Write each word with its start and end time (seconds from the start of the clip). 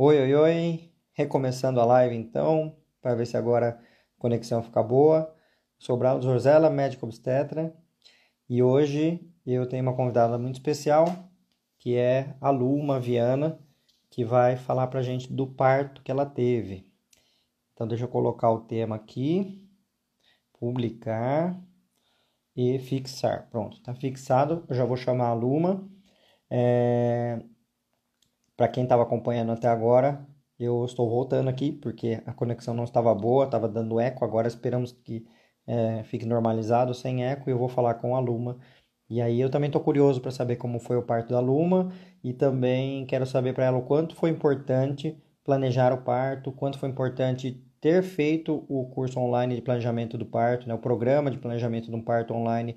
Oi, 0.00 0.16
oi, 0.16 0.32
oi. 0.32 0.92
Recomeçando 1.12 1.80
a 1.80 1.84
live 1.84 2.14
então, 2.14 2.76
para 3.02 3.16
ver 3.16 3.26
se 3.26 3.36
agora 3.36 3.70
a 3.70 4.20
conexão 4.20 4.62
fica 4.62 4.80
boa. 4.80 5.34
Sou 5.76 5.96
Brauno 5.96 6.22
Zorzella, 6.22 6.70
médico 6.70 7.04
obstetra, 7.04 7.76
e 8.48 8.62
hoje 8.62 9.28
eu 9.44 9.68
tenho 9.68 9.82
uma 9.82 9.96
convidada 9.96 10.38
muito 10.38 10.54
especial, 10.54 11.04
que 11.80 11.96
é 11.96 12.36
a 12.40 12.48
Luma 12.48 13.00
Viana, 13.00 13.58
que 14.08 14.24
vai 14.24 14.56
falar 14.56 14.86
para 14.86 15.00
a 15.00 15.02
gente 15.02 15.32
do 15.32 15.48
parto 15.48 16.00
que 16.00 16.12
ela 16.12 16.24
teve. 16.24 16.88
Então, 17.72 17.84
deixa 17.88 18.04
eu 18.04 18.08
colocar 18.08 18.52
o 18.52 18.60
tema 18.60 18.94
aqui, 18.94 19.68
publicar 20.60 21.60
e 22.54 22.78
fixar. 22.78 23.50
Pronto, 23.50 23.78
está 23.78 23.92
fixado. 23.96 24.64
Eu 24.68 24.76
já 24.76 24.84
vou 24.84 24.96
chamar 24.96 25.30
a 25.30 25.34
Luma. 25.34 25.90
É... 26.48 27.42
Para 28.58 28.66
quem 28.66 28.82
estava 28.82 29.04
acompanhando 29.04 29.52
até 29.52 29.68
agora, 29.68 30.26
eu 30.58 30.84
estou 30.84 31.08
voltando 31.08 31.48
aqui 31.48 31.70
porque 31.70 32.20
a 32.26 32.32
conexão 32.32 32.74
não 32.74 32.82
estava 32.82 33.14
boa, 33.14 33.44
estava 33.44 33.68
dando 33.68 34.00
eco. 34.00 34.24
Agora 34.24 34.48
esperamos 34.48 34.90
que 34.90 35.24
é, 35.64 36.02
fique 36.02 36.26
normalizado 36.26 36.92
sem 36.92 37.24
eco 37.24 37.48
e 37.48 37.52
eu 37.52 37.58
vou 37.58 37.68
falar 37.68 37.94
com 37.94 38.16
a 38.16 38.18
Luma. 38.18 38.58
E 39.08 39.22
aí 39.22 39.40
eu 39.40 39.48
também 39.48 39.68
estou 39.68 39.80
curioso 39.80 40.20
para 40.20 40.32
saber 40.32 40.56
como 40.56 40.80
foi 40.80 40.96
o 40.96 41.04
parto 41.04 41.28
da 41.30 41.38
Luma 41.38 41.92
e 42.22 42.32
também 42.32 43.06
quero 43.06 43.24
saber 43.24 43.54
para 43.54 43.66
ela 43.66 43.78
o 43.78 43.82
quanto 43.82 44.16
foi 44.16 44.30
importante 44.30 45.16
planejar 45.44 45.92
o 45.92 46.02
parto, 46.02 46.50
quanto 46.50 46.80
foi 46.80 46.88
importante 46.88 47.64
ter 47.80 48.02
feito 48.02 48.66
o 48.68 48.86
curso 48.90 49.20
online 49.20 49.54
de 49.54 49.62
planejamento 49.62 50.18
do 50.18 50.26
parto, 50.26 50.66
né, 50.66 50.74
o 50.74 50.78
programa 50.78 51.30
de 51.30 51.38
planejamento 51.38 51.88
de 51.88 51.94
um 51.94 52.02
parto 52.02 52.34
online 52.34 52.76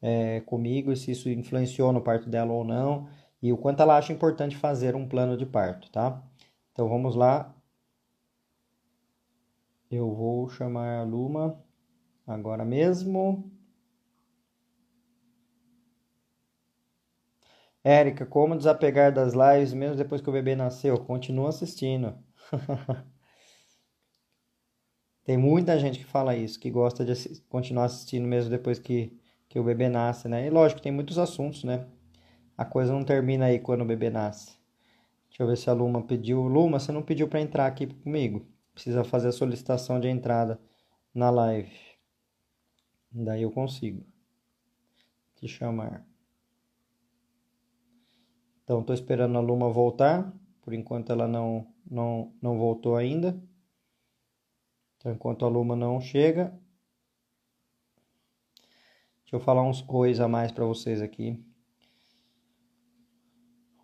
é, 0.00 0.40
comigo, 0.40 0.96
se 0.96 1.10
isso 1.10 1.28
influenciou 1.28 1.92
no 1.92 2.00
parto 2.00 2.30
dela 2.30 2.52
ou 2.52 2.64
não 2.64 3.08
e 3.42 3.52
o 3.52 3.56
quanto 3.56 3.80
ela 3.82 3.96
acha 3.96 4.12
importante 4.12 4.56
fazer 4.56 4.94
um 4.96 5.08
plano 5.08 5.36
de 5.36 5.46
parto, 5.46 5.90
tá? 5.90 6.22
Então 6.72 6.88
vamos 6.88 7.14
lá. 7.14 7.54
Eu 9.90 10.14
vou 10.14 10.48
chamar 10.48 11.00
a 11.00 11.02
Luma 11.02 11.62
agora 12.26 12.64
mesmo. 12.64 13.50
Érica, 17.82 18.26
como 18.26 18.56
desapegar 18.56 19.12
das 19.12 19.32
lives 19.32 19.72
mesmo 19.72 19.96
depois 19.96 20.20
que 20.20 20.28
o 20.28 20.32
bebê 20.32 20.54
nasceu? 20.54 20.98
Continua 20.98 21.48
assistindo. 21.48 22.14
Tem 25.24 25.36
muita 25.36 25.78
gente 25.78 25.98
que 25.98 26.06
fala 26.06 26.34
isso, 26.34 26.58
que 26.58 26.70
gosta 26.70 27.04
de 27.04 27.40
continuar 27.50 27.84
assistindo 27.84 28.26
mesmo 28.26 28.50
depois 28.50 28.78
que, 28.78 29.14
que 29.46 29.58
o 29.58 29.64
bebê 29.64 29.88
nasce, 29.88 30.26
né? 30.26 30.46
E 30.46 30.50
lógico, 30.50 30.80
tem 30.80 30.90
muitos 30.90 31.18
assuntos, 31.18 31.64
né? 31.64 31.86
A 32.58 32.64
coisa 32.64 32.92
não 32.92 33.04
termina 33.04 33.44
aí 33.44 33.60
quando 33.60 33.82
o 33.82 33.84
bebê 33.84 34.10
nasce. 34.10 34.58
Deixa 35.28 35.44
eu 35.44 35.46
ver 35.46 35.56
se 35.56 35.70
a 35.70 35.72
Luma 35.72 36.02
pediu. 36.02 36.42
Luma, 36.42 36.80
você 36.80 36.90
não 36.90 37.04
pediu 37.04 37.28
para 37.28 37.40
entrar 37.40 37.66
aqui 37.66 37.86
comigo. 37.86 38.44
Precisa 38.74 39.04
fazer 39.04 39.28
a 39.28 39.32
solicitação 39.32 40.00
de 40.00 40.08
entrada 40.08 40.60
na 41.14 41.30
live. 41.30 41.72
Daí 43.12 43.42
eu 43.42 43.52
consigo 43.52 44.04
te 45.36 45.46
chamar. 45.46 46.04
Então, 48.64 48.80
estou 48.80 48.92
esperando 48.92 49.38
a 49.38 49.40
Luma 49.40 49.70
voltar. 49.70 50.34
Por 50.60 50.74
enquanto 50.74 51.12
ela 51.12 51.28
não, 51.28 51.64
não, 51.88 52.34
não 52.42 52.58
voltou 52.58 52.96
ainda. 52.96 53.40
Então, 54.96 55.12
enquanto 55.12 55.44
a 55.44 55.48
Luma 55.48 55.76
não 55.76 56.00
chega, 56.00 56.52
deixa 59.20 59.36
eu 59.36 59.40
falar 59.40 59.62
uns 59.62 59.84
ois 59.88 60.18
a 60.18 60.26
mais 60.26 60.50
para 60.50 60.64
vocês 60.64 61.00
aqui. 61.00 61.47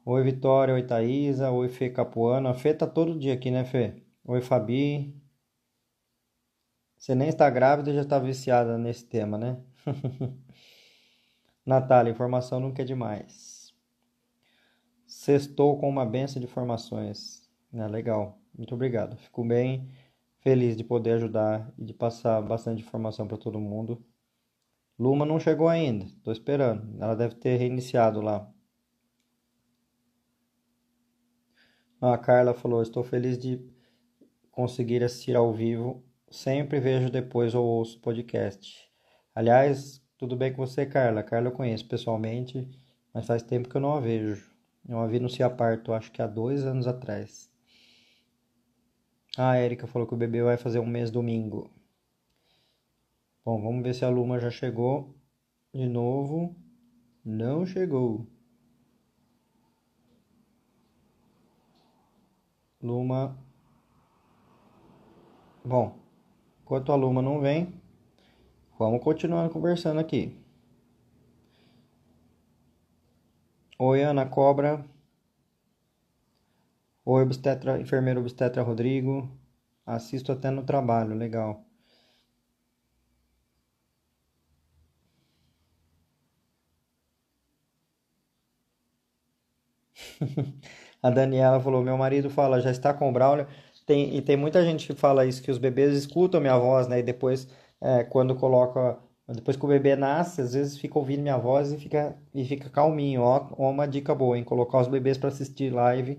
Oi 0.06 0.22
Vitória, 0.22 0.74
oi 0.74 0.82
Thaisa, 0.82 1.50
oi 1.50 1.68
Fê 1.68 1.88
Capuano. 1.88 2.48
A 2.48 2.54
Fê 2.54 2.74
tá 2.74 2.86
todo 2.86 3.18
dia 3.18 3.32
aqui, 3.32 3.50
né, 3.50 3.64
Fê? 3.64 4.02
Oi 4.24 4.40
Fabi. 4.42 5.14
Você 6.98 7.14
nem 7.14 7.28
está 7.28 7.48
grávida 7.48 7.90
e 7.90 7.94
já 7.94 8.02
está 8.02 8.18
viciada 8.18 8.76
nesse 8.76 9.06
tema, 9.06 9.38
né? 9.38 9.58
Natália, 11.64 12.10
informação 12.10 12.60
nunca 12.60 12.82
é 12.82 12.84
demais. 12.84 13.74
Sextou 15.06 15.78
com 15.78 15.88
uma 15.88 16.04
benção 16.04 16.38
de 16.40 16.46
informações. 16.46 17.50
É, 17.72 17.86
legal, 17.88 18.38
muito 18.54 18.74
obrigado. 18.74 19.16
Fico 19.16 19.42
bem 19.42 19.88
feliz 20.40 20.76
de 20.76 20.84
poder 20.84 21.12
ajudar 21.12 21.72
e 21.78 21.84
de 21.84 21.94
passar 21.94 22.42
bastante 22.42 22.82
informação 22.82 23.26
para 23.26 23.38
todo 23.38 23.58
mundo. 23.58 24.04
Luma 24.98 25.24
não 25.24 25.40
chegou 25.40 25.68
ainda, 25.68 26.04
estou 26.04 26.32
esperando. 26.32 27.02
Ela 27.02 27.14
deve 27.16 27.36
ter 27.36 27.56
reiniciado 27.56 28.20
lá. 28.20 28.53
A 32.12 32.18
Carla 32.18 32.52
falou: 32.52 32.82
Estou 32.82 33.02
feliz 33.02 33.38
de 33.38 33.58
conseguir 34.50 35.02
assistir 35.02 35.34
ao 35.34 35.54
vivo. 35.54 36.04
Sempre 36.30 36.78
vejo 36.78 37.08
depois 37.08 37.54
ou 37.54 37.64
ouço 37.64 37.98
podcast. 38.00 38.90
Aliás, 39.34 40.02
tudo 40.18 40.36
bem 40.36 40.52
com 40.52 40.66
você, 40.66 40.84
Carla? 40.84 41.22
Carla 41.22 41.48
eu 41.48 41.52
conheço 41.52 41.88
pessoalmente, 41.88 42.68
mas 43.14 43.26
faz 43.26 43.42
tempo 43.42 43.70
que 43.70 43.76
eu 43.76 43.80
não 43.80 43.94
a 43.94 44.00
vejo. 44.00 44.54
Eu 44.86 44.98
a 44.98 45.06
vi 45.06 45.18
no 45.18 45.30
Ciaparto, 45.30 45.94
acho 45.94 46.12
que 46.12 46.20
há 46.20 46.26
dois 46.26 46.66
anos 46.66 46.86
atrás. 46.86 47.50
A 49.38 49.58
Erika 49.58 49.86
falou 49.86 50.06
que 50.06 50.12
o 50.12 50.18
bebê 50.18 50.42
vai 50.42 50.58
fazer 50.58 50.80
um 50.80 50.86
mês 50.86 51.10
domingo. 51.10 51.70
Bom, 53.42 53.62
vamos 53.62 53.82
ver 53.82 53.94
se 53.94 54.04
a 54.04 54.10
Luma 54.10 54.38
já 54.38 54.50
chegou 54.50 55.16
de 55.72 55.88
novo. 55.88 56.54
Não 57.24 57.64
chegou. 57.64 58.26
Luma. 62.84 63.34
Bom, 65.64 65.98
enquanto 66.62 66.92
a 66.92 66.96
Luma 66.96 67.22
não 67.22 67.40
vem, 67.40 67.74
vamos 68.78 69.02
continuar 69.02 69.48
conversando 69.50 69.98
aqui. 70.00 70.32
Oi, 73.78 74.02
Ana 74.02 74.26
Cobra. 74.26 74.84
Oi, 77.06 77.22
obstetra, 77.22 77.80
enfermeiro 77.80 78.20
obstetra 78.20 78.62
Rodrigo. 78.62 79.30
Assisto 79.86 80.32
até 80.32 80.50
no 80.50 80.64
trabalho, 80.64 81.14
legal. 81.14 81.64
A 91.04 91.10
Daniela 91.10 91.60
falou: 91.60 91.82
meu 91.82 91.98
marido 91.98 92.30
fala, 92.30 92.62
já 92.62 92.70
está 92.70 92.94
com 92.94 93.10
o 93.10 93.12
Braulio. 93.12 93.46
Tem, 93.86 94.16
e 94.16 94.22
tem 94.22 94.38
muita 94.38 94.64
gente 94.64 94.86
que 94.86 94.98
fala 94.98 95.26
isso, 95.26 95.42
que 95.42 95.50
os 95.50 95.58
bebês 95.58 95.94
escutam 95.94 96.40
minha 96.40 96.56
voz, 96.58 96.88
né? 96.88 97.00
E 97.00 97.02
depois, 97.02 97.46
é, 97.80 98.04
quando 98.04 98.34
coloca. 98.34 98.98
Depois 99.28 99.56
que 99.56 99.64
o 99.64 99.68
bebê 99.68 99.96
nasce, 99.96 100.40
às 100.40 100.54
vezes 100.54 100.78
fica 100.78 100.98
ouvindo 100.98 101.22
minha 101.22 101.36
voz 101.36 101.72
e 101.72 101.78
fica, 101.78 102.16
e 102.34 102.44
fica 102.46 102.70
calminho. 102.70 103.22
Ó, 103.22 103.38
uma 103.58 103.86
dica 103.86 104.14
boa, 104.14 104.38
hein? 104.38 104.44
Colocar 104.44 104.80
os 104.80 104.88
bebês 104.88 105.18
para 105.18 105.28
assistir 105.28 105.70
live, 105.72 106.18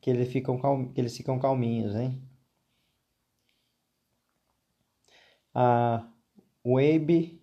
que 0.00 0.10
eles 0.10 0.28
ficam, 0.32 0.58
calm, 0.58 0.92
que 0.92 1.00
eles 1.00 1.16
ficam 1.16 1.38
calminhos, 1.38 1.94
hein? 1.94 2.20
A 5.54 6.04
Webe, 6.66 7.40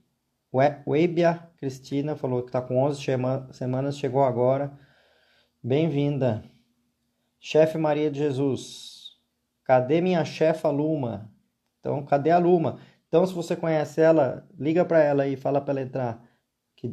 Webia 0.88 1.50
Cristina 1.58 2.16
falou 2.16 2.42
que 2.44 2.50
está 2.50 2.62
com 2.62 2.78
11 2.84 3.02
semanas, 3.54 3.98
chegou 3.98 4.24
agora. 4.24 4.78
Bem-vinda. 5.64 6.53
Chefe 7.46 7.78
Maria 7.78 8.10
de 8.10 8.20
Jesus, 8.20 9.20
cadê 9.66 10.00
minha 10.00 10.24
chefa 10.24 10.70
Luma? 10.70 11.30
Então, 11.80 12.06
cadê 12.06 12.32
a 12.32 12.38
Luma? 12.38 12.80
Então, 13.10 13.28
se 13.28 13.34
você 13.34 13.54
conhece 13.54 14.00
ela, 14.00 14.48
liga 14.58 14.86
para 14.86 15.04
ela 15.04 15.28
e 15.28 15.36
fala 15.36 15.60
para 15.60 15.74
ela 15.74 15.82
entrar. 15.82 16.24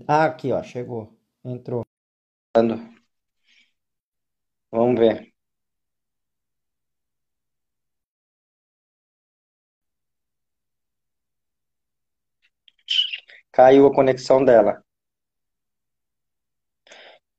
Ah, 0.09 0.25
aqui, 0.25 0.51
ó, 0.53 0.61
chegou. 0.63 1.17
Entrou. 1.45 1.85
Vamos 4.73 4.99
ver. 4.99 5.33
Caiu 13.53 13.87
a 13.87 13.95
conexão 13.95 14.45
dela. 14.45 14.83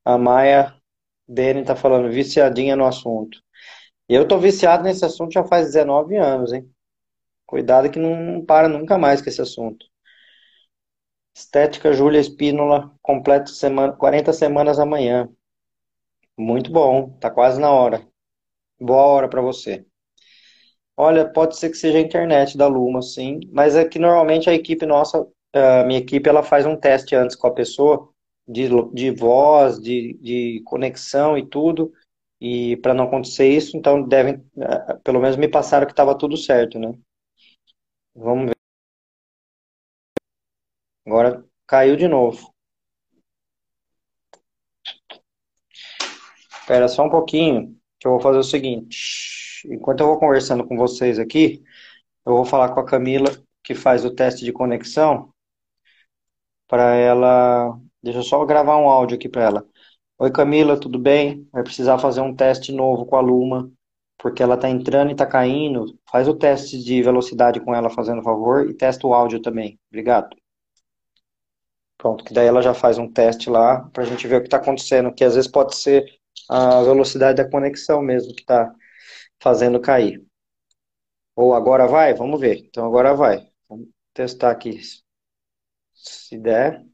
A 0.06 0.18
Maia 0.18 0.81
Dene 1.28 1.64
tá 1.64 1.76
falando 1.76 2.12
viciadinha 2.12 2.76
no 2.76 2.86
assunto. 2.86 3.42
Eu 4.10 4.28
tô 4.28 4.38
viciado 4.40 4.84
nesse 4.84 5.06
assunto 5.06 5.34
já 5.34 5.44
faz 5.44 5.68
19 5.68 6.18
anos, 6.18 6.54
hein? 6.54 6.70
Cuidado 7.46 7.92
que 7.92 8.00
não 8.00 8.46
para 8.46 8.68
nunca 8.70 8.98
mais 8.98 9.22
com 9.22 9.30
esse 9.30 9.42
assunto. 9.42 9.86
Estética 11.36 11.92
Júlia 11.92 12.22
Espínola, 12.22 12.96
completo 13.02 13.50
semana, 13.50 13.92
40 13.94 14.32
semanas 14.32 14.80
amanhã. 14.80 15.30
Muito 16.38 16.72
bom, 16.72 17.12
tá 17.20 17.30
quase 17.30 17.60
na 17.60 17.72
hora. 17.72 18.06
Boa 18.80 19.04
hora 19.04 19.30
para 19.30 19.42
você. 19.42 19.86
Olha, 20.96 21.28
pode 21.28 21.58
ser 21.58 21.70
que 21.70 21.78
seja 21.78 21.98
a 21.98 22.02
internet 22.02 22.58
da 22.58 22.68
Luma, 22.68 23.02
sim, 23.02 23.40
mas 23.52 23.76
é 23.76 23.86
que 23.86 23.98
normalmente 24.00 24.50
a 24.50 24.54
equipe 24.54 24.86
nossa, 24.86 25.28
a 25.54 25.84
minha 25.86 26.00
equipe, 26.00 26.30
ela 26.30 26.44
faz 26.44 26.66
um 26.66 26.76
teste 26.76 27.16
antes 27.16 27.36
com 27.36 27.48
a 27.48 27.54
pessoa 27.54 28.11
de, 28.48 28.70
de 28.94 29.12
voz, 29.12 29.80
de, 29.80 30.14
de 30.22 30.62
conexão 30.66 31.38
e 31.38 31.46
tudo. 31.48 31.92
E 32.40 32.78
para 32.78 32.94
não 32.94 33.06
acontecer 33.06 33.48
isso, 33.50 33.78
então 33.78 34.02
devem, 34.08 34.44
eh, 34.60 34.98
pelo 35.04 35.20
menos 35.22 35.38
me 35.38 35.48
passaram 35.48 35.86
que 35.86 35.94
estava 35.94 36.18
tudo 36.18 36.36
certo, 36.38 36.80
né? 36.80 36.94
Vamos 38.16 38.46
ver. 38.48 38.56
Agora 41.06 41.46
caiu 41.68 41.96
de 41.96 42.08
novo. 42.08 42.52
Espera 46.62 46.88
só 46.88 47.04
um 47.06 47.10
pouquinho, 47.10 47.78
que 48.00 48.08
eu 48.08 48.12
vou 48.12 48.22
fazer 48.22 48.38
o 48.40 48.44
seguinte. 48.44 49.68
Enquanto 49.70 50.02
eu 50.02 50.08
vou 50.08 50.20
conversando 50.20 50.66
com 50.68 50.78
vocês 50.78 51.20
aqui, 51.20 51.64
eu 52.26 52.34
vou 52.36 52.46
falar 52.46 52.74
com 52.74 52.80
a 52.82 52.86
Camila, 52.86 53.30
que 53.64 53.76
faz 53.76 54.06
o 54.06 54.14
teste 54.16 54.46
de 54.46 54.54
conexão, 54.54 55.34
para 56.68 56.96
ela. 56.96 57.78
Deixa 58.04 58.20
eu 58.20 58.24
só 58.24 58.44
gravar 58.46 58.78
um 58.78 58.90
áudio 58.90 59.16
aqui 59.16 59.30
para 59.30 59.44
ela. 59.44 59.68
Oi, 60.18 60.32
Camila, 60.32 60.80
tudo 60.80 60.98
bem? 61.00 61.48
Vai 61.52 61.64
precisar 61.64 62.00
fazer 62.00 62.22
um 62.22 62.36
teste 62.36 62.72
novo 62.72 63.06
com 63.06 63.16
a 63.16 63.22
Luma, 63.22 63.72
porque 64.18 64.42
ela 64.42 64.56
está 64.56 64.70
entrando 64.70 65.10
e 65.10 65.12
está 65.14 65.26
caindo. 65.26 65.86
Faz 66.12 66.28
o 66.28 66.36
teste 66.36 66.84
de 66.84 67.02
velocidade 67.04 67.60
com 67.60 67.74
ela, 67.76 67.90
fazendo 67.90 68.24
favor, 68.24 68.70
e 68.70 68.74
testa 68.74 69.06
o 69.08 69.14
áudio 69.14 69.42
também. 69.42 69.80
Obrigado. 69.92 70.36
Pronto, 71.98 72.24
que 72.24 72.34
daí 72.34 72.48
ela 72.48 72.62
já 72.62 72.74
faz 72.74 72.98
um 72.98 73.12
teste 73.12 73.50
lá 73.50 73.82
para 73.94 74.04
a 74.04 74.06
gente 74.06 74.28
ver 74.28 74.38
o 74.38 74.42
que 74.42 74.48
está 74.48 74.58
acontecendo, 74.58 75.14
que 75.14 75.24
às 75.24 75.36
vezes 75.36 75.50
pode 75.50 75.76
ser 75.76 76.04
a 76.50 76.82
velocidade 76.82 77.38
da 77.44 77.50
conexão 77.50 78.02
mesmo 78.02 78.34
que 78.34 78.42
está 78.42 78.74
fazendo 79.40 79.80
cair. 79.80 80.24
Ou 81.36 81.54
agora 81.54 81.88
vai? 81.88 82.14
Vamos 82.14 82.40
ver. 82.40 82.58
Então 82.66 82.86
agora 82.86 83.14
vai. 83.14 83.48
Vamos 83.70 83.90
testar 84.14 84.52
aqui. 84.52 84.80
Se 85.94 86.38
der. 86.38 86.91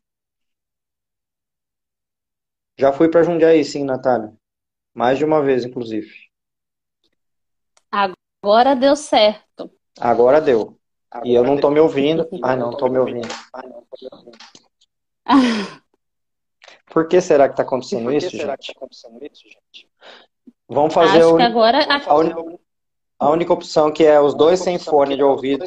Já 2.78 2.94
fui 2.94 3.10
para 3.10 3.24
Jundiaí, 3.24 3.66
sim, 3.66 3.84
Natália. 3.84 4.32
Mais 4.94 5.18
de 5.18 5.26
uma 5.26 5.42
vez, 5.42 5.66
inclusive. 5.66 6.14
Agora 7.92 8.76
deu 8.76 8.96
certo. 8.96 9.72
Agora 10.00 10.40
deu. 10.40 10.78
Agora 11.10 11.28
e 11.28 11.34
eu 11.34 11.44
não 11.44 11.56
estou 11.56 11.72
me 11.72 11.80
ouvindo. 11.80 12.28
Ai, 12.44 12.56
não, 12.56 12.70
estou 12.70 12.90
me 12.90 13.00
ouvindo. 13.00 13.28
Por 16.86 17.08
que 17.08 17.20
será 17.20 17.48
que 17.48 17.54
está 17.54 17.64
acontecendo, 17.64 18.12
isso, 18.12 18.30
gente? 18.30 18.46
Tá 18.46 18.54
acontecendo 18.76 19.20
isso, 19.26 19.44
gente? 19.44 19.90
Vamos 20.68 20.94
fazer 20.94 21.20
Acho 21.20 21.34
o... 21.34 21.38
que 21.38 21.44
agora... 21.44 21.80
a, 22.06 22.16
un... 22.16 22.60
a 23.20 23.30
única 23.30 23.54
opção 23.54 23.92
que 23.92 24.04
é 24.06 24.20
os 24.20 24.34
dois 24.34 24.60
sem 24.60 24.78
fone 24.78 25.16
de 25.16 25.24
ouvido. 25.24 25.66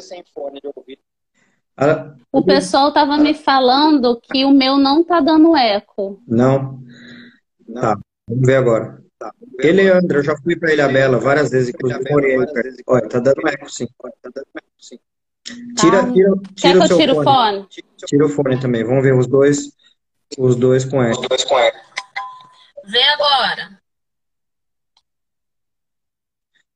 O 2.31 2.43
pessoal 2.43 2.89
estava 2.89 3.17
me 3.17 3.33
falando 3.33 4.19
que 4.21 4.45
o 4.45 4.51
meu 4.51 4.77
não 4.77 5.01
está 5.01 5.19
dando 5.19 5.55
eco. 5.55 6.21
Não. 6.27 6.79
Tá, 7.73 7.97
vamos 8.27 8.45
ver 8.47 8.55
agora. 8.55 9.01
Tá, 9.19 9.31
ele, 9.59 9.89
André, 9.89 10.19
eu 10.19 10.23
já 10.23 10.35
fui 10.37 10.55
para 10.55 10.73
Ilha 10.73 10.87
Bela 10.87 11.19
várias 11.19 11.49
vezes, 11.51 11.69
inclusive 11.69 12.09
morei 12.09 12.39
aí 12.39 12.53
perto. 12.53 12.83
Olha, 12.87 13.09
tá 13.09 13.19
dando 13.19 13.47
eco 13.47 13.69
sim. 13.69 13.87
Tira, 15.75 16.03
Tá. 16.03 16.11
tira, 16.13 16.31
Quer 16.37 16.53
tira 16.55 16.73
que 16.73 16.77
o 16.79 16.83
eu 16.83 16.87
seu 16.87 16.97
tire 16.97 17.11
o 17.11 17.15
fone. 17.23 17.25
fone? 17.25 17.67
Tira 18.05 18.25
o 18.25 18.29
fone 18.29 18.59
também. 18.59 18.83
Vamos 18.83 19.03
ver 19.03 19.13
os 19.15 19.27
dois, 19.27 19.71
os 20.37 20.55
dois 20.55 20.85
com 20.85 21.01
eco. 21.03 21.21
Vê 22.85 23.03
agora. 23.09 23.80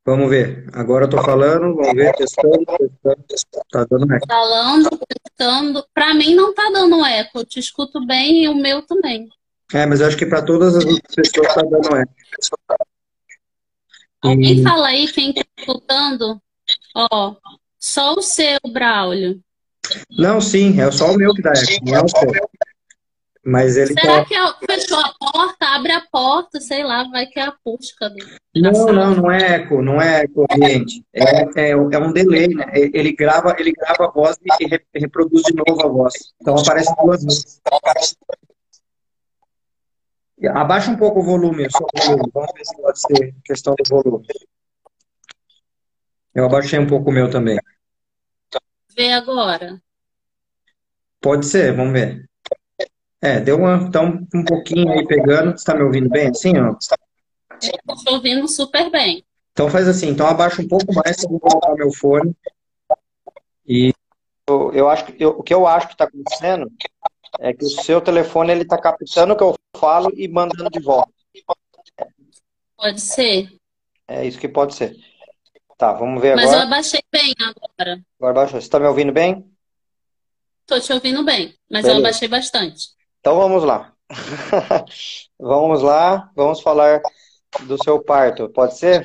Vamos 0.05 0.29
ver. 0.29 0.67
Agora 0.71 1.05
eu 1.05 1.09
tô 1.09 1.21
falando, 1.23 1.75
vamos 1.75 1.93
ver, 1.93 2.13
testando, 2.13 2.63
testando, 2.63 3.23
testando. 3.27 3.65
Tá 3.71 3.85
dando 3.89 4.13
eco. 4.13 4.27
Falando, 4.27 4.89
testando. 5.07 5.85
Para 5.93 6.13
mim 6.13 6.35
não 6.35 6.53
tá 6.53 6.69
dando 6.71 7.03
eco. 7.03 7.39
Eu 7.39 7.45
te 7.45 7.59
escuto 7.59 8.05
bem 8.05 8.43
e 8.43 8.47
o 8.47 8.53
meu 8.55 8.83
também. 8.83 9.27
É, 9.73 9.85
mas 9.87 10.01
eu 10.01 10.07
acho 10.07 10.15
que 10.15 10.27
para 10.27 10.43
todas 10.43 10.75
as 10.75 10.85
outras 10.85 11.15
pessoas 11.15 11.53
tá 11.55 11.61
dando 11.63 11.95
eco. 11.95 12.13
Alguém 14.21 14.59
E 14.59 14.63
fala 14.63 14.87
aí, 14.87 15.07
quem 15.11 15.33
tá 15.33 15.41
escutando? 15.57 16.39
Ó, 16.95 17.35
só 17.79 18.13
o 18.13 18.21
seu, 18.21 18.59
Braulio. 18.71 19.39
não, 20.11 20.39
sim, 20.39 20.79
é 20.79 20.91
só 20.91 21.11
o 21.11 21.17
meu 21.17 21.33
que 21.33 21.41
dá 21.41 21.51
eco, 21.51 21.83
não 21.85 21.95
é 21.95 22.03
o 22.03 22.07
seu. 22.07 22.31
Mas 23.47 23.77
ele 23.77 23.93
Será 23.93 24.23
tá. 24.23 24.25
que 24.25 24.33
é- 24.33 24.53
fechou 24.65 24.97
a 24.97 25.13
porta? 25.19 25.65
Abre 25.67 25.91
a 25.91 26.01
porta, 26.11 26.59
sei 26.59 26.83
lá, 26.83 27.03
vai 27.03 27.27
que 27.27 27.39
é 27.39 27.43
a 27.43 27.51
do- 28.09 28.59
da 28.59 28.71
Não, 28.71 28.73
sala. 28.73 28.93
não, 28.93 29.15
não 29.15 29.31
é 29.31 29.55
eco, 29.55 29.81
não 29.83 30.01
é 30.01 30.21
eco 30.23 30.45
ambiente. 30.51 31.05
É, 31.13 31.41
é, 31.55 31.69
é 31.69 31.77
um 31.77 32.11
delay, 32.11 32.47
né? 32.47 32.65
Ele 32.73 33.13
grava, 33.13 33.55
ele 33.59 33.71
grava 33.71 34.05
a 34.05 34.11
voz 34.11 34.35
e 34.59 34.65
re- 34.65 34.83
reproduz 34.95 35.43
de 35.43 35.53
novo 35.53 35.79
a 35.85 35.87
voz. 35.87 36.13
Então 36.41 36.57
aparece 36.57 36.91
duas 36.99 37.23
vezes. 37.23 37.61
Abaixa 40.55 40.89
um 40.89 40.97
pouco 40.97 41.19
o 41.19 41.23
volume, 41.23 41.69
só 41.69 41.79
o 41.83 42.01
volume. 42.03 42.31
Vamos 42.33 42.51
ver 42.55 42.65
se 42.65 42.75
pode 42.81 42.99
ser 42.99 43.35
questão 43.45 43.75
do 43.75 43.83
volume. 43.87 44.25
Eu 46.33 46.45
abaixei 46.45 46.79
um 46.79 46.87
pouco 46.87 47.11
o 47.11 47.13
meu 47.13 47.29
também. 47.29 47.59
Vê 48.97 49.13
agora. 49.13 49.79
Pode 51.21 51.45
ser, 51.45 51.75
vamos 51.75 51.93
ver. 51.93 52.27
É, 53.21 53.39
deu 53.39 53.57
uma, 53.57 53.89
tá 53.91 54.01
um, 54.01 54.27
um 54.33 54.43
pouquinho 54.45 54.91
aí 54.91 55.05
pegando. 55.07 55.51
Você 55.51 55.55
está 55.55 55.75
me 55.75 55.83
ouvindo 55.83 56.09
bem 56.09 56.27
assim, 56.29 56.57
ó? 56.57 56.75
Eu 57.61 57.95
tô 58.03 58.13
ouvindo 58.13 58.47
super 58.47 58.89
bem. 58.91 59.23
Então 59.51 59.69
faz 59.69 59.87
assim, 59.87 60.09
então 60.09 60.27
abaixa 60.27 60.61
um 60.61 60.67
pouco 60.67 60.93
mais, 60.93 61.23
eu 61.23 61.29
vou 61.29 61.39
colocar 61.39 61.73
meu 61.75 61.91
fone. 61.93 62.35
E 63.65 63.93
eu, 64.47 64.73
eu 64.73 64.89
acho 64.89 65.05
que 65.05 65.23
eu- 65.23 65.29
o 65.39 65.43
que 65.43 65.53
eu 65.53 65.65
acho 65.65 65.87
que 65.87 65.93
está 65.93 66.05
acontecendo 66.05 66.71
é 67.39 67.53
que 67.53 67.65
o 67.65 67.69
seu 67.69 68.01
telefone 68.01 68.51
ele 68.51 68.63
está 68.63 68.77
captando 68.77 69.33
o 69.33 69.37
que 69.37 69.43
eu 69.43 69.55
falo 69.77 70.11
e 70.15 70.27
mandando 70.27 70.69
de 70.69 70.81
volta. 70.81 71.11
Pode 72.77 73.01
ser. 73.01 73.49
É 74.07 74.25
isso 74.25 74.39
que 74.39 74.47
pode 74.49 74.75
ser. 74.75 74.95
Tá, 75.77 75.93
vamos 75.93 76.21
ver 76.21 76.35
Mas 76.35 76.45
eu 76.45 76.51
agora. 76.51 76.67
abaixei 76.67 77.01
bem 77.11 77.33
agora. 77.39 78.01
Agora 78.19 78.33
baixou. 78.33 78.61
Você 78.61 78.67
está 78.67 78.79
me 78.79 78.87
ouvindo 78.87 79.11
bem? 79.11 79.49
Tô 80.65 80.79
te 80.79 80.91
ouvindo 80.93 81.23
bem, 81.23 81.53
mas 81.69 81.85
eu 81.85 81.91
Beleza. 81.91 82.07
abaixei 82.07 82.27
bastante. 82.27 82.94
Então 83.25 83.37
vamos 83.37 83.63
lá. 83.63 83.91
Vamos 85.39 85.81
lá, 85.81 86.29
vamos 86.35 86.61
falar 86.61 87.01
do 87.65 87.75
seu 87.83 87.99
parto, 87.99 88.47
pode 88.49 88.77
ser? 88.77 89.03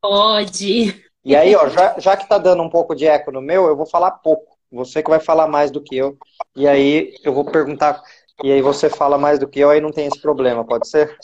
Pode. 0.00 1.04
E 1.24 1.34
aí, 1.34 1.52
ó, 1.56 1.68
já, 1.68 1.98
já 1.98 2.16
que 2.16 2.28
tá 2.28 2.38
dando 2.38 2.62
um 2.62 2.70
pouco 2.70 2.94
de 2.94 3.08
eco 3.08 3.32
no 3.32 3.42
meu, 3.42 3.66
eu 3.66 3.76
vou 3.76 3.86
falar 3.86 4.12
pouco. 4.12 4.56
Você 4.70 5.02
que 5.02 5.10
vai 5.10 5.18
falar 5.18 5.48
mais 5.48 5.72
do 5.72 5.82
que 5.82 5.96
eu. 5.96 6.16
E 6.54 6.68
aí 6.68 7.12
eu 7.24 7.34
vou 7.34 7.44
perguntar, 7.44 8.00
e 8.44 8.52
aí 8.52 8.62
você 8.62 8.88
fala 8.88 9.18
mais 9.18 9.40
do 9.40 9.48
que 9.48 9.58
eu, 9.58 9.68
aí 9.70 9.80
não 9.80 9.90
tem 9.90 10.06
esse 10.06 10.20
problema, 10.20 10.64
pode 10.64 10.88
ser? 10.88 11.18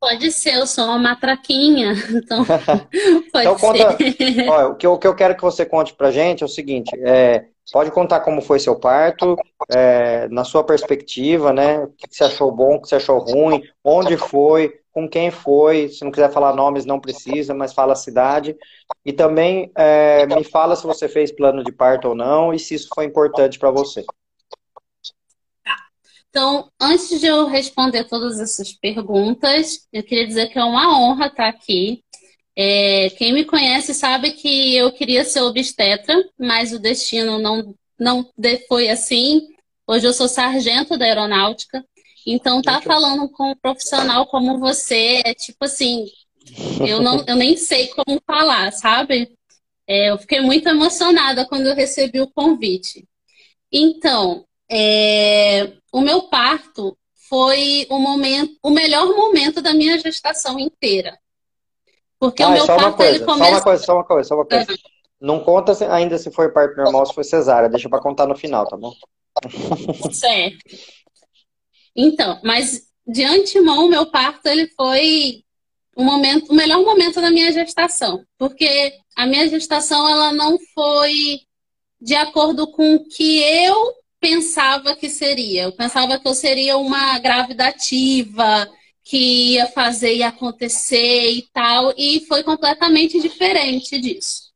Pode 0.00 0.32
ser, 0.32 0.54
eu 0.54 0.66
sou 0.66 0.86
uma 0.86 0.98
matraquinha. 0.98 1.92
Então, 2.24 2.44
pode 3.30 3.48
Então 3.48 3.58
conta, 3.58 3.96
ser. 3.98 4.48
ó, 4.48 4.68
o 4.70 4.76
que 4.76 4.86
eu, 4.86 4.94
o 4.94 4.98
que 4.98 5.06
eu 5.06 5.14
quero 5.14 5.36
que 5.36 5.42
você 5.42 5.66
conte 5.66 5.92
pra 5.94 6.10
gente 6.10 6.42
é 6.42 6.46
o 6.46 6.48
seguinte, 6.48 6.90
é, 7.04 7.51
pode 7.70 7.90
contar 7.90 8.20
como 8.20 8.40
foi 8.40 8.58
seu 8.58 8.74
parto, 8.74 9.36
é, 9.70 10.28
na 10.28 10.44
sua 10.44 10.64
perspectiva, 10.64 11.52
né? 11.52 11.80
O 11.84 11.88
que 11.88 12.06
você 12.10 12.24
achou 12.24 12.50
bom, 12.50 12.76
o 12.76 12.82
que 12.82 12.88
você 12.88 12.96
achou 12.96 13.18
ruim, 13.18 13.62
onde 13.84 14.16
foi, 14.16 14.80
com 14.92 15.08
quem 15.08 15.30
foi, 15.30 15.88
se 15.88 16.04
não 16.04 16.10
quiser 16.10 16.30
falar 16.30 16.54
nomes, 16.54 16.84
não 16.84 17.00
precisa, 17.00 17.54
mas 17.54 17.72
fala 17.72 17.92
a 17.92 17.96
cidade. 17.96 18.56
E 19.04 19.12
também 19.12 19.70
é, 19.76 20.26
me 20.26 20.44
fala 20.44 20.76
se 20.76 20.86
você 20.86 21.08
fez 21.08 21.32
plano 21.32 21.64
de 21.64 21.72
parto 21.72 22.08
ou 22.08 22.14
não 22.14 22.52
e 22.52 22.58
se 22.58 22.74
isso 22.74 22.88
foi 22.94 23.04
importante 23.04 23.58
pra 23.58 23.70
você. 23.70 24.04
Então, 26.28 26.70
antes 26.80 27.20
de 27.20 27.26
eu 27.26 27.46
responder 27.46 28.04
todas 28.04 28.40
essas 28.40 28.72
perguntas, 28.72 29.86
eu 29.92 30.02
queria 30.02 30.26
dizer 30.26 30.48
que 30.48 30.58
é 30.58 30.64
uma 30.64 30.98
honra 30.98 31.26
estar 31.26 31.48
aqui. 31.48 32.02
É, 32.56 33.10
quem 33.16 33.32
me 33.32 33.44
conhece 33.44 33.94
sabe 33.94 34.32
que 34.32 34.76
eu 34.76 34.92
queria 34.92 35.24
ser 35.24 35.40
obstetra, 35.40 36.14
mas 36.38 36.72
o 36.72 36.78
destino 36.78 37.38
não, 37.38 37.74
não 37.98 38.28
foi 38.68 38.88
assim. 38.88 39.48
Hoje 39.86 40.06
eu 40.06 40.12
sou 40.12 40.28
sargento 40.28 40.98
da 40.98 41.04
aeronáutica. 41.04 41.84
Então, 42.26 42.62
tá 42.62 42.80
falando 42.80 43.28
com 43.30 43.50
um 43.50 43.56
profissional 43.56 44.26
como 44.26 44.58
você 44.58 45.22
é 45.24 45.34
tipo 45.34 45.64
assim, 45.64 46.06
eu 46.86 47.00
não, 47.00 47.24
eu 47.26 47.36
nem 47.36 47.56
sei 47.56 47.88
como 47.88 48.20
falar, 48.26 48.70
sabe? 48.72 49.32
É, 49.86 50.10
eu 50.10 50.18
fiquei 50.18 50.40
muito 50.40 50.68
emocionada 50.68 51.46
quando 51.46 51.66
eu 51.66 51.74
recebi 51.74 52.20
o 52.20 52.30
convite. 52.30 53.06
Então, 53.72 54.44
é, 54.70 55.72
o 55.92 56.00
meu 56.00 56.22
parto 56.24 56.96
foi 57.28 57.86
o 57.90 57.98
momento, 57.98 58.56
o 58.62 58.70
melhor 58.70 59.06
momento 59.16 59.60
da 59.62 59.72
minha 59.72 59.98
gestação 59.98 60.58
inteira. 60.58 61.18
Porque 62.22 62.40
o 62.44 62.46
Ah, 62.46 62.50
e 62.50 62.52
meu 62.54 62.66
só 62.66 62.76
uma 62.76 62.92
parto 62.92 63.02
ele 63.02 63.18
coisa, 63.18 63.24
só 63.24 63.32
uma 63.34 63.44
começa. 63.46 63.64
coisa, 63.64 63.84
só 63.84 63.94
uma 63.94 64.04
coisa, 64.04 64.28
só 64.28 64.34
uma 64.36 64.46
coisa. 64.46 64.66
Não 65.20 65.40
conta 65.40 65.92
ainda 65.92 66.16
se 66.18 66.30
foi 66.30 66.52
parto 66.52 66.76
normal, 66.76 67.04
se 67.04 67.14
foi 67.14 67.24
cesárea, 67.24 67.68
deixa 67.68 67.88
pra 67.88 68.00
contar 68.00 68.28
no 68.28 68.36
final, 68.36 68.64
tá 68.68 68.76
bom? 68.76 68.92
Certo. 70.12 70.58
Então, 71.96 72.40
mas 72.44 72.82
de 73.04 73.24
antemão, 73.24 73.86
o 73.86 73.90
meu 73.90 74.06
parto 74.06 74.46
ele 74.46 74.68
foi 74.76 75.42
o 75.96 76.04
momento, 76.04 76.50
o 76.52 76.54
melhor 76.54 76.84
momento 76.84 77.20
da 77.20 77.28
minha 77.30 77.50
gestação, 77.50 78.24
porque 78.38 78.92
a 79.16 79.26
minha 79.26 79.48
gestação 79.48 80.08
ela 80.08 80.32
não 80.32 80.56
foi 80.72 81.40
de 82.00 82.14
acordo 82.14 82.70
com 82.70 82.94
o 82.94 83.04
que 83.08 83.40
eu 83.42 83.94
pensava 84.20 84.94
que 84.94 85.08
seria. 85.10 85.64
Eu 85.64 85.72
pensava 85.72 86.20
que 86.20 86.28
eu 86.28 86.34
seria 86.34 86.76
uma 86.78 87.18
grávida 87.18 87.66
ativa, 87.66 88.68
que 89.12 89.52
ia 89.52 89.66
fazer 89.66 90.14
e 90.14 90.22
acontecer 90.22 91.32
e 91.32 91.42
tal, 91.52 91.92
e 91.98 92.24
foi 92.26 92.42
completamente 92.42 93.20
diferente 93.20 94.00
disso. 94.00 94.50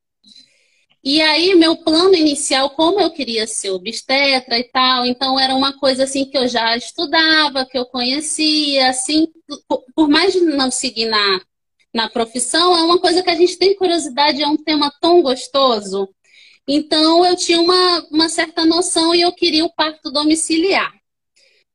E 1.04 1.20
aí, 1.20 1.54
meu 1.54 1.76
plano 1.76 2.14
inicial, 2.14 2.70
como 2.70 2.98
eu 2.98 3.10
queria 3.10 3.46
ser 3.46 3.68
obstetra 3.68 4.58
e 4.58 4.64
tal, 4.64 5.04
então 5.04 5.38
era 5.38 5.54
uma 5.54 5.78
coisa 5.78 6.04
assim 6.04 6.24
que 6.24 6.38
eu 6.38 6.48
já 6.48 6.74
estudava, 6.74 7.66
que 7.66 7.76
eu 7.76 7.84
conhecia, 7.84 8.88
assim, 8.88 9.28
por 9.94 10.08
mais 10.08 10.32
de 10.32 10.40
não 10.40 10.70
seguir 10.70 11.04
na, 11.04 11.40
na 11.92 12.08
profissão, 12.08 12.74
é 12.78 12.82
uma 12.82 12.98
coisa 12.98 13.22
que 13.22 13.28
a 13.28 13.34
gente 13.34 13.58
tem 13.58 13.76
curiosidade, 13.76 14.42
é 14.42 14.48
um 14.48 14.56
tema 14.56 14.90
tão 15.02 15.20
gostoso. 15.20 16.08
Então, 16.66 17.26
eu 17.26 17.36
tinha 17.36 17.60
uma, 17.60 18.06
uma 18.10 18.30
certa 18.30 18.64
noção 18.64 19.14
e 19.14 19.20
eu 19.20 19.32
queria 19.34 19.66
o 19.66 19.74
parto 19.74 20.10
domiciliar. 20.10 20.94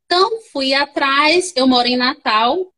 Então, 0.06 0.42
fui 0.52 0.74
atrás, 0.74 1.54
eu 1.56 1.68
moro 1.68 1.88
em 1.88 1.96
Natal, 1.96 2.71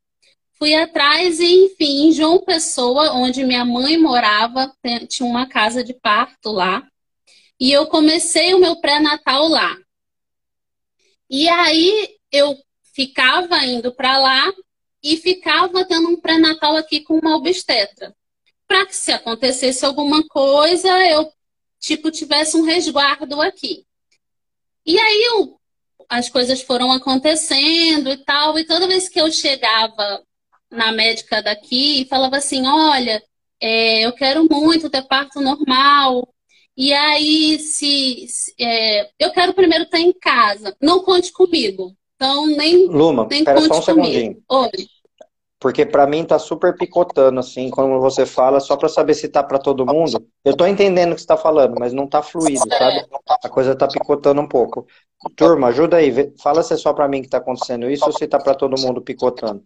fui 0.57 0.73
atrás 0.75 1.39
e, 1.39 1.65
enfim, 1.65 2.07
em 2.07 2.11
João 2.11 2.39
Pessoa, 2.39 3.13
onde 3.13 3.43
minha 3.43 3.65
mãe 3.65 3.97
morava, 3.97 4.73
tinha 5.07 5.27
uma 5.27 5.47
casa 5.47 5.83
de 5.83 5.93
parto 5.93 6.51
lá. 6.51 6.87
E 7.59 7.71
eu 7.71 7.87
comecei 7.87 8.53
o 8.53 8.59
meu 8.59 8.75
pré-natal 8.77 9.47
lá. 9.47 9.77
E 11.29 11.47
aí 11.49 12.17
eu 12.31 12.57
ficava 12.93 13.57
indo 13.65 13.93
para 13.93 14.17
lá 14.17 14.53
e 15.03 15.17
ficava 15.17 15.83
tendo 15.85 16.09
um 16.09 16.19
pré-natal 16.19 16.75
aqui 16.77 17.01
com 17.01 17.17
uma 17.17 17.35
obstetra. 17.35 18.15
Para 18.67 18.85
que 18.85 18.95
se 18.95 19.11
acontecesse 19.11 19.85
alguma 19.85 20.25
coisa, 20.27 20.89
eu 21.09 21.31
tipo 21.79 22.11
tivesse 22.11 22.55
um 22.55 22.63
resguardo 22.63 23.41
aqui. 23.41 23.85
E 24.85 24.97
aí 24.97 25.23
eu, 25.25 25.59
as 26.09 26.29
coisas 26.29 26.61
foram 26.61 26.91
acontecendo 26.91 28.09
e 28.09 28.17
tal, 28.17 28.57
e 28.57 28.65
toda 28.65 28.87
vez 28.87 29.09
que 29.09 29.19
eu 29.19 29.31
chegava 29.31 30.23
na 30.73 30.91
médica 30.91 31.41
daqui 31.41 32.01
e 32.01 32.07
falava 32.07 32.37
assim: 32.37 32.65
olha, 32.67 33.21
é, 33.61 34.05
eu 34.05 34.11
quero 34.13 34.47
muito 34.49 34.89
ter 34.89 35.03
parto 35.03 35.39
normal. 35.39 36.27
E 36.75 36.91
aí, 36.91 37.59
se, 37.59 38.27
se 38.27 38.53
é, 38.59 39.09
eu 39.19 39.31
quero 39.31 39.53
primeiro 39.53 39.83
estar 39.83 39.99
em 39.99 40.11
casa, 40.11 40.75
não 40.81 41.03
conte 41.03 41.31
comigo. 41.31 41.95
Então, 42.15 42.47
nem, 42.47 42.87
Luma, 42.87 43.27
nem 43.29 43.39
espera 43.39 43.61
conte 43.61 43.75
só 43.75 43.91
um 43.91 43.95
comigo. 43.95 44.13
segundinho. 44.13 44.43
Oi. 44.49 44.69
Porque 45.59 45.85
para 45.85 46.05
mim 46.05 46.25
tá 46.25 46.37
super 46.37 46.75
picotando, 46.75 47.39
assim, 47.39 47.69
quando 47.69 47.97
você 48.01 48.25
fala, 48.25 48.59
só 48.59 48.75
para 48.75 48.89
saber 48.89 49.13
se 49.13 49.29
tá 49.29 49.41
para 49.41 49.57
todo 49.57 49.85
mundo. 49.85 50.27
Eu 50.43 50.57
tô 50.57 50.65
entendendo 50.65 51.13
o 51.13 51.15
que 51.15 51.21
você 51.21 51.27
tá 51.27 51.37
falando, 51.37 51.79
mas 51.79 51.93
não 51.93 52.05
tá 52.05 52.21
fluido, 52.21 52.67
sabe? 52.67 53.05
A 53.41 53.47
coisa 53.47 53.73
tá 53.73 53.87
picotando 53.87 54.41
um 54.41 54.47
pouco. 54.47 54.85
Turma, 55.37 55.67
ajuda 55.67 55.97
aí. 55.97 56.33
Fala 56.41 56.63
se 56.63 56.73
é 56.73 56.77
só 56.77 56.91
para 56.91 57.07
mim 57.07 57.21
que 57.21 57.29
tá 57.29 57.37
acontecendo 57.37 57.89
isso 57.89 58.03
ou 58.05 58.11
se 58.11 58.27
tá 58.27 58.39
para 58.39 58.55
todo 58.55 58.77
mundo 58.81 59.01
picotando. 59.01 59.63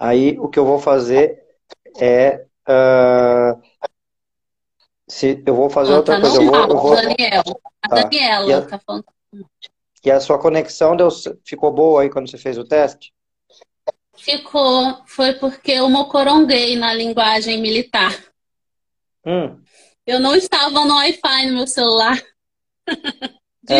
Aí 0.00 0.38
o 0.38 0.48
que 0.48 0.58
eu 0.58 0.64
vou 0.64 0.78
fazer 0.78 1.38
é. 2.00 2.46
ah, 2.66 3.54
se, 5.06 5.42
eu 5.46 5.54
vou 5.54 5.68
fazer 5.68 5.90
Não, 5.90 5.98
outra 5.98 6.14
tá 6.14 6.20
coisa. 6.20 6.36
Eu 6.42 6.46
vou, 6.46 6.56
eu 6.56 6.78
vou, 6.78 6.96
Daniel. 6.96 7.42
A 7.82 7.88
Tá. 7.88 7.94
Daniela 7.96 8.48
E 8.48 8.52
a- 8.52 8.62
tá 8.66 8.78
falando. 8.78 9.04
e 10.04 10.10
a 10.10 10.20
sua 10.20 10.38
conexão 10.38 10.96
deu, 10.96 11.08
ficou 11.44 11.70
boa 11.72 12.02
aí 12.02 12.08
quando 12.10 12.30
você 12.30 12.38
fez 12.38 12.56
o 12.56 12.64
teste? 12.64 13.12
Ficou, 14.16 15.02
foi 15.06 15.34
porque 15.34 15.72
eu 15.72 15.88
mocoronguei 15.90 16.76
na 16.76 16.94
linguagem 16.94 17.60
militar. 17.60 18.12
Hum, 19.26 19.60
Eu 20.06 20.18
não 20.20 20.34
estava 20.34 20.84
no 20.84 20.94
Wi-Fi 20.94 21.46
no 21.46 21.54
meu 21.56 21.66
celular. 21.66 22.18
É. 23.68 23.76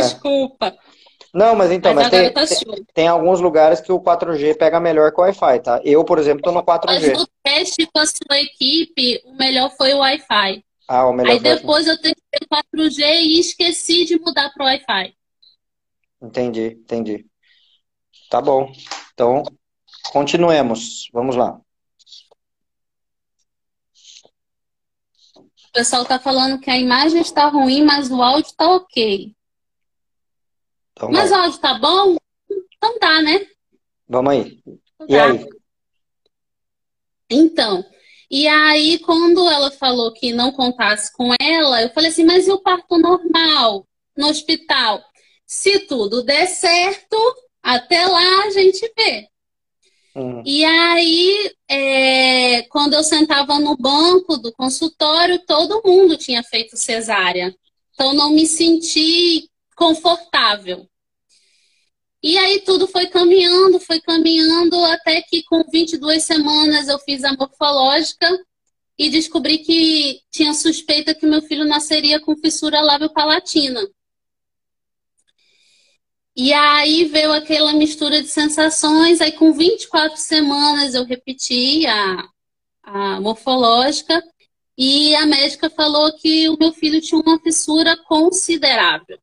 Não, 1.32 1.54
mas 1.54 1.70
então, 1.70 1.94
Mas 1.94 2.10
mas 2.10 2.10
tem, 2.10 2.32
tá 2.32 2.74
tem, 2.92 3.08
alguns 3.08 3.40
lugares 3.40 3.80
que 3.80 3.92
o 3.92 4.00
4G 4.00 4.56
pega 4.56 4.80
melhor 4.80 5.12
que 5.12 5.20
o 5.20 5.22
Wi-Fi, 5.22 5.60
tá? 5.60 5.80
Eu, 5.84 6.04
por 6.04 6.18
exemplo, 6.18 6.42
tô 6.42 6.50
no 6.50 6.64
Mas 6.66 6.80
4G. 6.80 7.16
no 7.16 7.26
teste 7.42 7.86
com 7.86 8.00
a 8.00 8.06
sua 8.06 8.38
equipe, 8.38 9.22
o 9.24 9.36
melhor 9.36 9.70
foi 9.76 9.94
o 9.94 9.98
Wi-Fi. 9.98 10.64
Ah, 10.88 11.06
o 11.06 11.12
melhor 11.12 11.32
Aí 11.32 11.40
foi 11.40 11.52
o 11.52 11.56
depois 11.56 11.86
eu 11.86 11.96
testei 11.96 12.40
o 12.42 12.48
4G 12.48 13.02
e 13.04 13.38
esqueci 13.38 14.04
de 14.04 14.18
mudar 14.18 14.50
para 14.52 14.64
o 14.64 14.66
Wi-Fi. 14.66 15.14
Entendi, 16.20 16.78
entendi. 16.82 17.24
Tá 18.28 18.40
bom. 18.40 18.72
Então, 19.14 19.44
continuemos. 20.12 21.08
Vamos 21.12 21.36
lá. 21.36 21.60
O 25.36 25.72
pessoal 25.72 26.04
tá 26.04 26.18
falando 26.18 26.58
que 26.58 26.68
a 26.68 26.76
imagem 26.76 27.20
está 27.20 27.46
ruim, 27.46 27.84
mas 27.84 28.10
o 28.10 28.20
áudio 28.20 28.52
tá 28.56 28.68
ok. 28.74 29.32
Então, 31.00 31.10
Mas 31.10 31.30
vai. 31.30 31.40
áudio 31.40 31.58
tá 31.60 31.74
bom? 31.78 32.16
Então 32.76 32.98
tá, 32.98 33.22
né? 33.22 33.46
Vamos 34.06 34.32
aí. 34.32 34.62
Então 34.66 35.06
E 35.08 35.16
tá. 35.16 35.24
aí? 35.30 35.46
Então, 37.30 37.84
e 38.30 38.46
aí 38.46 38.98
quando 38.98 39.48
ela 39.48 39.70
falou 39.70 40.12
que 40.12 40.32
não 40.32 40.52
contasse 40.52 41.12
com 41.12 41.32
ela, 41.40 41.82
eu 41.82 41.90
falei 41.90 42.10
assim, 42.10 42.24
mas 42.24 42.46
e 42.46 42.50
o 42.52 42.60
parto 42.60 42.98
normal 42.98 43.86
no 44.16 44.28
hospital? 44.28 45.02
Se 45.46 45.80
tudo 45.86 46.22
der 46.22 46.46
certo, 46.46 47.16
até 47.62 48.06
lá 48.06 48.44
a 48.44 48.50
gente 48.50 48.92
vê. 48.96 49.28
Hum, 50.14 50.42
E 50.44 50.64
aí, 50.64 51.52
é, 51.68 52.62
quando 52.64 52.94
eu 52.94 53.02
sentava 53.02 53.58
no 53.58 53.76
banco 53.76 54.36
do 54.36 54.52
consultório, 54.52 55.38
todo 55.46 55.82
mundo 55.84 56.16
tinha 56.16 56.42
feito 56.42 56.76
cesárea. 56.76 57.54
Então, 57.94 58.12
não 58.12 58.30
me 58.32 58.44
senti 58.46 59.49
confortável. 59.80 60.86
E 62.22 62.36
aí, 62.36 62.60
tudo 62.60 62.86
foi 62.86 63.06
caminhando, 63.06 63.80
foi 63.80 63.98
caminhando, 63.98 64.76
até 64.84 65.22
que 65.22 65.42
com 65.44 65.64
22 65.64 66.22
semanas 66.22 66.86
eu 66.86 66.98
fiz 66.98 67.24
a 67.24 67.32
morfológica 67.32 68.28
e 68.98 69.08
descobri 69.08 69.56
que 69.56 70.20
tinha 70.30 70.52
suspeita 70.52 71.14
que 71.14 71.24
meu 71.26 71.40
filho 71.40 71.64
nasceria 71.64 72.20
com 72.20 72.36
fissura 72.36 72.82
lábio-palatina. 72.82 73.80
E 76.36 76.52
aí 76.52 77.06
veio 77.06 77.32
aquela 77.32 77.72
mistura 77.72 78.20
de 78.20 78.28
sensações. 78.28 79.22
Aí, 79.22 79.32
com 79.32 79.50
24 79.54 80.18
semanas, 80.18 80.94
eu 80.94 81.06
repeti 81.06 81.86
a, 81.86 82.28
a 82.82 83.20
morfológica 83.22 84.22
e 84.76 85.14
a 85.14 85.24
médica 85.24 85.70
falou 85.70 86.12
que 86.18 86.50
o 86.50 86.58
meu 86.58 86.72
filho 86.72 87.00
tinha 87.00 87.20
uma 87.22 87.40
fissura 87.40 87.96
considerável. 88.04 89.18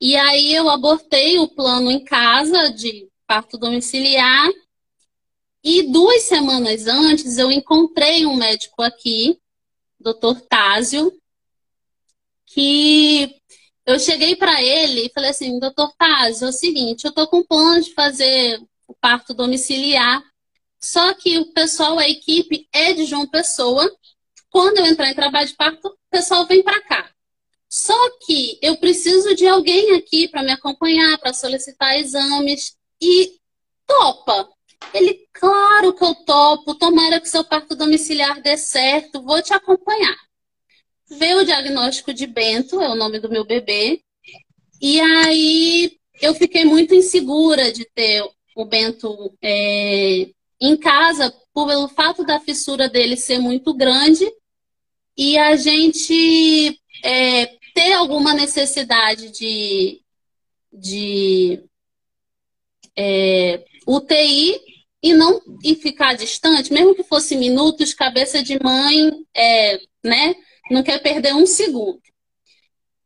E 0.00 0.16
aí, 0.16 0.54
eu 0.54 0.68
abortei 0.68 1.38
o 1.38 1.48
plano 1.48 1.90
em 1.90 2.04
casa 2.04 2.70
de 2.70 3.08
parto 3.26 3.58
domiciliar. 3.58 4.48
E 5.62 5.82
duas 5.90 6.22
semanas 6.22 6.86
antes, 6.86 7.36
eu 7.36 7.50
encontrei 7.50 8.24
um 8.24 8.36
médico 8.36 8.82
aqui, 8.82 9.38
Dr. 10.00 10.40
Tásio, 10.48 11.12
que 12.46 13.34
eu 13.84 13.98
cheguei 13.98 14.36
para 14.36 14.62
ele 14.62 15.06
e 15.06 15.12
falei 15.12 15.30
assim, 15.30 15.58
doutor 15.58 15.92
Taz, 15.98 16.42
é 16.42 16.46
o 16.46 16.52
seguinte, 16.52 17.04
eu 17.04 17.12
tô 17.12 17.26
com 17.26 17.42
plano 17.42 17.82
de 17.82 17.92
fazer 17.92 18.62
o 18.86 18.94
parto 18.94 19.34
domiciliar, 19.34 20.22
só 20.80 21.12
que 21.14 21.38
o 21.38 21.52
pessoal, 21.52 21.98
a 21.98 22.08
equipe 22.08 22.68
é 22.72 22.92
de 22.92 23.04
João 23.04 23.26
Pessoa. 23.26 23.90
Quando 24.50 24.78
eu 24.78 24.86
entrar 24.86 25.10
em 25.10 25.14
trabalho 25.14 25.48
de 25.48 25.56
parto, 25.56 25.88
o 25.88 25.96
pessoal 26.10 26.46
vem 26.46 26.62
para 26.62 26.80
cá. 26.82 27.10
Só 27.68 27.94
que 28.24 28.58
eu 28.62 28.76
preciso 28.78 29.34
de 29.34 29.46
alguém 29.46 29.96
aqui 29.96 30.26
para 30.28 30.42
me 30.42 30.52
acompanhar, 30.52 31.18
para 31.18 31.34
solicitar 31.34 31.98
exames 31.98 32.76
e 33.00 33.38
topa. 33.86 34.48
Ele, 34.94 35.26
claro 35.32 35.92
que 35.92 36.02
eu 36.02 36.14
topo, 36.14 36.74
tomara 36.74 37.20
que 37.20 37.28
seu 37.28 37.44
parto 37.44 37.76
domiciliar 37.76 38.40
dê 38.40 38.56
certo, 38.56 39.22
vou 39.22 39.42
te 39.42 39.52
acompanhar. 39.52 40.16
Veio 41.10 41.40
o 41.40 41.44
diagnóstico 41.44 42.12
de 42.14 42.26
Bento, 42.26 42.80
é 42.80 42.88
o 42.88 42.94
nome 42.94 43.18
do 43.18 43.28
meu 43.30 43.44
bebê. 43.44 44.00
E 44.80 45.00
aí 45.00 45.98
eu 46.20 46.34
fiquei 46.34 46.64
muito 46.64 46.94
insegura 46.94 47.72
de 47.72 47.84
ter 47.94 48.24
o 48.56 48.64
Bento 48.64 49.36
é, 49.42 50.30
em 50.60 50.76
casa, 50.76 51.32
pelo 51.54 51.88
fato 51.88 52.24
da 52.24 52.40
fissura 52.40 52.88
dele 52.88 53.16
ser 53.16 53.38
muito 53.38 53.74
grande 53.74 54.30
e 55.16 55.36
a 55.36 55.56
gente 55.56 56.80
é, 57.04 57.57
ter 57.78 57.92
alguma 57.92 58.34
necessidade 58.34 59.30
de, 59.30 60.02
de 60.72 61.62
é, 62.96 63.64
UTI 63.86 64.60
e 65.00 65.14
não 65.14 65.40
e 65.62 65.76
ficar 65.76 66.16
distante, 66.16 66.72
mesmo 66.72 66.92
que 66.96 67.04
fosse 67.04 67.36
minutos, 67.36 67.94
cabeça 67.94 68.42
de 68.42 68.58
mãe, 68.60 69.24
é, 69.32 69.78
né? 70.02 70.34
Não 70.72 70.82
quer 70.82 71.00
perder 71.00 71.36
um 71.36 71.46
segundo. 71.46 72.02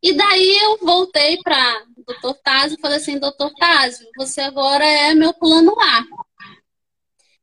E 0.02 0.14
daí 0.14 0.58
eu 0.62 0.78
voltei 0.78 1.36
para 1.42 1.84
o 1.94 2.02
doutor 2.04 2.34
Tásio 2.42 2.78
e 2.78 2.80
falei 2.80 2.96
assim, 2.96 3.18
doutor 3.18 3.52
Tásio, 3.58 4.08
você 4.16 4.40
agora 4.40 4.86
é 4.86 5.14
meu 5.14 5.34
plano 5.34 5.78
A. 5.78 6.02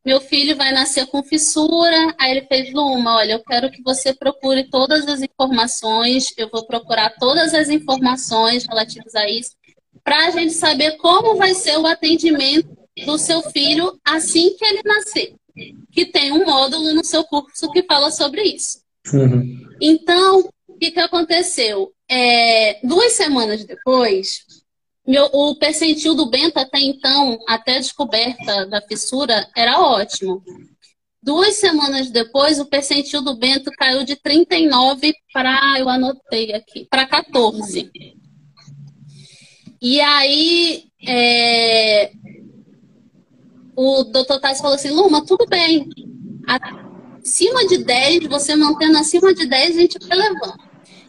Meu 0.06 0.22
filho 0.22 0.56
vai 0.56 0.72
nascer 0.72 1.06
com 1.08 1.24
fissura. 1.24 2.15
Aí 2.18 2.32
ele 2.32 2.48
fez, 2.48 2.74
Luma, 2.74 3.18
olha, 3.18 3.34
eu 3.34 3.44
quero 3.44 3.70
que 3.70 3.82
você 3.84 4.13
procure 4.13 4.70
todas 4.70 5.08
as 5.08 5.22
informações. 5.22 6.34
Eu 6.38 6.50
vou 6.50 6.65
procurar 6.65 7.13
todas 7.20 7.53
as 7.53 7.70
informações 7.70 8.65
relativas 8.65 9.15
a 9.15 9.29
isso. 9.29 9.51
para 10.03 10.27
a 10.27 10.32
gente 10.32 10.53
saber 10.53 10.98
como 10.98 11.36
vai 11.36 11.53
ser 11.53 11.77
o 11.77 11.86
atendimento 11.86 12.70
do 13.06 13.18
seu 13.18 13.41
filho 13.51 14.00
assim 14.03 14.56
que 14.58 14.65
ele 14.65 14.82
nascer. 14.84 15.36
Que 15.91 16.06
tem 16.06 16.32
um 16.32 16.46
módulo 16.46 16.94
no 16.94 17.03
seu 17.03 17.24
curso 17.24 17.70
que 17.72 17.84
fala 17.84 18.10
sobre 18.10 18.41
isso. 18.44 18.79
Uhum. 19.13 19.68
Então, 19.82 20.50
o 20.68 20.74
que, 20.77 20.91
que 20.91 21.00
aconteceu? 21.00 21.91
É, 22.10 22.79
duas 22.84 23.13
semanas 23.13 23.65
depois, 23.65 24.46
meu, 25.10 25.28
o 25.34 25.56
percentil 25.56 26.13
do 26.13 26.30
Bento 26.30 26.60
até 26.60 26.80
então, 26.80 27.39
até 27.48 27.78
a 27.78 27.80
descoberta 27.80 28.68
da 28.68 28.80
fissura, 28.80 29.50
era 29.58 29.82
ótimo. 29.82 30.44
Duas 31.20 31.56
semanas 31.56 32.12
depois, 32.12 32.60
o 32.60 32.66
percentil 32.68 33.24
do 33.24 33.36
Bento 33.36 33.72
caiu 33.72 34.04
de 34.04 34.16
39 34.16 35.12
para, 35.34 35.80
eu 35.80 35.89
anotei 35.89 36.54
aqui, 36.54 36.86
para 36.88 37.08
14. 37.08 37.92
E 39.82 40.00
aí, 40.00 40.84
é, 41.08 42.12
o 43.75 44.04
doutor 44.04 44.39
Tais 44.39 44.62
falou 44.62 44.75
assim, 44.75 44.92
Luma, 44.92 45.25
tudo 45.25 45.48
bem. 45.48 45.89
Acima 47.24 47.66
de 47.66 47.80
10, 47.80 48.28
você 48.28 48.56
mantendo 48.56 49.00
acima 49.00 49.34
de 49.34 49.48
10, 49.48 49.75
a 49.75 49.80
gente 49.82 50.08
vai 50.08 50.18
levando. 50.20 50.60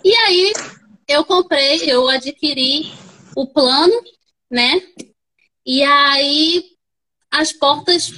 E 0.03 0.15
aí, 0.15 0.55
eu 1.07 1.23
comprei, 1.23 1.83
eu 1.85 2.09
adquiri 2.09 3.00
o 3.37 3.47
plano, 3.47 3.95
né? 4.51 4.81
E 5.65 5.83
aí 5.83 6.65
as 7.31 7.53
portas, 7.53 8.11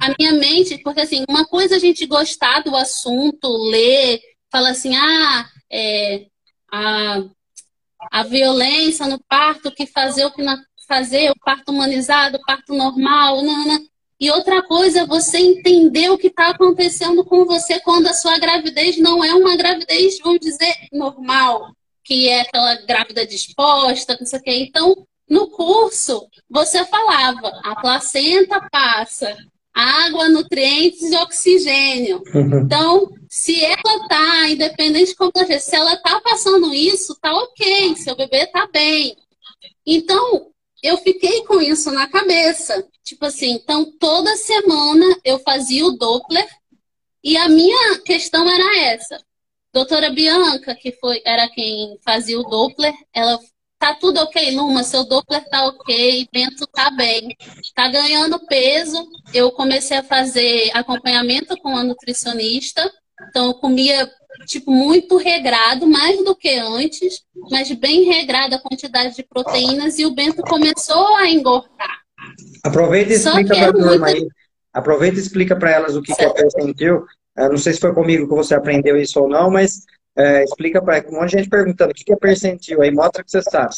a 0.00 0.14
minha 0.18 0.32
mente, 0.32 0.78
porque 0.78 1.00
assim, 1.00 1.24
uma 1.28 1.46
coisa 1.46 1.76
a 1.76 1.78
gente 1.78 2.06
gostar 2.06 2.60
do 2.60 2.76
assunto, 2.76 3.48
ler, 3.70 4.20
fala 4.50 4.70
assim, 4.70 4.94
ah, 4.94 5.48
é, 5.70 6.26
a, 6.70 7.22
a 8.10 8.22
violência 8.24 9.06
no 9.06 9.18
parto, 9.28 9.72
que 9.72 9.86
fazer 9.86 10.26
o 10.26 10.30
que 10.30 10.42
não 10.42 10.56
fazer, 10.86 11.30
o 11.30 11.38
parto 11.42 11.70
humanizado, 11.72 12.36
o 12.36 12.42
parto 12.44 12.74
normal, 12.74 13.42
nana. 13.42 13.80
E 14.20 14.30
outra 14.30 14.62
coisa 14.62 15.06
você 15.06 15.38
entender 15.38 16.10
o 16.10 16.18
que 16.18 16.26
está 16.26 16.50
acontecendo 16.50 17.24
com 17.24 17.46
você 17.46 17.80
quando 17.80 18.08
a 18.08 18.14
sua 18.14 18.38
gravidez 18.38 18.98
não 18.98 19.24
é 19.24 19.32
uma 19.34 19.56
gravidez, 19.56 20.18
vamos 20.22 20.40
dizer, 20.40 20.74
normal 20.92 21.72
que 22.12 22.28
é 22.28 22.42
aquela 22.42 22.74
grávida 22.82 23.26
disposta, 23.26 24.18
não 24.20 24.26
sei 24.26 24.38
o 24.38 24.42
quê. 24.42 24.56
Então, 24.68 25.06
no 25.26 25.48
curso, 25.48 26.28
você 26.50 26.84
falava, 26.84 27.48
a 27.64 27.74
placenta 27.80 28.60
passa 28.70 29.34
água, 29.72 30.28
nutrientes 30.28 31.10
e 31.10 31.16
oxigênio. 31.16 32.22
Uhum. 32.34 32.60
Então, 32.64 33.10
se 33.30 33.64
ela 33.64 34.06
tá, 34.08 34.50
independente 34.50 35.12
de 35.12 35.16
como 35.16 35.32
se 35.58 35.74
ela 35.74 35.96
tá 35.96 36.20
passando 36.20 36.74
isso, 36.74 37.16
tá 37.18 37.32
ok, 37.32 37.96
seu 37.96 38.14
bebê 38.14 38.46
tá 38.48 38.68
bem. 38.70 39.16
Então, 39.86 40.48
eu 40.82 40.98
fiquei 40.98 41.46
com 41.46 41.62
isso 41.62 41.90
na 41.90 42.06
cabeça. 42.06 42.86
Tipo 43.02 43.24
assim, 43.24 43.52
então 43.52 43.90
toda 43.98 44.36
semana 44.36 45.06
eu 45.24 45.38
fazia 45.38 45.86
o 45.86 45.92
Doppler 45.92 46.46
e 47.24 47.38
a 47.38 47.48
minha 47.48 47.98
questão 48.00 48.46
era 48.46 48.80
essa. 48.80 49.18
Doutora 49.72 50.10
Bianca, 50.10 50.74
que 50.74 50.92
foi, 50.92 51.22
era 51.24 51.48
quem 51.48 51.98
fazia 52.04 52.38
o 52.38 52.42
Doppler, 52.42 52.92
ela 53.14 53.38
tá 53.78 53.94
tudo 53.94 54.20
ok, 54.20 54.54
Luma, 54.54 54.84
seu 54.84 55.04
Doppler 55.04 55.48
tá 55.48 55.66
ok, 55.66 56.28
Bento 56.32 56.66
tá 56.66 56.90
bem, 56.90 57.36
tá 57.74 57.88
ganhando 57.88 58.38
peso. 58.46 59.04
Eu 59.32 59.50
comecei 59.50 59.96
a 59.96 60.02
fazer 60.04 60.70
acompanhamento 60.74 61.56
com 61.56 61.76
a 61.76 61.82
nutricionista, 61.82 62.88
então 63.28 63.46
eu 63.46 63.54
comia 63.54 64.08
tipo 64.46 64.70
muito 64.70 65.16
regrado, 65.16 65.86
mais 65.86 66.22
do 66.24 66.36
que 66.36 66.50
antes, 66.58 67.22
mas 67.50 67.70
bem 67.72 68.04
regrada 68.04 68.56
a 68.56 68.60
quantidade 68.60 69.16
de 69.16 69.22
proteínas 69.22 69.98
e 69.98 70.06
o 70.06 70.14
Bento 70.14 70.42
começou 70.42 71.16
a 71.16 71.28
engordar. 71.28 72.02
Aproveita 72.62 73.12
e 73.12 73.16
explica 73.16 73.54
para 73.54 73.68
a 73.68 73.72
turma 73.72 74.06
aí. 74.06 74.28
Aproveita 74.72 75.16
e 75.16 75.20
explica 75.20 75.56
para 75.56 75.70
elas 75.70 75.96
o 75.96 76.02
que, 76.02 76.14
que 76.14 76.22
é 76.22 76.30
percentil, 76.30 77.04
eu 77.36 77.50
não 77.50 77.56
sei 77.56 77.72
se 77.72 77.80
foi 77.80 77.94
comigo 77.94 78.28
que 78.28 78.34
você 78.34 78.54
aprendeu 78.54 78.96
isso 79.00 79.20
ou 79.20 79.28
não, 79.28 79.50
mas 79.50 79.84
é, 80.16 80.44
explica 80.44 80.82
para 80.82 81.08
um 81.08 81.12
monte 81.12 81.30
de 81.30 81.38
gente 81.38 81.48
perguntando 81.48 81.92
o 81.92 81.94
que 81.94 82.12
é 82.12 82.16
percentil 82.16 82.82
aí, 82.82 82.90
mostra 82.90 83.24
que 83.24 83.30
você 83.30 83.42
sabe. 83.42 83.74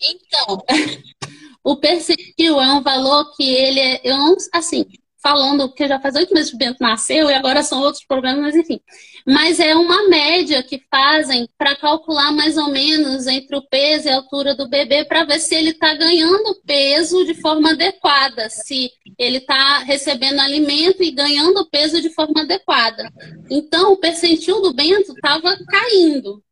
Então, 0.00 0.64
o 1.62 1.76
percentil 1.76 2.60
é 2.60 2.72
um 2.72 2.82
valor 2.82 3.34
que 3.36 3.54
ele 3.54 3.80
é, 3.80 4.00
eu 4.04 4.16
não, 4.16 4.36
assim, 4.54 4.86
falando 5.22 5.72
que 5.72 5.86
já 5.86 5.98
faz 5.98 6.14
oito 6.14 6.32
meses 6.32 6.50
que 6.50 6.56
o 6.56 6.58
Bento 6.58 6.78
nasceu 6.80 7.28
e 7.28 7.34
agora 7.34 7.62
são 7.62 7.80
outros 7.80 8.04
problemas, 8.04 8.40
mas 8.40 8.56
enfim. 8.56 8.80
Mas 9.26 9.58
é 9.58 9.74
uma 9.74 10.08
média 10.08 10.62
que 10.62 10.82
fazem 10.90 11.48
para 11.58 11.76
calcular 11.76 12.32
mais 12.32 12.56
ou 12.56 12.70
menos 12.70 13.26
entre 13.26 13.56
o 13.56 13.68
peso 13.68 14.08
e 14.08 14.10
a 14.10 14.16
altura 14.16 14.54
do 14.54 14.68
bebê 14.68 15.04
para 15.04 15.24
ver 15.24 15.40
se 15.40 15.54
ele 15.54 15.70
está 15.70 15.94
ganhando 15.94 16.60
peso 16.64 17.24
de 17.24 17.34
forma 17.34 17.70
adequada, 17.70 18.48
se 18.48 18.90
ele 19.18 19.38
está 19.38 19.78
recebendo 19.78 20.40
alimento 20.40 21.02
e 21.02 21.10
ganhando 21.10 21.68
peso 21.68 22.00
de 22.00 22.10
forma 22.10 22.42
adequada. 22.42 23.10
Então, 23.50 23.92
o 23.92 23.96
percentil 23.96 24.62
do 24.62 24.72
Bento 24.72 25.12
estava 25.12 25.56
caindo. 25.66 26.42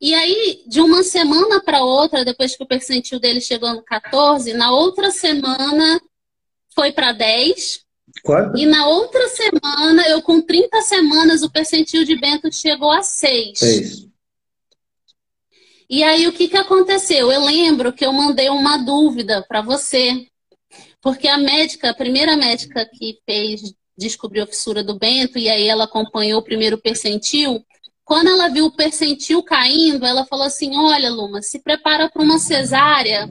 E 0.00 0.14
aí, 0.14 0.62
de 0.66 0.80
uma 0.80 1.02
semana 1.02 1.60
para 1.60 1.82
outra, 1.82 2.24
depois 2.24 2.54
que 2.54 2.62
o 2.62 2.66
percentil 2.66 3.18
dele 3.18 3.40
chegou 3.40 3.72
no 3.72 3.82
14, 3.82 4.52
na 4.52 4.70
outra 4.70 5.10
semana 5.10 6.00
foi 6.74 6.92
para 6.92 7.12
10, 7.12 7.85
Quanto? 8.22 8.56
E 8.58 8.66
na 8.66 8.86
outra 8.88 9.28
semana, 9.28 10.08
eu 10.08 10.22
com 10.22 10.40
30 10.40 10.80
semanas, 10.82 11.42
o 11.42 11.50
percentil 11.50 12.04
de 12.04 12.18
Bento 12.18 12.52
chegou 12.52 12.90
a 12.90 13.02
6. 13.02 13.58
6. 13.58 14.06
E 15.88 16.02
aí, 16.02 16.26
o 16.26 16.32
que, 16.32 16.48
que 16.48 16.56
aconteceu? 16.56 17.30
Eu 17.30 17.44
lembro 17.44 17.92
que 17.92 18.04
eu 18.04 18.12
mandei 18.12 18.48
uma 18.48 18.76
dúvida 18.76 19.44
para 19.48 19.62
você, 19.62 20.26
porque 21.00 21.28
a 21.28 21.38
médica, 21.38 21.90
a 21.90 21.94
primeira 21.94 22.36
médica 22.36 22.84
que 22.84 23.20
fez, 23.24 23.72
descobriu 23.96 24.42
a 24.42 24.46
fissura 24.46 24.82
do 24.82 24.98
Bento, 24.98 25.38
e 25.38 25.48
aí 25.48 25.68
ela 25.68 25.84
acompanhou 25.84 26.40
o 26.40 26.44
primeiro 26.44 26.76
percentil, 26.76 27.64
quando 28.06 28.28
ela 28.28 28.48
viu 28.48 28.66
o 28.66 28.70
percentil 28.70 29.42
caindo, 29.42 30.06
ela 30.06 30.24
falou 30.24 30.46
assim: 30.46 30.76
Olha, 30.76 31.10
Luma, 31.10 31.42
se 31.42 31.58
prepara 31.58 32.08
para 32.08 32.22
uma 32.22 32.38
cesárea, 32.38 33.28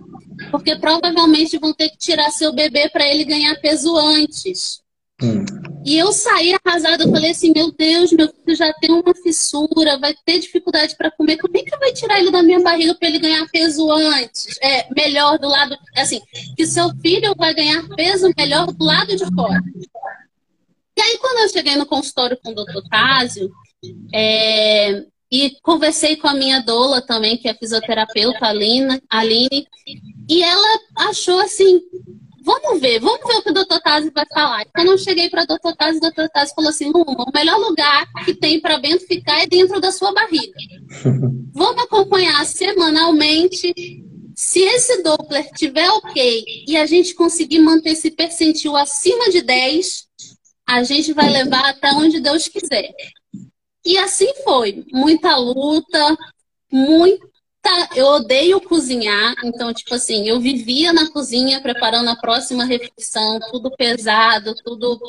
porque 0.52 0.76
provavelmente 0.76 1.58
vão 1.58 1.74
ter 1.74 1.90
que 1.90 1.98
tirar 1.98 2.30
seu 2.30 2.54
bebê 2.54 2.90
para 2.90 3.08
ele 3.08 3.24
ganhar 3.24 3.56
peso 3.62 3.98
antes. 3.98 4.82
Hum. 5.24 5.46
E 5.86 5.98
eu 5.98 6.12
saí 6.12 6.54
arrasada, 6.66 7.04
eu 7.04 7.12
falei 7.12 7.32
assim, 7.32 7.54
meu 7.56 7.72
Deus, 7.72 8.12
meu 8.12 8.28
filho 8.28 8.58
já 8.58 8.74
tem 8.74 8.92
uma 8.92 9.14
fissura, 9.14 10.00
vai 10.00 10.16
ter 10.26 10.40
dificuldade 10.40 10.96
para 10.98 11.12
comer, 11.12 11.38
como 11.38 11.56
é 11.56 11.62
que 11.62 11.78
vai 11.78 11.94
tirar 11.94 12.20
ele 12.20 12.32
da 12.32 12.42
minha 12.42 12.60
barriga 12.60 12.96
para 12.96 13.08
ele 13.08 13.20
ganhar 13.20 13.48
peso 13.52 13.90
antes? 13.92 14.58
É, 14.62 14.92
melhor 14.94 15.38
do 15.38 15.48
lado, 15.48 15.78
assim, 15.96 16.20
que 16.58 16.66
seu 16.66 16.90
filho 17.02 17.36
vai 17.38 17.54
ganhar 17.54 17.88
peso 17.96 18.34
melhor 18.36 18.66
do 18.66 18.84
lado 18.84 19.16
de 19.16 19.26
fora. 19.36 19.62
E 20.98 21.02
aí, 21.02 21.18
quando 21.20 21.40
eu 21.42 21.50
cheguei 21.50 21.76
no 21.76 21.86
consultório 21.86 22.38
com 22.44 22.50
o 22.50 22.56
doutor 22.56 22.82
Tásio, 22.90 23.52
é, 24.14 25.06
e 25.32 25.52
conversei 25.62 26.16
com 26.16 26.28
a 26.28 26.34
minha 26.34 26.60
doula 26.62 27.02
também, 27.02 27.38
que 27.38 27.48
é 27.48 27.54
fisioterapeuta, 27.54 28.46
Aline, 28.46 29.02
Aline 29.10 29.68
e 30.30 30.44
ela 30.44 30.80
achou 30.98 31.40
assim, 31.40 31.82
vamos 32.44 32.80
ver, 32.80 33.00
vamos 33.00 33.22
ver 33.28 33.38
o 33.38 33.42
que 33.42 33.50
o 33.50 33.54
doutor 33.54 33.82
Tazzi 33.82 34.12
vai 34.14 34.26
falar. 34.32 34.66
Quando 34.74 34.92
eu 34.92 34.98
cheguei 34.98 35.30
para 35.30 35.44
o 35.44 35.48
doutor 35.48 35.76
Tazzi, 35.76 35.98
o 35.98 36.02
doutor 36.02 36.30
Tazzi 36.30 36.54
falou 36.54 36.70
assim, 36.70 36.92
Luma, 36.92 37.26
o 37.28 37.32
melhor 37.34 37.58
lugar 37.58 38.06
que 38.24 38.34
tem 38.34 38.62
para 38.62 38.80
Bento 38.80 39.06
ficar 39.06 39.42
é 39.42 39.48
dentro 39.48 39.82
da 39.82 39.92
sua 39.92 40.14
barriga. 40.14 40.54
vamos 41.54 41.84
acompanhar 41.84 42.46
semanalmente. 42.46 43.74
Se 44.36 44.60
esse 44.60 45.02
Doppler 45.02 45.50
tiver 45.56 45.90
ok 45.90 46.44
e 46.68 46.76
a 46.76 46.86
gente 46.86 47.16
conseguir 47.16 47.60
manter 47.60 47.92
esse 47.92 48.12
percentil 48.12 48.76
acima 48.76 49.30
de 49.30 49.42
10, 49.42 50.06
a 50.68 50.84
gente 50.84 51.14
vai 51.14 51.30
levar 51.30 51.70
até 51.70 51.92
onde 51.94 52.20
Deus 52.20 52.48
quiser. 52.48 52.94
E 53.86 53.98
assim 53.98 54.34
foi. 54.44 54.86
Muita 54.92 55.36
luta, 55.38 56.18
muito 56.72 57.36
Tá, 57.66 57.90
eu 57.96 58.06
odeio 58.06 58.62
cozinhar, 58.62 59.34
então, 59.44 59.74
tipo 59.74 59.96
assim, 59.96 60.30
eu 60.30 60.40
vivia 60.40 60.94
na 60.94 61.10
cozinha 61.10 61.60
preparando 61.60 62.08
a 62.12 62.16
próxima 62.16 62.64
refeição, 62.64 63.40
tudo 63.52 63.72
pesado, 63.76 64.54
tudo. 64.64 65.00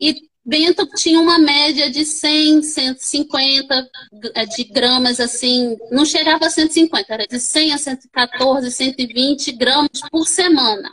E 0.00 0.28
Bento 0.44 0.84
tinha 0.96 1.20
uma 1.20 1.38
média 1.38 1.88
de 1.88 2.04
100, 2.04 2.62
150 2.62 3.88
eh, 4.34 4.46
de 4.46 4.64
gramas, 4.64 5.20
assim, 5.20 5.76
não 5.92 6.04
chegava 6.04 6.46
a 6.46 6.50
150, 6.50 7.14
era 7.14 7.24
de 7.24 7.38
100 7.38 7.72
a 7.72 7.78
114, 7.78 8.72
120 8.72 9.52
gramas 9.52 10.00
por 10.10 10.26
semana. 10.26 10.92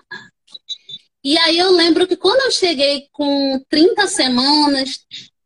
E 1.24 1.36
aí 1.40 1.58
eu 1.58 1.72
lembro 1.72 2.06
que 2.08 2.16
quando 2.16 2.42
eu 2.42 2.52
cheguei 2.52 3.08
com 3.12 3.60
30 3.68 4.06
semanas, 4.06 5.00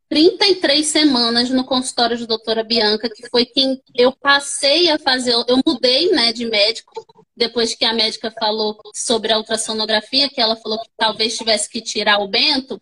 33 0.09 0.85
semanas 0.85 1.49
no 1.49 1.63
consultório 1.63 2.17
de 2.17 2.27
doutora 2.27 2.63
Bianca, 2.63 3.09
que 3.09 3.27
foi 3.29 3.45
quem 3.45 3.81
eu 3.95 4.11
passei 4.11 4.89
a 4.89 4.99
fazer, 4.99 5.33
eu 5.33 5.59
mudei 5.65 6.11
né, 6.11 6.31
de 6.31 6.45
médico, 6.45 7.05
depois 7.35 7.73
que 7.73 7.85
a 7.85 7.93
médica 7.93 8.31
falou 8.31 8.77
sobre 8.93 9.33
a 9.33 9.37
ultrassonografia, 9.37 10.29
que 10.29 10.39
ela 10.39 10.55
falou 10.55 10.79
que 10.79 10.89
talvez 10.95 11.35
tivesse 11.35 11.69
que 11.69 11.81
tirar 11.81 12.19
o 12.19 12.27
Bento, 12.27 12.79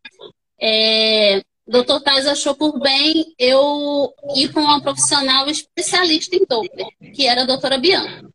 é, 0.59 1.41
doutor 1.65 2.01
Tais 2.01 2.27
achou 2.27 2.53
por 2.53 2.79
bem 2.79 3.33
eu 3.39 4.13
ir 4.35 4.51
com 4.51 4.59
uma 4.59 4.81
profissional 4.81 5.47
especialista 5.49 6.35
em 6.35 6.45
Doppler, 6.45 6.87
que 7.15 7.27
era 7.27 7.43
a 7.43 7.45
doutora 7.45 7.77
Bianca. 7.77 8.29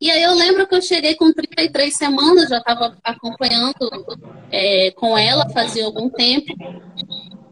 E 0.00 0.12
aí 0.12 0.22
eu 0.22 0.32
lembro 0.32 0.66
que 0.66 0.76
eu 0.76 0.80
cheguei 0.80 1.16
com 1.16 1.32
33 1.32 1.92
semanas, 1.92 2.48
já 2.48 2.58
estava 2.58 2.96
acompanhando 3.02 3.74
é, 4.50 4.92
com 4.92 5.18
ela 5.18 5.50
fazia 5.50 5.84
algum 5.84 6.08
tempo. 6.08 6.54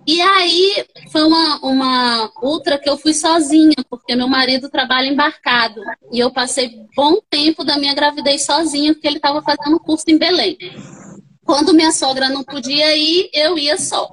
E 0.07 0.23
aí 0.23 0.87
foi 1.11 1.25
uma, 1.25 1.59
uma 1.59 2.31
ultra 2.40 2.79
que 2.79 2.88
eu 2.88 2.97
fui 2.97 3.12
sozinha, 3.12 3.75
porque 3.90 4.14
meu 4.14 4.29
marido 4.29 4.71
trabalha 4.71 5.09
embarcado. 5.09 5.81
E 6.12 6.21
eu 6.21 6.31
passei 6.31 6.87
bom 6.95 7.19
tempo 7.29 7.64
da 7.64 7.77
minha 7.77 7.92
gravidez 7.95 8.45
sozinha, 8.45 8.95
porque 8.95 9.07
ele 9.09 9.16
estava 9.16 9.42
fazendo 9.42 9.81
curso 9.81 10.05
em 10.09 10.16
Belém. 10.16 10.57
Quando 11.45 11.75
minha 11.75 11.90
sogra 11.90 12.29
não 12.29 12.45
podia 12.45 12.97
ir, 12.97 13.31
eu 13.33 13.59
ia 13.59 13.77
só. 13.77 14.09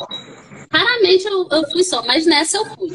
Raramente 0.71 1.25
eu, 1.25 1.47
eu 1.51 1.69
fui 1.69 1.83
só, 1.83 2.03
mas 2.03 2.25
nessa 2.25 2.57
eu 2.57 2.65
fui. 2.75 2.89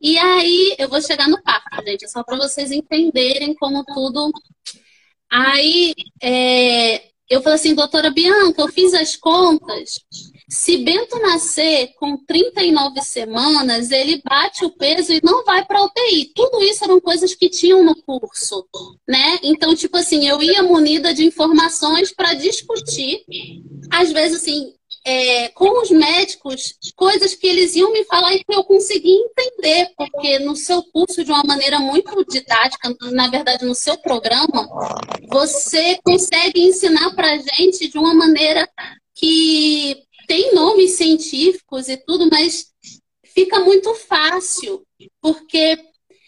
E 0.00 0.18
aí 0.18 0.76
eu 0.78 0.88
vou 0.88 1.00
chegar 1.00 1.28
no 1.28 1.42
parto, 1.42 1.82
gente, 1.84 2.08
só 2.08 2.22
para 2.22 2.36
vocês 2.36 2.70
entenderem 2.70 3.54
como 3.54 3.82
tudo. 3.84 4.30
Aí 5.30 5.94
é, 6.22 7.08
eu 7.28 7.42
falei 7.42 7.56
assim, 7.56 7.74
doutora 7.74 8.10
Bianca, 8.10 8.62
eu 8.62 8.68
fiz 8.68 8.94
as 8.94 9.16
contas 9.16 9.94
se 10.48 10.78
Bento 10.78 11.18
nascer 11.20 11.92
com 11.98 12.16
39 12.16 13.02
semanas, 13.02 13.90
ele 13.90 14.22
bate 14.24 14.64
o 14.64 14.70
peso 14.70 15.12
e 15.12 15.20
não 15.22 15.44
vai 15.44 15.62
para 15.64 15.84
UTI. 15.84 16.32
Tudo 16.34 16.62
isso 16.62 16.84
eram 16.84 16.98
coisas 16.98 17.34
que 17.34 17.50
tinham 17.50 17.84
no 17.84 17.94
curso, 17.94 18.66
né? 19.06 19.38
Então, 19.42 19.74
tipo 19.74 19.98
assim, 19.98 20.26
eu 20.26 20.42
ia 20.42 20.62
munida 20.62 21.12
de 21.12 21.22
informações 21.22 22.12
para 22.14 22.32
discutir, 22.32 23.24
às 23.90 24.10
vezes 24.10 24.40
assim, 24.40 24.72
é, 25.04 25.48
com 25.48 25.82
os 25.82 25.90
médicos, 25.90 26.74
coisas 26.94 27.34
que 27.34 27.46
eles 27.46 27.74
iam 27.76 27.92
me 27.92 28.04
falar 28.04 28.34
e 28.34 28.44
que 28.44 28.54
eu 28.54 28.64
consegui 28.64 29.10
entender, 29.10 29.90
porque 29.96 30.38
no 30.40 30.56
seu 30.56 30.82
curso, 30.82 31.24
de 31.24 31.30
uma 31.30 31.42
maneira 31.44 31.78
muito 31.78 32.24
didática, 32.24 32.94
na 33.12 33.28
verdade, 33.28 33.64
no 33.64 33.74
seu 33.74 33.96
programa, 33.98 34.68
você 35.28 35.98
consegue 36.04 36.60
ensinar 36.60 37.14
para 37.14 37.38
gente 37.38 37.88
de 37.88 37.98
uma 37.98 38.14
maneira 38.14 38.68
que 39.14 40.02
tem 40.26 40.54
nomes 40.54 40.92
científicos 40.92 41.88
e 41.88 41.96
tudo, 41.96 42.28
mas 42.30 42.66
fica 43.34 43.60
muito 43.60 43.94
fácil, 43.94 44.82
porque 45.20 45.78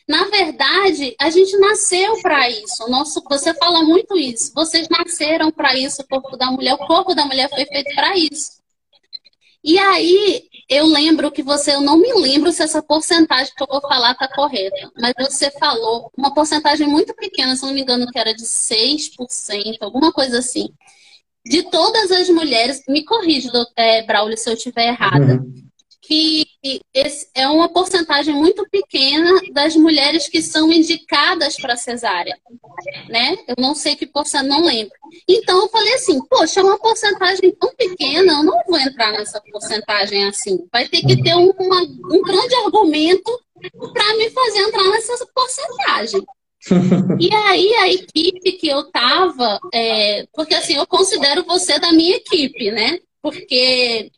na 0.08 0.24
verdade 0.24 1.14
a 1.20 1.30
gente 1.30 1.56
nasceu 1.58 2.20
para 2.22 2.48
isso. 2.48 2.88
Nosso, 2.88 3.22
você 3.28 3.54
fala 3.54 3.82
muito 3.84 4.16
isso. 4.16 4.52
Vocês 4.54 4.88
nasceram 4.88 5.52
para 5.52 5.76
isso, 5.76 6.02
o 6.02 6.08
corpo 6.08 6.36
da 6.36 6.50
mulher, 6.50 6.74
o 6.74 6.78
corpo 6.78 7.14
da 7.14 7.24
mulher 7.26 7.48
foi 7.48 7.64
feito 7.66 7.94
para 7.94 8.16
isso. 8.16 8.59
E 9.62 9.78
aí, 9.78 10.42
eu 10.68 10.86
lembro 10.86 11.30
que 11.30 11.42
você, 11.42 11.74
eu 11.74 11.80
não 11.80 11.98
me 11.98 12.12
lembro 12.14 12.50
se 12.50 12.62
essa 12.62 12.82
porcentagem 12.82 13.52
que 13.54 13.62
eu 13.62 13.66
vou 13.66 13.80
falar 13.80 14.12
está 14.12 14.26
correta, 14.26 14.90
mas 14.98 15.12
você 15.18 15.50
falou 15.50 16.10
uma 16.16 16.32
porcentagem 16.32 16.86
muito 16.86 17.14
pequena, 17.14 17.54
se 17.54 17.62
não 17.62 17.74
me 17.74 17.82
engano, 17.82 18.06
que 18.06 18.18
era 18.18 18.34
de 18.34 18.46
6%, 18.46 19.76
alguma 19.82 20.12
coisa 20.12 20.38
assim, 20.38 20.68
de 21.44 21.62
todas 21.70 22.10
as 22.10 22.28
mulheres, 22.30 22.82
me 22.88 23.04
corrija, 23.04 23.50
é, 23.76 24.02
Braulio, 24.02 24.36
se 24.36 24.48
eu 24.48 24.54
estiver 24.54 24.88
errada, 24.88 25.34
uhum. 25.34 25.69
Que 26.10 26.44
é 27.36 27.46
uma 27.46 27.68
porcentagem 27.68 28.34
muito 28.34 28.68
pequena 28.68 29.40
das 29.52 29.76
mulheres 29.76 30.28
que 30.28 30.42
são 30.42 30.72
indicadas 30.72 31.54
para 31.54 31.76
cesárea, 31.76 32.36
né? 33.08 33.36
Eu 33.46 33.54
não 33.56 33.76
sei 33.76 33.94
que 33.94 34.06
porcentagem, 34.06 34.48
não 34.48 34.64
lembro. 34.64 34.92
Então 35.28 35.62
eu 35.62 35.68
falei 35.68 35.94
assim, 35.94 36.20
poxa, 36.26 36.58
é 36.58 36.64
uma 36.64 36.78
porcentagem 36.78 37.52
tão 37.52 37.72
pequena, 37.76 38.32
eu 38.32 38.42
não 38.42 38.60
vou 38.66 38.78
entrar 38.80 39.12
nessa 39.12 39.40
porcentagem 39.40 40.24
assim. 40.26 40.66
Vai 40.72 40.88
ter 40.88 41.02
que 41.02 41.22
ter 41.22 41.36
um, 41.36 41.50
uma, 41.50 41.80
um 41.82 42.22
grande 42.22 42.54
argumento 42.56 43.40
para 43.92 44.16
me 44.16 44.30
fazer 44.30 44.58
entrar 44.58 44.90
nessa 44.90 45.26
porcentagem 45.32 46.24
e 47.18 47.34
aí 47.34 47.74
a 47.74 47.88
equipe 47.88 48.52
que 48.52 48.68
eu 48.68 48.84
tava, 48.90 49.58
é, 49.72 50.26
porque 50.32 50.54
assim, 50.54 50.74
eu 50.74 50.86
considero 50.86 51.44
você 51.44 51.78
da 51.78 51.92
minha 51.92 52.16
equipe, 52.16 52.70
né? 52.70 52.98
Porque 53.22 54.10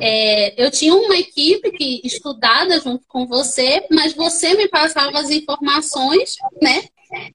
é, 0.00 0.62
eu 0.62 0.70
tinha 0.70 0.94
uma 0.94 1.16
equipe 1.16 1.70
que 1.72 2.00
estudada 2.04 2.80
junto 2.80 3.04
com 3.06 3.26
você, 3.26 3.86
mas 3.90 4.12
você 4.12 4.54
me 4.54 4.68
passava 4.68 5.18
as 5.18 5.30
informações, 5.30 6.36
né? 6.60 6.84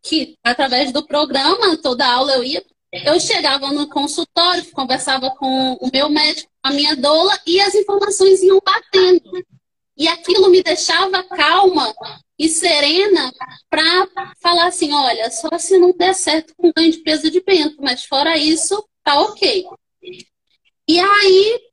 Que 0.02 0.38
através 0.44 0.92
do 0.92 1.06
programa, 1.06 1.78
toda 1.78 2.06
aula 2.06 2.34
eu 2.34 2.44
ia, 2.44 2.64
eu 2.92 3.20
chegava 3.20 3.72
no 3.72 3.88
consultório, 3.90 4.70
conversava 4.72 5.32
com 5.32 5.74
o 5.74 5.90
meu 5.92 6.10
médico, 6.10 6.52
a 6.62 6.72
minha 6.72 6.96
doula, 6.96 7.38
e 7.48 7.60
as 7.62 7.74
informações 7.74 8.44
iam 8.44 8.60
batendo. 8.64 9.44
E 9.96 10.08
aquilo 10.08 10.50
me 10.50 10.62
deixava 10.62 11.24
calma 11.24 11.94
e 12.38 12.50
serena 12.50 13.32
para 13.70 14.34
falar 14.42 14.68
assim, 14.68 14.92
olha, 14.92 15.30
só 15.32 15.58
se 15.58 15.78
não 15.78 15.92
der 15.96 16.14
certo 16.14 16.54
com 16.58 16.72
ganho 16.76 16.92
de 16.92 16.98
peso 17.00 17.30
de 17.30 17.42
bento, 17.42 17.78
mas 17.80 18.04
fora 18.04 18.38
isso, 18.38 18.84
tá 19.04 19.20
ok. 19.20 19.66
E 20.88 21.00
aí 21.00 21.73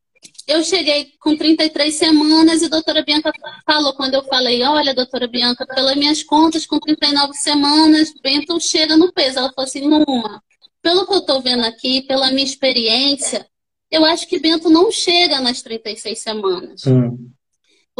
eu 0.50 0.64
cheguei 0.64 1.12
com 1.20 1.36
33 1.36 1.94
semanas 1.94 2.62
e 2.62 2.66
a 2.66 2.68
doutora 2.68 3.02
Bianca 3.02 3.32
falou, 3.64 3.94
quando 3.94 4.14
eu 4.14 4.22
falei, 4.24 4.62
olha, 4.62 4.94
doutora 4.94 5.26
Bianca, 5.26 5.66
pelas 5.66 5.96
minhas 5.96 6.22
contas, 6.22 6.66
com 6.66 6.78
39 6.78 7.34
semanas, 7.34 8.12
Bento 8.22 8.60
chega 8.60 8.96
no 8.96 9.12
peso. 9.12 9.38
Ela 9.38 9.52
falou 9.52 9.66
assim, 9.66 9.88
Numa, 9.88 10.42
pelo 10.82 11.06
que 11.06 11.12
eu 11.12 11.18
estou 11.18 11.40
vendo 11.40 11.64
aqui, 11.64 12.02
pela 12.02 12.30
minha 12.30 12.44
experiência, 12.44 13.46
eu 13.90 14.04
acho 14.04 14.26
que 14.26 14.38
Bento 14.38 14.68
não 14.68 14.90
chega 14.90 15.40
nas 15.40 15.62
36 15.62 16.18
semanas. 16.18 16.86
Hum 16.86 17.30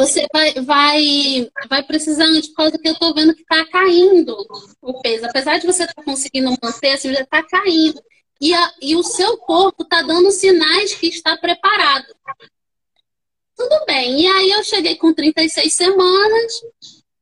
você 0.01 0.27
vai, 0.33 0.55
vai, 0.55 1.51
vai 1.69 1.83
precisando 1.83 2.41
de 2.41 2.55
causa 2.55 2.79
que 2.79 2.89
eu 2.89 2.95
estou 2.95 3.15
vendo 3.15 3.35
que 3.35 3.43
está 3.43 3.67
caindo 3.67 4.35
o 4.81 5.01
peso. 5.03 5.27
Apesar 5.27 5.59
de 5.59 5.67
você 5.67 5.83
estar 5.83 5.95
tá 5.95 6.03
conseguindo 6.03 6.51
manter, 6.63 6.93
assim, 6.93 7.13
já 7.13 7.21
está 7.21 7.43
caindo. 7.43 8.01
E, 8.41 8.55
a, 8.55 8.73
e 8.81 8.97
o 8.97 9.03
seu 9.03 9.37
corpo 9.37 9.83
está 9.83 10.03
dando 10.03 10.31
sinais 10.31 10.95
que 10.95 11.09
está 11.09 11.37
preparado. 11.37 12.07
Tudo 13.57 13.85
bem. 13.87 14.23
E 14.23 14.27
aí 14.27 14.51
eu 14.51 14.65
cheguei 14.65 14.97
com 14.97 15.13
36 15.13 15.73
semanas, 15.73 16.53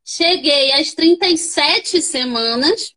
cheguei 0.05 0.73
às 0.73 0.95
37 0.95 2.01
semanas 2.01 2.95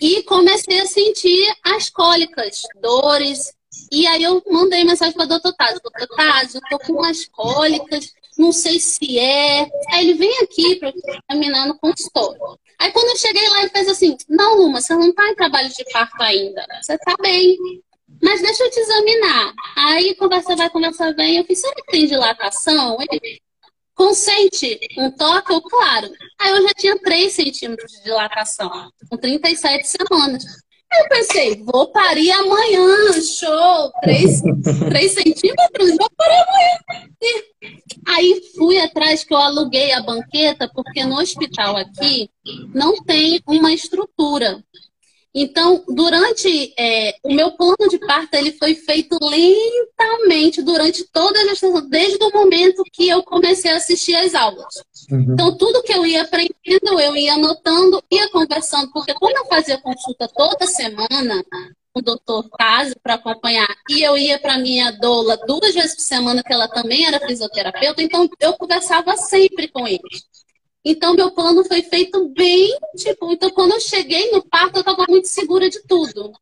e 0.00 0.22
comecei 0.24 0.80
a 0.80 0.86
sentir 0.86 1.54
as 1.64 1.88
cólicas, 1.88 2.62
dores. 2.80 3.54
E 3.92 4.06
aí 4.06 4.22
eu 4.24 4.42
mandei 4.50 4.82
mensagem 4.82 5.14
para 5.14 5.26
o 5.26 5.28
doutor 5.28 5.52
Taz. 5.52 5.80
Doutor 5.80 6.08
Taz, 6.16 6.54
eu 6.54 6.60
tô 6.68 6.78
com 6.80 6.94
umas 6.94 7.26
cólicas 7.26 8.12
não 8.36 8.52
sei 8.52 8.78
se 8.78 9.18
é. 9.18 9.62
Aí 9.92 10.04
ele 10.04 10.14
vem 10.14 10.38
aqui 10.42 10.76
para 10.76 10.92
examinar 11.30 11.66
no 11.66 11.78
consultório. 11.78 12.58
Aí 12.78 12.92
quando 12.92 13.10
eu 13.10 13.16
cheguei 13.16 13.48
lá, 13.48 13.60
ele 13.60 13.70
fez 13.70 13.88
assim: 13.88 14.16
Não, 14.28 14.56
Luma, 14.56 14.80
você 14.80 14.94
não 14.94 15.08
está 15.08 15.28
em 15.28 15.34
trabalho 15.34 15.68
de 15.68 15.84
parto 15.92 16.22
ainda. 16.22 16.64
Você 16.80 16.94
está 16.94 17.14
bem. 17.20 17.56
Mas 18.22 18.40
deixa 18.40 18.64
eu 18.64 18.70
te 18.70 18.80
examinar. 18.80 19.52
Aí 19.76 20.14
conversa 20.14 20.56
vai, 20.56 20.70
conversa 20.70 21.12
vem. 21.14 21.36
Eu 21.36 21.44
fiz: 21.44 21.60
Será 21.60 21.74
que 21.74 21.92
tem 21.92 22.06
dilatação? 22.06 22.96
Ele 23.00 23.40
consente 23.94 24.78
um 24.98 25.10
toque? 25.10 25.52
Eu, 25.52 25.60
claro. 25.62 26.10
Aí 26.38 26.50
eu 26.50 26.62
já 26.62 26.74
tinha 26.74 26.98
3 26.98 27.32
centímetros 27.32 27.92
de 27.92 28.02
dilatação, 28.04 28.90
com 29.10 29.16
37 29.16 29.88
semanas. 29.88 30.44
Aí 30.96 31.02
eu 31.02 31.08
pensei, 31.08 31.62
vou 31.62 31.88
parir 31.88 32.30
amanhã, 32.30 33.20
show, 33.20 33.92
3, 34.00 34.42
3 34.88 35.12
centímetros, 35.12 35.96
vou 35.96 36.10
parir 36.16 36.44
amanhã. 36.48 37.42
Aí 38.06 38.42
fui 38.56 38.78
atrás 38.78 39.22
que 39.22 39.34
eu 39.34 39.38
aluguei 39.38 39.92
a 39.92 40.00
banqueta, 40.00 40.70
porque 40.74 41.04
no 41.04 41.18
hospital 41.18 41.76
aqui 41.76 42.30
não 42.74 43.02
tem 43.04 43.42
uma 43.46 43.72
estrutura. 43.72 44.62
Então, 45.38 45.84
durante 45.86 46.72
é, 46.78 47.14
o 47.22 47.30
meu 47.30 47.52
plano 47.52 47.90
de 47.90 47.98
parto, 47.98 48.32
ele 48.32 48.52
foi 48.52 48.74
feito 48.74 49.18
lentamente 49.20 50.62
durante 50.62 51.04
toda 51.04 51.38
a 51.38 51.42
gestação, 51.48 51.86
desde 51.86 52.24
o 52.24 52.32
momento 52.32 52.82
que 52.90 53.06
eu 53.06 53.22
comecei 53.22 53.70
a 53.70 53.76
assistir 53.76 54.16
às 54.16 54.34
aulas. 54.34 54.74
Uhum. 55.10 55.34
Então, 55.34 55.54
tudo 55.54 55.82
que 55.82 55.92
eu 55.92 56.06
ia 56.06 56.22
aprendendo, 56.22 56.98
eu 56.98 57.14
ia 57.14 57.34
anotando, 57.34 58.02
ia 58.10 58.30
conversando, 58.30 58.90
porque 58.92 59.12
como 59.12 59.36
eu 59.36 59.44
fazia 59.44 59.76
consulta 59.76 60.26
toda 60.26 60.66
semana, 60.66 61.44
o 61.94 62.00
doutor 62.00 62.48
Tazio 62.56 62.96
para 63.02 63.14
acompanhar. 63.14 63.68
E 63.90 64.02
eu 64.02 64.16
ia 64.16 64.38
para 64.38 64.58
minha 64.58 64.90
doula 64.90 65.36
duas 65.46 65.74
vezes 65.74 65.96
por 65.96 66.02
semana, 66.02 66.42
que 66.42 66.52
ela 66.52 66.68
também 66.68 67.06
era 67.06 67.20
fisioterapeuta, 67.20 68.02
então 68.02 68.26
eu 68.40 68.54
conversava 68.54 69.14
sempre 69.16 69.68
com 69.68 69.86
ele. 69.86 70.00
Então 70.88 71.14
meu 71.14 71.32
plano 71.32 71.64
foi 71.64 71.82
feito 71.82 72.28
bem, 72.28 72.70
tipo, 72.96 73.32
então 73.32 73.50
quando 73.50 73.72
eu 73.72 73.80
cheguei 73.80 74.30
no 74.30 74.40
parto, 74.46 74.76
eu 74.76 74.80
estava 74.80 75.04
muito 75.08 75.26
segura 75.26 75.68
de 75.68 75.82
tudo. 75.82 76.32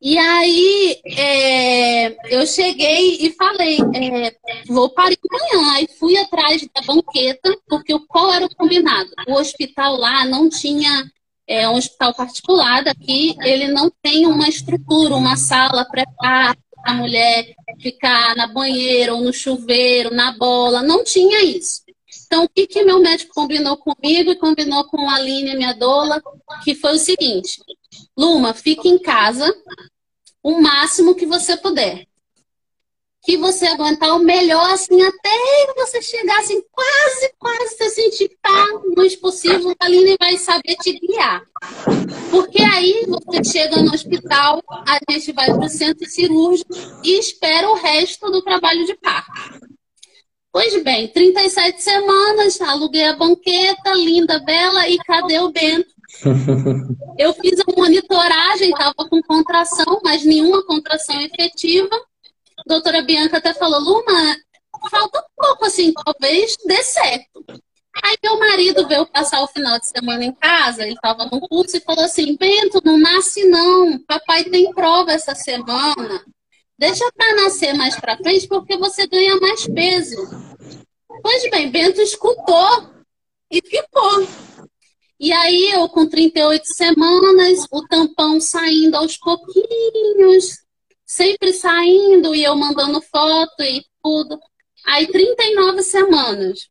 E 0.00 0.16
aí 0.16 0.98
é, 1.04 2.34
eu 2.34 2.46
cheguei 2.46 3.18
e 3.20 3.30
falei, 3.34 3.76
é, 3.94 4.34
vou 4.66 4.88
parir 4.88 5.18
amanhã. 5.30 5.74
Aí 5.74 5.86
fui 5.98 6.16
atrás 6.16 6.66
da 6.74 6.80
banqueta, 6.80 7.54
porque 7.68 7.92
qual 8.08 8.32
era 8.32 8.46
o 8.46 8.56
combinado? 8.56 9.10
O 9.28 9.34
hospital 9.34 9.96
lá 9.96 10.24
não 10.24 10.48
tinha 10.48 11.04
é 11.46 11.68
um 11.68 11.74
hospital 11.74 12.14
particular 12.14 12.84
daqui, 12.84 13.36
ele 13.42 13.68
não 13.68 13.90
tem 14.00 14.24
uma 14.24 14.48
estrutura, 14.48 15.16
uma 15.16 15.36
sala 15.36 15.84
para 15.84 16.54
a 16.84 16.94
mulher 16.94 17.54
ficar 17.80 18.36
na 18.36 18.46
banheira 18.46 19.12
ou 19.12 19.20
no 19.20 19.32
chuveiro, 19.32 20.14
na 20.14 20.32
bola, 20.32 20.80
não 20.80 21.02
tinha 21.04 21.42
isso. 21.42 21.82
Então, 22.32 22.44
o 22.44 22.48
que, 22.48 22.64
que 22.64 22.84
meu 22.84 23.00
médico 23.00 23.34
combinou 23.34 23.76
comigo 23.76 24.30
e 24.30 24.36
combinou 24.36 24.84
com 24.84 25.10
a 25.10 25.16
Aline, 25.16 25.56
minha 25.56 25.72
doula, 25.72 26.22
que 26.62 26.76
foi 26.76 26.92
o 26.92 26.98
seguinte, 26.98 27.60
Luma, 28.16 28.54
fique 28.54 28.88
em 28.88 28.96
casa 28.96 29.52
o 30.40 30.60
máximo 30.60 31.16
que 31.16 31.26
você 31.26 31.56
puder. 31.56 32.06
Que 33.22 33.36
você 33.36 33.66
aguentar 33.66 34.14
o 34.14 34.20
melhor, 34.20 34.70
assim, 34.70 35.02
até 35.02 35.74
você 35.74 36.00
chegar, 36.00 36.38
assim, 36.38 36.62
quase, 36.70 37.34
quase 37.36 37.76
você 37.76 37.90
sentir 37.90 38.28
que 38.28 38.36
tá 38.40 38.64
no 38.84 39.18
possível, 39.18 39.74
a 39.80 39.86
Aline 39.86 40.16
vai 40.16 40.36
saber 40.36 40.76
te 40.76 40.92
guiar. 41.00 41.42
Porque 42.30 42.62
aí 42.62 43.06
você 43.08 43.42
chega 43.42 43.82
no 43.82 43.92
hospital, 43.92 44.62
a 44.68 45.00
gente 45.10 45.32
vai 45.32 45.46
para 45.46 45.66
o 45.66 45.68
centro 45.68 46.08
cirúrgico 46.08 46.72
e 47.02 47.18
espera 47.18 47.68
o 47.68 47.74
resto 47.74 48.30
do 48.30 48.40
trabalho 48.40 48.86
de 48.86 48.94
parto. 48.94 49.79
Pois 50.52 50.82
bem, 50.82 51.06
37 51.06 51.80
semanas, 51.80 52.60
aluguei 52.60 53.04
a 53.04 53.14
banqueta, 53.14 53.94
linda, 53.94 54.40
bela, 54.40 54.88
e 54.88 54.98
cadê 54.98 55.38
o 55.38 55.50
Bento? 55.50 55.88
Eu 57.16 57.32
fiz 57.34 57.60
a 57.60 57.72
monitoragem, 57.76 58.70
estava 58.70 58.94
com 58.94 59.22
contração, 59.22 60.00
mas 60.02 60.24
nenhuma 60.24 60.64
contração 60.64 61.20
efetiva. 61.20 61.94
A 62.58 62.62
doutora 62.66 63.00
Bianca 63.02 63.38
até 63.38 63.54
falou, 63.54 63.80
Luma, 63.80 64.36
falta 64.90 65.24
pouco, 65.36 65.66
assim, 65.66 65.92
talvez 65.92 66.56
dê 66.66 66.82
certo. 66.82 67.44
Aí 68.02 68.16
meu 68.22 68.38
marido 68.38 68.88
veio 68.88 69.06
passar 69.06 69.42
o 69.42 69.48
final 69.48 69.78
de 69.78 69.86
semana 69.86 70.24
em 70.24 70.32
casa, 70.32 70.82
ele 70.82 70.94
estava 70.94 71.26
no 71.26 71.40
curso 71.40 71.76
e 71.76 71.80
falou 71.80 72.04
assim, 72.04 72.36
Bento, 72.36 72.80
não 72.84 72.98
nasce 72.98 73.44
não, 73.44 73.98
papai 74.00 74.44
tem 74.44 74.72
prova 74.72 75.12
essa 75.12 75.34
semana. 75.34 76.24
Deixa 76.80 77.12
para 77.12 77.36
nascer 77.36 77.74
mais 77.74 77.94
para 78.00 78.16
frente 78.16 78.48
porque 78.48 78.74
você 78.78 79.06
ganha 79.06 79.36
mais 79.36 79.66
peso. 79.66 80.16
Pois 81.22 81.50
bem, 81.50 81.70
Bento 81.70 82.00
escutou 82.00 82.90
e 83.50 83.60
ficou. 83.60 84.26
E 85.20 85.30
aí 85.30 85.72
eu 85.72 85.86
com 85.90 86.08
38 86.08 86.64
semanas, 86.64 87.66
o 87.70 87.86
tampão 87.86 88.40
saindo 88.40 88.96
aos 88.96 89.18
pouquinhos, 89.18 90.60
sempre 91.04 91.52
saindo 91.52 92.34
e 92.34 92.44
eu 92.44 92.56
mandando 92.56 93.02
foto 93.02 93.62
e 93.62 93.84
tudo. 94.02 94.40
Aí 94.86 95.06
39 95.06 95.82
semanas. 95.82 96.70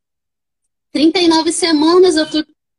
39 0.91 1.51
semanas 1.51 2.15
eu 2.15 2.25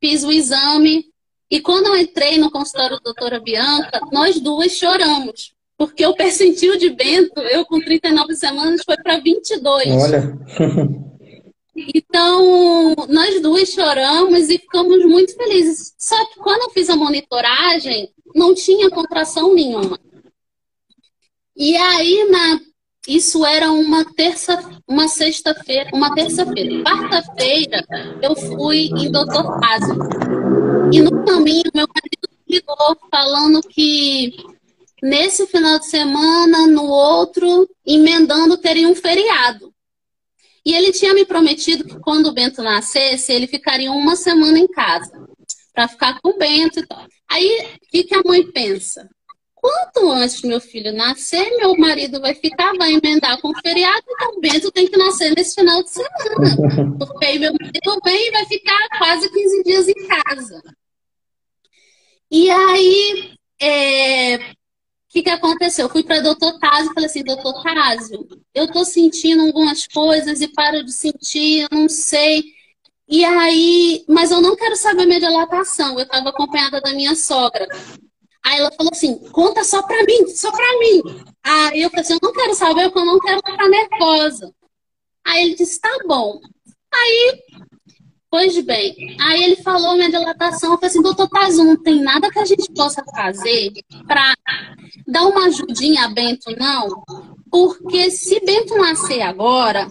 fiz 0.00 0.24
o 0.24 0.32
exame 0.32 1.08
e 1.48 1.60
quando 1.60 1.86
eu 1.86 1.96
entrei 1.96 2.38
no 2.38 2.50
consultório 2.50 2.96
da 2.96 3.04
doutora 3.04 3.38
Bianca, 3.38 4.00
nós 4.10 4.40
duas 4.40 4.72
choramos. 4.72 5.54
Porque 5.80 6.04
o 6.04 6.14
percentil 6.14 6.76
de 6.76 6.90
Bento, 6.90 7.40
eu 7.40 7.64
com 7.64 7.80
39 7.80 8.34
semanas, 8.34 8.82
foi 8.84 8.98
para 8.98 9.18
22. 9.18 9.86
Olha. 9.88 10.38
Então, 11.94 12.94
nós 13.08 13.40
duas 13.40 13.70
choramos 13.70 14.50
e 14.50 14.58
ficamos 14.58 15.02
muito 15.06 15.34
felizes. 15.34 15.94
Só 15.96 16.16
que 16.26 16.38
quando 16.40 16.62
eu 16.62 16.70
fiz 16.70 16.90
a 16.90 16.96
monitoragem, 16.96 18.12
não 18.34 18.54
tinha 18.54 18.90
contração 18.90 19.54
nenhuma. 19.54 19.98
E 21.56 21.74
aí, 21.76 22.28
na... 22.28 22.60
isso 23.08 23.46
era 23.46 23.70
uma 23.70 24.04
terça, 24.14 24.62
uma 24.86 25.08
sexta-feira, 25.08 25.88
uma 25.94 26.12
terça-feira. 26.12 26.82
Quarta-feira, 26.82 27.86
eu 28.20 28.36
fui 28.36 28.90
em 28.98 29.10
Doutor 29.10 29.58
Pazio. 29.58 29.96
E 30.92 31.00
no 31.00 31.24
caminho, 31.24 31.70
meu 31.74 31.86
marido 31.86 32.28
ligou 32.46 32.96
falando 33.10 33.62
que 33.62 34.34
nesse 35.02 35.46
final 35.46 35.78
de 35.78 35.86
semana, 35.86 36.66
no 36.66 36.84
outro, 36.84 37.68
emendando, 37.86 38.56
teria 38.56 38.88
um 38.88 38.94
feriado. 38.94 39.72
E 40.64 40.74
ele 40.74 40.92
tinha 40.92 41.14
me 41.14 41.24
prometido 41.24 41.84
que 41.84 41.98
quando 42.00 42.26
o 42.26 42.32
Bento 42.32 42.62
nascesse, 42.62 43.32
ele 43.32 43.46
ficaria 43.46 43.90
uma 43.90 44.14
semana 44.14 44.58
em 44.58 44.68
casa, 44.68 45.12
para 45.72 45.88
ficar 45.88 46.20
com 46.20 46.30
o 46.30 46.38
Bento 46.38 46.80
e 46.80 46.86
tal. 46.86 47.06
Aí, 47.30 47.76
o 47.76 47.90
que, 47.90 48.04
que 48.04 48.14
a 48.14 48.22
mãe 48.24 48.44
pensa? 48.50 49.08
Quanto 49.54 50.10
antes 50.10 50.40
meu 50.42 50.58
filho 50.58 50.92
nascer, 50.92 51.54
meu 51.58 51.76
marido 51.76 52.18
vai 52.18 52.34
ficar, 52.34 52.72
vai 52.78 52.94
emendar 52.94 53.38
com 53.40 53.48
o 53.48 53.60
feriado, 53.60 54.02
então 54.08 54.36
o 54.36 54.40
Bento 54.40 54.70
tem 54.72 54.86
que 54.86 54.96
nascer 54.96 55.34
nesse 55.34 55.54
final 55.54 55.82
de 55.82 55.90
semana. 55.90 56.96
Porque 56.98 57.24
aí 57.26 57.38
meu 57.38 57.52
marido 57.52 58.00
vem 58.02 58.28
e 58.28 58.30
vai 58.30 58.46
ficar 58.46 58.88
quase 58.96 59.30
15 59.30 59.62
dias 59.62 59.88
em 59.88 60.06
casa. 60.06 60.62
E 62.30 62.50
aí, 62.50 63.34
é, 63.60 64.38
que, 65.10 65.22
que 65.24 65.30
aconteceu? 65.30 65.86
Eu 65.86 65.90
fui 65.90 66.04
para 66.04 66.20
doutor 66.20 66.56
Tásio 66.60 66.92
e 66.92 66.94
falei 66.94 67.06
assim, 67.06 67.24
doutor 67.24 67.62
Tásio, 67.64 68.28
eu 68.54 68.64
estou 68.64 68.84
sentindo 68.84 69.42
algumas 69.42 69.86
coisas 69.88 70.40
e 70.40 70.48
paro 70.48 70.84
de 70.84 70.92
sentir, 70.92 71.62
eu 71.62 71.68
não 71.72 71.88
sei. 71.88 72.44
E 73.08 73.24
aí, 73.24 74.04
mas 74.08 74.30
eu 74.30 74.40
não 74.40 74.54
quero 74.54 74.76
saber 74.76 75.06
minha 75.06 75.18
dilatação. 75.18 75.98
Eu 75.98 76.04
estava 76.04 76.28
acompanhada 76.28 76.80
da 76.80 76.92
minha 76.94 77.16
sogra. 77.16 77.66
Aí 78.44 78.60
ela 78.60 78.70
falou 78.70 78.92
assim, 78.92 79.18
conta 79.32 79.64
só 79.64 79.82
para 79.82 80.04
mim, 80.04 80.28
só 80.28 80.50
para 80.52 80.78
mim. 80.78 81.02
Aí 81.42 81.82
eu 81.82 81.90
falei 81.90 82.04
assim, 82.04 82.14
eu 82.14 82.20
não 82.22 82.32
quero 82.32 82.54
saber 82.54 82.84
porque 82.84 83.00
eu 83.00 83.04
não 83.04 83.18
quero 83.18 83.40
ficar 83.44 83.68
nervosa. 83.68 84.54
Aí 85.26 85.42
ele 85.42 85.56
disse, 85.56 85.80
tá 85.80 85.90
bom. 86.06 86.40
Aí 86.94 87.42
Pois 88.30 88.56
bem, 88.64 89.16
aí 89.20 89.42
ele 89.42 89.56
falou 89.56 89.96
minha 89.96 90.08
dilatação, 90.08 90.70
eu 90.70 90.78
falei 90.78 90.90
assim, 90.90 91.02
doutor 91.02 91.28
Tazum, 91.28 91.64
não 91.64 91.76
tem 91.76 92.00
nada 92.00 92.30
que 92.30 92.38
a 92.38 92.44
gente 92.44 92.72
possa 92.72 93.02
fazer 93.04 93.72
para 94.06 94.34
dar 95.06 95.26
uma 95.26 95.46
ajudinha 95.46 96.04
a 96.04 96.08
Bento, 96.08 96.54
não? 96.56 97.02
Porque 97.50 98.08
se 98.08 98.38
Bento 98.38 98.76
nascer 98.76 99.20
agora, 99.22 99.88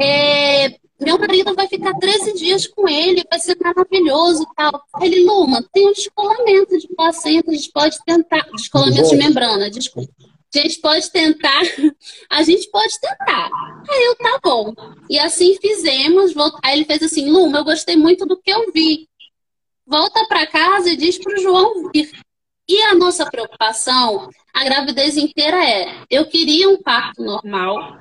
é, 0.00 0.80
meu 1.00 1.16
marido 1.16 1.54
vai 1.54 1.68
ficar 1.68 1.94
13 1.94 2.34
dias 2.34 2.66
com 2.66 2.88
ele, 2.88 3.24
vai 3.30 3.38
ser 3.38 3.56
maravilhoso 3.62 4.42
e 4.42 4.54
tal. 4.56 4.82
Ele, 5.00 5.24
Luma, 5.24 5.64
tem 5.72 5.88
um 5.88 5.92
descolamento 5.92 6.76
de 6.76 6.88
placenta, 6.88 7.52
a 7.52 7.54
gente 7.54 7.70
pode 7.70 7.96
tentar. 8.04 8.46
Descolamento 8.52 9.08
de 9.08 9.16
membrana, 9.16 9.70
desculpa. 9.70 10.12
A 10.54 10.58
gente 10.58 10.80
pode 10.80 11.10
tentar, 11.10 11.62
a 12.30 12.42
gente 12.42 12.70
pode 12.70 13.00
tentar. 13.00 13.50
Aí 13.88 14.04
eu, 14.04 14.16
tá 14.16 14.40
bom. 14.42 14.74
E 15.08 15.18
assim 15.18 15.56
fizemos. 15.60 16.32
Aí 16.62 16.78
ele 16.78 16.84
fez 16.84 17.02
assim, 17.02 17.30
Luma, 17.30 17.58
eu 17.58 17.64
gostei 17.64 17.96
muito 17.96 18.26
do 18.26 18.40
que 18.40 18.50
eu 18.50 18.72
vi. 18.72 19.08
Volta 19.86 20.26
para 20.26 20.46
casa 20.46 20.90
e 20.90 20.96
diz 20.96 21.18
pro 21.18 21.40
João 21.40 21.90
vir. 21.92 22.10
E 22.68 22.80
a 22.82 22.94
nossa 22.94 23.28
preocupação, 23.28 24.30
a 24.54 24.64
gravidez 24.64 25.16
inteira 25.16 25.56
é, 25.68 26.04
eu 26.08 26.26
queria 26.26 26.68
um 26.68 26.80
parto 26.80 27.20
normal, 27.20 27.98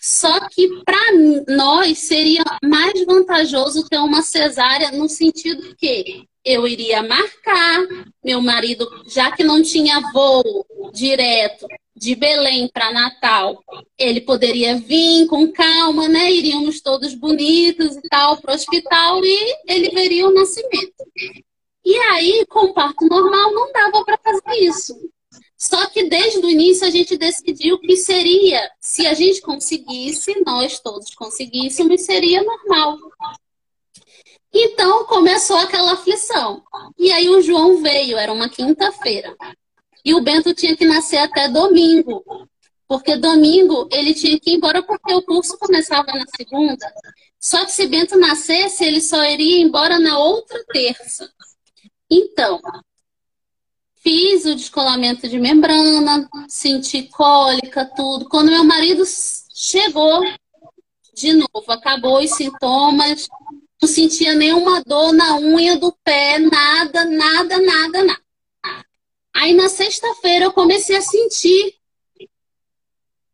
só 0.00 0.48
que 0.48 0.68
para 0.84 1.12
nós 1.48 1.98
seria 1.98 2.44
mais 2.62 3.04
vantajoso 3.04 3.88
ter 3.88 3.98
uma 3.98 4.22
cesárea 4.22 4.92
no 4.92 5.08
sentido 5.08 5.74
que 5.76 6.24
eu 6.46 6.66
iria 6.68 7.02
marcar 7.02 7.84
meu 8.24 8.40
marido, 8.40 8.88
já 9.08 9.32
que 9.32 9.42
não 9.42 9.60
tinha 9.60 10.00
voo 10.12 10.64
direto 10.94 11.66
de 11.94 12.14
Belém 12.14 12.70
para 12.72 12.92
Natal, 12.92 13.64
ele 13.98 14.20
poderia 14.20 14.76
vir 14.76 15.26
com 15.26 15.50
calma, 15.50 16.06
né? 16.06 16.30
Iríamos 16.30 16.80
todos 16.80 17.14
bonitos 17.14 17.96
e 17.96 18.02
tal 18.02 18.36
para 18.36 18.52
o 18.52 18.54
hospital 18.54 19.24
e 19.24 19.56
ele 19.66 19.90
veria 19.90 20.28
o 20.28 20.32
nascimento. 20.32 20.94
E 21.84 21.96
aí, 22.12 22.46
com 22.48 22.72
parto 22.72 23.06
normal, 23.06 23.52
não 23.52 23.72
dava 23.72 24.04
para 24.04 24.18
fazer 24.18 24.60
isso. 24.60 24.94
Só 25.56 25.86
que 25.86 26.04
desde 26.04 26.38
o 26.38 26.50
início 26.50 26.86
a 26.86 26.90
gente 26.90 27.16
decidiu 27.16 27.78
que 27.78 27.96
seria, 27.96 28.70
se 28.78 29.06
a 29.06 29.14
gente 29.14 29.40
conseguisse, 29.40 30.42
nós 30.44 30.78
todos 30.78 31.12
conseguíssemos, 31.14 32.02
seria 32.02 32.42
normal. 32.42 32.98
Então 34.52 35.04
começou 35.04 35.56
aquela 35.56 35.92
aflição. 35.92 36.62
E 36.98 37.12
aí 37.12 37.28
o 37.28 37.42
João 37.42 37.82
veio, 37.82 38.16
era 38.16 38.32
uma 38.32 38.48
quinta-feira. 38.48 39.36
E 40.04 40.14
o 40.14 40.20
Bento 40.20 40.54
tinha 40.54 40.76
que 40.76 40.84
nascer 40.84 41.18
até 41.18 41.48
domingo. 41.48 42.24
Porque 42.88 43.16
domingo 43.16 43.88
ele 43.90 44.14
tinha 44.14 44.38
que 44.38 44.50
ir 44.50 44.54
embora 44.54 44.82
porque 44.82 45.12
o 45.12 45.22
curso 45.22 45.58
começava 45.58 46.06
na 46.12 46.24
segunda. 46.36 46.92
Só 47.40 47.64
que 47.64 47.72
se 47.72 47.86
Bento 47.86 48.18
nascesse, 48.18 48.84
ele 48.84 49.00
só 49.00 49.24
iria 49.24 49.60
embora 49.60 49.98
na 49.98 50.18
outra 50.18 50.64
terça. 50.72 51.28
Então, 52.08 52.60
fiz 53.96 54.44
o 54.44 54.54
descolamento 54.54 55.28
de 55.28 55.38
membrana, 55.38 56.28
senti 56.48 57.02
cólica, 57.08 57.84
tudo. 57.96 58.28
Quando 58.28 58.52
meu 58.52 58.62
marido 58.62 59.02
chegou, 59.52 60.22
de 61.12 61.32
novo, 61.32 61.64
acabou 61.72 62.22
os 62.22 62.30
sintomas, 62.30 63.26
não 63.80 63.88
sentia 63.88 64.34
nenhuma 64.34 64.82
dor 64.82 65.12
na 65.12 65.36
unha 65.36 65.76
do 65.76 65.92
pé, 66.04 66.38
nada, 66.38 67.04
nada, 67.04 67.58
nada, 67.60 68.04
nada. 68.04 68.22
Aí 69.34 69.52
na 69.52 69.68
sexta-feira 69.68 70.46
eu 70.46 70.52
comecei 70.52 70.96
a 70.96 71.02
sentir 71.02 71.74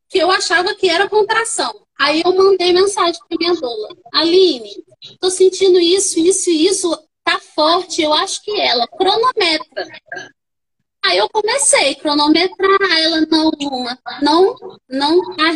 que 0.08 0.18
eu 0.18 0.30
achava 0.30 0.74
que 0.74 0.88
era 0.88 1.08
contração. 1.08 1.86
Aí 1.98 2.22
eu 2.24 2.34
mandei 2.34 2.72
mensagem 2.72 3.20
para 3.28 3.38
minha 3.38 3.54
doula. 3.54 3.96
Aline, 4.12 4.84
tô 5.20 5.30
sentindo 5.30 5.78
isso, 5.78 6.18
isso 6.18 6.50
e 6.50 6.66
isso, 6.66 7.08
tá 7.22 7.38
forte, 7.38 8.02
eu 8.02 8.12
acho 8.12 8.42
que 8.42 8.60
ela. 8.60 8.86
Cronometra. 8.88 9.86
Aí 11.04 11.18
eu 11.18 11.28
comecei 11.28 11.92
a 11.92 11.94
cronometrar, 11.96 13.00
ela 13.00 13.20
não, 13.22 13.50
não, 14.20 14.78
não 14.88 15.36
tá. 15.36 15.52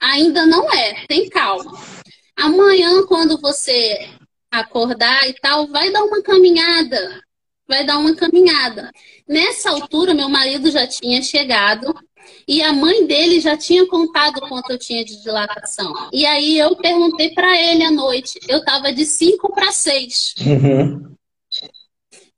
Ainda 0.00 0.46
não 0.46 0.72
é, 0.72 1.06
tem 1.06 1.28
calma. 1.28 1.78
Amanhã, 2.38 3.04
quando 3.06 3.40
você 3.40 4.08
acordar 4.50 5.28
e 5.28 5.34
tal, 5.34 5.66
vai 5.66 5.90
dar 5.90 6.04
uma 6.04 6.22
caminhada. 6.22 7.20
vai 7.66 7.84
dar 7.84 7.98
uma 7.98 8.14
caminhada. 8.14 8.90
Nessa 9.28 9.70
altura, 9.70 10.14
meu 10.14 10.28
marido 10.28 10.70
já 10.70 10.86
tinha 10.86 11.20
chegado 11.22 11.94
e 12.46 12.62
a 12.62 12.72
mãe 12.72 13.06
dele 13.06 13.40
já 13.40 13.56
tinha 13.58 13.86
contado 13.86 14.40
quanto 14.42 14.70
eu 14.70 14.78
tinha 14.78 15.04
de 15.04 15.22
dilatação. 15.22 15.92
E 16.12 16.24
aí 16.24 16.58
eu 16.58 16.74
perguntei 16.76 17.34
para 17.34 17.60
ele 17.60 17.84
à 17.84 17.90
noite. 17.90 18.38
Eu 18.48 18.64
tava 18.64 18.90
de 18.90 19.04
5 19.04 19.52
para 19.52 19.70
6. 19.70 20.34
Uhum. 20.40 21.14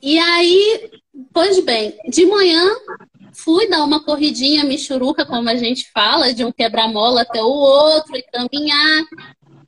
E 0.03 0.19
aí, 0.19 0.91
pois 1.33 1.63
bem, 1.63 1.97
de 2.09 2.25
manhã 2.27 2.75
fui 3.33 3.69
dar 3.69 3.85
uma 3.85 4.03
corridinha 4.03 4.65
michuruca, 4.65 5.25
como 5.25 5.49
a 5.49 5.57
gente 5.57 5.91
fala, 5.93 6.33
de 6.35 6.45
um 6.45 6.51
quebra-mola 6.51 7.23
até 7.23 7.43
o 7.43 7.51
outro 7.51 8.17
e 8.17 8.23
caminhar. 8.23 9.05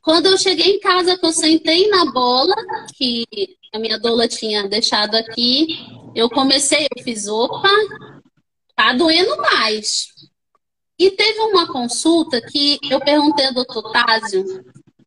Quando 0.03 0.25
eu 0.25 0.37
cheguei 0.37 0.75
em 0.75 0.79
casa, 0.81 1.17
que 1.17 1.25
eu 1.25 1.31
sentei 1.31 1.87
na 1.87 2.11
bola, 2.11 2.53
que 2.93 3.25
a 3.73 3.79
minha 3.79 3.97
doula 3.97 4.27
tinha 4.27 4.67
deixado 4.67 5.15
aqui, 5.15 5.65
eu 6.13 6.29
comecei, 6.29 6.85
eu 6.93 7.03
fiz, 7.03 7.25
opa, 7.25 7.69
tá 8.75 8.91
doendo 8.93 9.37
mais. 9.37 10.09
E 10.99 11.09
teve 11.09 11.39
uma 11.39 11.71
consulta 11.71 12.41
que 12.41 12.77
eu 12.91 12.99
perguntei 12.99 13.45
ao 13.45 13.53
doutor 13.53 13.93
Tásio 13.93 14.43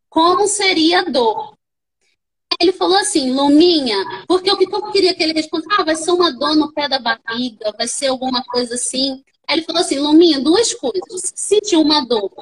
como 0.09 0.49
seria 0.49 1.01
a 1.01 1.05
dor. 1.05 1.55
Ele 2.59 2.73
falou 2.73 2.97
assim, 2.97 3.33
Luminha, 3.33 4.03
porque 4.27 4.51
o 4.51 4.57
que 4.57 4.65
eu 4.65 4.91
queria 4.91 5.15
que 5.15 5.23
ele 5.23 5.35
respondesse, 5.35 5.75
ah, 5.79 5.85
vai 5.85 5.95
ser 5.95 6.11
uma 6.13 6.33
dor 6.33 6.57
no 6.57 6.73
pé 6.73 6.89
da 6.89 6.99
barriga, 6.99 7.71
vai 7.77 7.87
ser 7.87 8.07
alguma 8.07 8.43
coisa 8.45 8.77
assim. 8.77 9.23
Ele 9.47 9.61
falou 9.61 9.83
assim, 9.83 9.99
Luminha, 9.99 10.41
duas 10.41 10.73
coisas. 10.73 11.33
Sentiu 11.35 11.83
uma 11.83 12.01
dor 12.07 12.33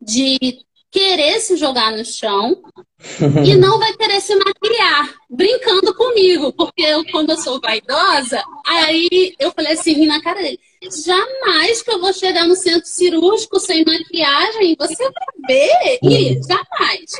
de 0.00 0.64
querer 0.90 1.40
se 1.40 1.56
jogar 1.56 1.92
no 1.92 2.04
chão 2.04 2.60
e 3.46 3.54
não 3.54 3.78
vai 3.78 3.96
querer 3.96 4.20
se 4.20 4.34
maquiar, 4.34 5.14
brincando 5.28 5.94
comigo, 5.94 6.52
porque 6.52 6.82
eu, 6.82 7.04
como 7.10 7.30
eu 7.30 7.38
sou 7.38 7.60
vaidosa, 7.60 8.42
aí 8.66 9.34
eu 9.38 9.52
falei 9.52 9.72
assim, 9.72 10.06
na 10.06 10.20
cara 10.20 10.42
dele, 10.42 10.58
jamais 11.04 11.82
que 11.82 11.90
eu 11.90 12.00
vou 12.00 12.12
chegar 12.12 12.46
no 12.46 12.56
centro 12.56 12.88
cirúrgico 12.88 13.60
sem 13.60 13.84
maquiagem, 13.84 14.76
você 14.78 15.04
vai 15.04 15.48
ver, 15.48 15.98
e 16.02 16.40
jamais. 16.42 17.10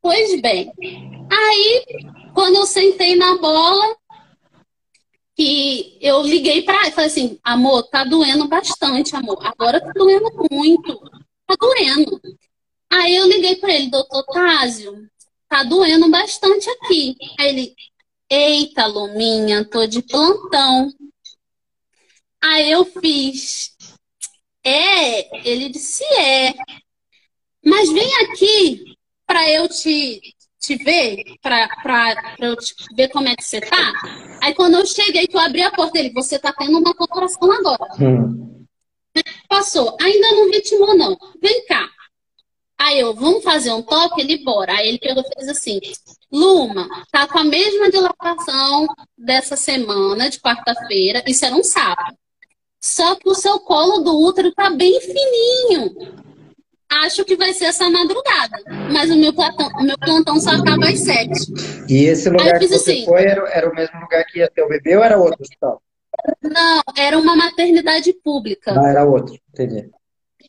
Pois 0.00 0.40
bem, 0.40 0.72
aí 1.30 1.84
quando 2.34 2.56
eu 2.56 2.66
sentei 2.66 3.16
na 3.16 3.36
bola, 3.38 3.96
que 5.34 5.96
eu 6.00 6.22
liguei 6.22 6.62
para 6.62 6.82
ele, 6.82 6.90
falei 6.90 7.10
assim, 7.10 7.38
amor, 7.42 7.84
tá 7.84 8.04
doendo 8.04 8.48
bastante, 8.48 9.16
amor, 9.16 9.38
agora 9.46 9.80
tá 9.80 9.92
doendo 9.94 10.30
muito, 10.50 10.98
tá 11.46 11.54
doendo. 11.58 12.20
Aí 12.92 13.16
eu 13.16 13.26
liguei 13.26 13.56
para 13.56 13.72
ele, 13.72 13.88
doutor 13.88 14.22
Tásio, 14.24 15.08
tá 15.48 15.62
doendo 15.62 16.10
bastante 16.10 16.68
aqui. 16.68 17.16
Aí 17.40 17.48
ele, 17.48 17.74
eita, 18.28 18.84
Luminha, 18.84 19.64
tô 19.64 19.86
de 19.86 20.02
plantão. 20.02 20.92
Aí 22.38 22.70
eu 22.70 22.84
fiz, 22.84 23.74
é, 24.62 25.48
ele 25.48 25.70
disse, 25.70 26.04
é. 26.20 26.52
Mas 27.64 27.90
vem 27.90 28.14
aqui 28.26 28.84
para 29.26 29.48
eu 29.48 29.66
te, 29.68 30.20
te 30.60 30.76
ver, 30.76 31.24
para 31.40 32.36
eu 32.40 32.54
te 32.56 32.74
ver 32.94 33.08
como 33.08 33.26
é 33.26 33.34
que 33.34 33.42
você 33.42 33.60
tá. 33.62 33.92
Aí 34.42 34.54
quando 34.54 34.74
eu 34.74 34.84
cheguei, 34.84 35.26
que 35.26 35.34
eu 35.34 35.40
abri 35.40 35.62
a 35.62 35.70
porta, 35.70 35.98
ele, 35.98 36.12
você 36.12 36.38
tá 36.38 36.52
tendo 36.52 36.78
uma 36.78 36.94
contração 36.94 37.50
agora. 37.52 37.94
Hum. 37.98 38.66
Passou, 39.48 39.96
ainda 39.98 40.32
não 40.32 40.50
ritmou 40.50 40.94
não. 40.94 41.16
Vem 41.40 41.64
cá. 41.64 41.88
Aí 42.82 42.98
eu, 42.98 43.14
vamos 43.14 43.44
fazer 43.44 43.70
um 43.70 43.80
toque? 43.80 44.20
Ele, 44.20 44.42
bora. 44.42 44.72
Aí 44.72 44.88
ele 44.88 44.98
pegou 44.98 45.22
e 45.22 45.34
fez 45.34 45.48
assim, 45.48 45.80
Luma, 46.32 46.88
tá 47.12 47.28
com 47.28 47.38
a 47.38 47.44
mesma 47.44 47.88
dilatação 47.88 48.88
dessa 49.16 49.54
semana, 49.54 50.28
de 50.28 50.40
quarta-feira, 50.40 51.22
isso 51.24 51.44
era 51.44 51.54
um 51.54 51.62
sábado. 51.62 52.16
Só 52.80 53.14
que 53.14 53.28
o 53.28 53.36
seu 53.36 53.60
colo 53.60 54.00
do 54.00 54.20
útero 54.20 54.52
tá 54.52 54.68
bem 54.68 55.00
fininho. 55.00 55.94
Acho 56.90 57.24
que 57.24 57.36
vai 57.36 57.52
ser 57.52 57.66
essa 57.66 57.88
madrugada. 57.88 58.58
Mas 58.92 59.12
o 59.12 59.16
meu 59.16 59.32
plantão, 59.32 59.68
o 59.78 59.84
meu 59.84 59.96
plantão 59.96 60.40
só 60.40 60.50
acaba 60.50 60.88
às 60.88 60.98
sete. 60.98 61.52
E 61.88 62.06
esse 62.06 62.28
lugar 62.28 62.58
que 62.58 62.66
você 62.66 62.90
assim, 62.90 63.04
foi 63.04 63.22
era, 63.22 63.48
era 63.48 63.70
o 63.70 63.74
mesmo 63.74 64.00
lugar 64.00 64.24
que 64.24 64.40
ia 64.40 64.50
ter 64.50 64.62
o 64.62 64.68
bebê 64.68 64.96
ou 64.96 65.04
era 65.04 65.16
outro 65.16 65.40
hospital? 65.40 65.80
Não, 66.42 66.82
era 66.98 67.16
uma 67.16 67.36
maternidade 67.36 68.12
pública. 68.24 68.74
Ah, 68.76 68.88
era 68.88 69.04
outro, 69.04 69.38
entendi. 69.50 69.88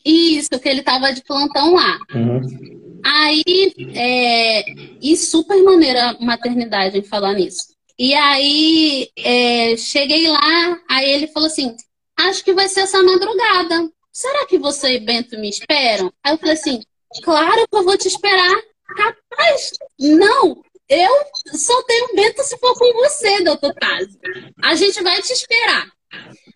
Isso, 0.06 0.50
que 0.60 0.68
ele 0.68 0.84
tava 0.84 1.14
de 1.14 1.24
plantão 1.24 1.76
lá. 1.76 2.00
Uhum. 2.14 3.00
Aí, 3.06 3.74
é, 3.96 4.64
e 5.02 5.16
super 5.18 5.62
maneira 5.64 6.12
a 6.12 6.20
maternidade 6.20 6.98
em 6.98 7.04
falar 7.04 7.34
nisso. 7.34 7.74
E 7.98 8.14
aí, 8.14 9.10
é, 9.18 9.78
cheguei 9.78 10.28
lá, 10.28 10.80
aí 10.90 11.10
ele 11.12 11.28
falou 11.28 11.48
assim: 11.48 11.76
Acho 12.18 12.44
que 12.44 12.54
vai 12.54 12.68
ser 12.68 12.82
essa 12.82 13.02
madrugada. 13.04 13.90
Será 14.12 14.46
que 14.46 14.58
você 14.58 14.96
e 14.96 15.00
Bento 15.00 15.38
me 15.40 15.50
esperam? 15.50 16.12
Aí 16.24 16.34
eu 16.34 16.38
falei 16.38 16.54
assim: 16.54 16.82
Claro 17.24 17.68
que 17.70 17.78
eu 17.78 17.84
vou 17.84 17.98
te 17.98 18.08
esperar. 18.08 18.56
Capaz, 18.96 19.72
não, 20.00 20.64
eu 20.90 21.12
só 21.54 21.82
tenho 21.84 22.16
Bento 22.16 22.44
se 22.44 22.58
for 22.58 22.78
com 22.78 22.94
você, 22.94 23.44
doutor 23.44 23.74
Tazio. 23.74 24.20
A 24.62 24.76
gente 24.76 25.02
vai 25.02 25.22
te 25.22 25.34
esperar. 25.34 25.88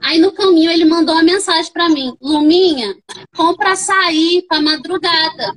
Aí 0.02 0.20
no 0.20 0.32
caminho 0.32 0.72
ele 0.72 0.86
mandou 0.86 1.16
uma 1.16 1.24
mensagem 1.24 1.72
para 1.72 1.90
mim: 1.90 2.16
Luminha, 2.22 2.96
compra 3.36 3.72
açaí 3.72 4.46
para 4.48 4.62
madrugada. 4.62 5.54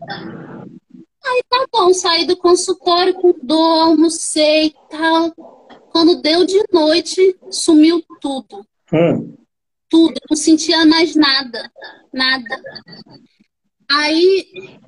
Aí 1.24 1.42
tá 1.48 1.66
bom, 1.70 1.92
saí 1.92 2.26
do 2.26 2.36
consultório 2.36 3.14
com 3.14 3.34
dor, 3.42 3.82
almocei 3.82 4.68
e 4.68 4.74
tal. 4.88 5.32
Quando 5.90 6.22
deu 6.22 6.44
de 6.46 6.62
noite, 6.72 7.36
sumiu 7.50 8.02
tudo. 8.20 8.66
Hum. 8.92 9.36
Tudo, 9.88 10.14
não 10.30 10.36
sentia 10.36 10.86
mais 10.86 11.14
nada, 11.14 11.70
nada. 12.12 12.62
Aí 13.90 14.78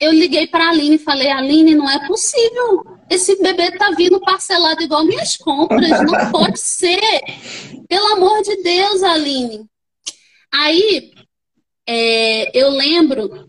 eu 0.00 0.12
liguei 0.12 0.46
para 0.46 0.64
a 0.64 0.70
Aline 0.70 0.96
e 0.96 0.98
falei: 0.98 1.30
Aline, 1.30 1.74
não 1.74 1.88
é 1.88 2.06
possível. 2.06 2.98
Esse 3.10 3.40
bebê 3.42 3.72
tá 3.72 3.90
vindo 3.90 4.20
parcelado 4.20 4.82
igual 4.82 5.04
minhas 5.04 5.36
compras. 5.36 5.90
Não 5.90 6.30
pode 6.32 6.58
ser. 6.58 7.00
Pelo 7.88 8.14
amor 8.14 8.42
de 8.42 8.62
Deus, 8.62 9.02
Aline. 9.02 9.66
Aí 10.52 11.12
é, 11.86 12.58
eu 12.58 12.70
lembro 12.70 13.46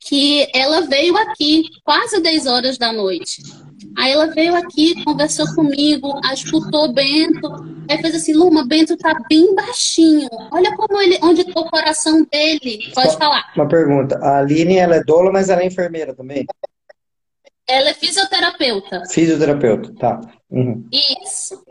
que 0.00 0.48
ela 0.52 0.80
veio 0.80 1.16
aqui 1.16 1.64
quase 1.84 2.20
10 2.20 2.46
horas 2.46 2.76
da 2.76 2.92
noite. 2.92 3.42
Aí 3.96 4.12
ela 4.12 4.26
veio 4.26 4.54
aqui, 4.54 5.02
conversou 5.04 5.46
comigo, 5.54 6.20
escutou 6.32 6.92
Bento. 6.92 7.48
Aí 7.88 7.98
fez 8.00 8.14
assim, 8.14 8.32
Luma, 8.32 8.66
Bento 8.66 8.96
tá 8.96 9.14
bem 9.28 9.54
baixinho. 9.54 10.28
Olha 10.50 10.74
como 10.76 11.00
ele, 11.00 11.18
onde 11.22 11.44
tá 11.44 11.60
o 11.60 11.70
coração 11.70 12.26
dele. 12.30 12.90
Pode 12.94 13.16
falar. 13.16 13.52
Uma 13.54 13.68
pergunta. 13.68 14.18
A 14.18 14.38
Aline, 14.38 14.76
ela 14.76 14.96
é 14.96 15.04
doula, 15.04 15.30
mas 15.30 15.48
ela 15.48 15.62
é 15.62 15.66
enfermeira 15.66 16.14
também? 16.14 16.46
Ela 17.68 17.90
é 17.90 17.94
fisioterapeuta. 17.94 19.04
Fisioterapeuta, 19.10 19.94
tá. 19.94 20.20
Uhum. 20.50 20.86
Isso. 21.24 21.62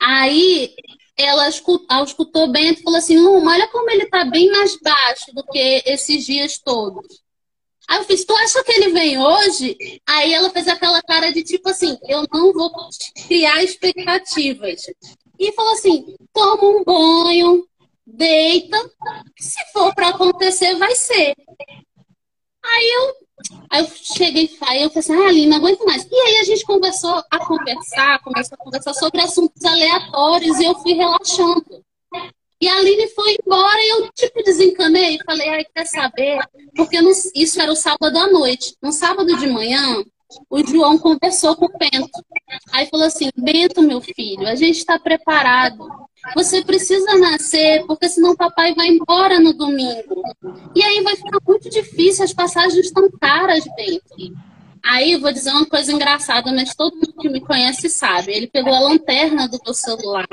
Aí 0.00 0.74
ela 1.16 1.48
escutou, 1.48 2.04
escutou 2.04 2.50
Bento 2.50 2.80
e 2.80 2.82
falou 2.82 2.98
assim, 2.98 3.18
Luma, 3.18 3.52
olha 3.52 3.68
como 3.68 3.90
ele 3.90 4.06
tá 4.06 4.24
bem 4.24 4.50
mais 4.50 4.76
baixo 4.80 5.32
do 5.34 5.44
que 5.44 5.82
esses 5.86 6.24
dias 6.24 6.58
todos. 6.58 7.22
Aí 7.88 7.98
eu 7.98 8.04
fiz, 8.04 8.24
tu 8.24 8.34
acha 8.34 8.62
que 8.64 8.72
ele 8.72 8.92
vem 8.92 9.18
hoje? 9.18 9.76
Aí 10.06 10.32
ela 10.32 10.50
fez 10.50 10.68
aquela 10.68 11.02
cara 11.02 11.32
de 11.32 11.42
tipo 11.42 11.68
assim, 11.68 11.98
eu 12.08 12.26
não 12.32 12.52
vou 12.52 12.70
criar 13.26 13.62
expectativas. 13.62 14.82
E 15.38 15.52
falou 15.52 15.72
assim, 15.72 16.14
toma 16.32 16.64
um 16.64 16.84
banho, 16.84 17.66
deita, 18.06 18.78
se 19.38 19.60
for 19.72 19.94
para 19.94 20.08
acontecer, 20.08 20.76
vai 20.76 20.94
ser. 20.94 21.34
Aí 22.64 22.90
eu, 22.90 23.14
aí 23.70 23.82
eu 23.82 23.90
cheguei, 23.90 24.56
aí 24.62 24.82
eu 24.82 24.88
falei 24.88 25.00
assim, 25.00 25.14
ah, 25.14 25.28
Aline, 25.28 25.46
não 25.48 25.56
aguento 25.56 25.84
mais. 25.84 26.06
E 26.10 26.14
aí 26.14 26.36
a 26.36 26.44
gente 26.44 26.64
conversou 26.64 27.22
a 27.30 27.38
conversar, 27.44 28.20
começou 28.20 28.54
a 28.54 28.64
conversar 28.64 28.94
sobre 28.94 29.20
assuntos 29.20 29.64
aleatórios 29.64 30.60
e 30.60 30.64
eu 30.64 30.74
fui 30.76 30.92
relaxando. 30.92 31.84
E 32.62 32.68
a 32.68 32.76
Aline 32.76 33.08
foi 33.08 33.36
embora 33.44 33.76
e 33.76 33.88
eu, 33.88 34.12
tipo, 34.12 34.40
desencanei. 34.44 35.18
Falei, 35.26 35.48
ai, 35.48 35.64
quer 35.64 35.84
saber? 35.84 36.38
Porque 36.76 37.00
no, 37.00 37.10
isso 37.34 37.60
era 37.60 37.72
o 37.72 37.74
sábado 37.74 38.16
à 38.16 38.28
noite. 38.28 38.76
No 38.80 38.92
sábado 38.92 39.36
de 39.36 39.48
manhã, 39.48 40.00
o 40.48 40.64
João 40.64 40.96
conversou 40.96 41.56
com 41.56 41.66
o 41.66 41.76
Bento. 41.76 42.24
Aí 42.72 42.86
falou 42.86 43.06
assim: 43.06 43.30
Bento, 43.36 43.82
meu 43.82 44.00
filho, 44.00 44.46
a 44.46 44.54
gente 44.54 44.78
está 44.78 44.96
preparado. 44.96 45.88
Você 46.36 46.62
precisa 46.62 47.18
nascer, 47.18 47.84
porque 47.84 48.08
senão 48.08 48.36
papai 48.36 48.72
vai 48.76 48.86
embora 48.86 49.40
no 49.40 49.52
domingo. 49.52 50.22
E 50.72 50.84
aí 50.84 51.02
vai 51.02 51.16
ficar 51.16 51.40
muito 51.44 51.68
difícil, 51.68 52.24
as 52.24 52.32
passagens 52.32 52.86
estão 52.86 53.10
caras, 53.20 53.64
Bento. 53.74 54.38
Aí 54.84 55.16
vou 55.16 55.32
dizer 55.32 55.50
uma 55.50 55.66
coisa 55.66 55.92
engraçada, 55.92 56.52
mas 56.52 56.76
todo 56.76 56.94
mundo 56.94 57.14
que 57.18 57.28
me 57.28 57.40
conhece 57.40 57.88
sabe. 57.88 58.32
Ele 58.32 58.46
pegou 58.46 58.72
a 58.72 58.78
lanterna 58.78 59.48
do 59.48 59.58
meu 59.64 59.74
celular, 59.74 60.28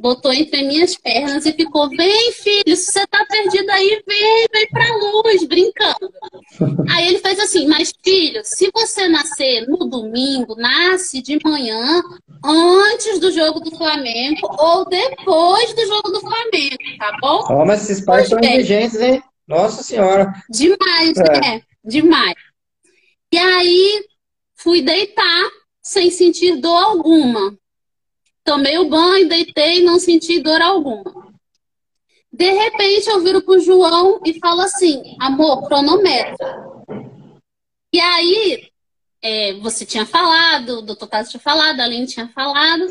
botou 0.00 0.32
entre 0.32 0.62
minhas 0.62 0.96
pernas 0.96 1.46
e 1.46 1.52
ficou: 1.52 1.88
Vem, 1.88 2.32
filho, 2.32 2.76
se 2.76 2.92
você 2.92 3.06
tá 3.06 3.24
perdido 3.28 3.70
aí, 3.70 4.02
vem, 4.06 4.46
vem 4.52 4.68
pra 4.68 4.96
luz, 4.96 5.44
brincando. 5.44 6.12
Aí 6.90 7.08
ele 7.08 7.18
fez 7.18 7.38
assim: 7.38 7.66
Mas, 7.66 7.92
filho, 8.02 8.40
se 8.44 8.70
você 8.72 9.08
nascer 9.08 9.66
no 9.68 9.78
domingo, 9.78 10.56
nasce 10.56 11.20
de 11.20 11.38
manhã, 11.44 12.02
antes 12.44 13.18
do 13.18 13.30
jogo 13.30 13.60
do 13.60 13.70
Flamengo 13.76 14.48
ou 14.58 14.84
depois 14.86 15.74
do 15.74 15.86
jogo 15.86 16.10
do 16.10 16.20
Flamengo, 16.20 16.76
tá 16.98 17.16
bom? 17.20 17.44
Ó, 17.50 17.64
mas 17.64 17.82
esses 17.88 18.04
pais 18.04 18.28
são 18.28 18.38
inteligentes, 18.38 19.00
hein? 19.00 19.22
Nossa 19.46 19.82
Senhora. 19.82 20.32
Demais, 20.50 21.16
é. 21.16 21.40
né? 21.40 21.62
Demais. 21.84 22.34
E 23.32 23.38
aí 23.38 24.04
fui 24.56 24.82
deitar 24.82 25.50
sem 25.82 26.10
sentir 26.10 26.56
dor 26.56 26.82
alguma. 26.82 27.56
Tomei 28.48 28.78
o 28.78 28.88
banho, 28.88 29.28
deitei, 29.28 29.82
não 29.82 29.98
senti 29.98 30.40
dor 30.40 30.62
alguma. 30.62 31.34
De 32.32 32.50
repente 32.50 33.06
eu 33.06 33.20
viro 33.22 33.42
pro 33.42 33.60
João 33.60 34.22
e 34.24 34.40
falo 34.40 34.62
assim, 34.62 35.14
amor, 35.20 35.68
cronometra. 35.68 36.64
E 37.92 38.00
aí, 38.00 38.70
é, 39.20 39.52
você 39.60 39.84
tinha 39.84 40.06
falado, 40.06 40.78
o 40.78 40.82
doutor 40.82 41.08
Tasso 41.08 41.32
tinha 41.32 41.40
falado, 41.42 41.78
a 41.78 41.84
Aline 41.84 42.06
tinha 42.06 42.26
falado. 42.28 42.86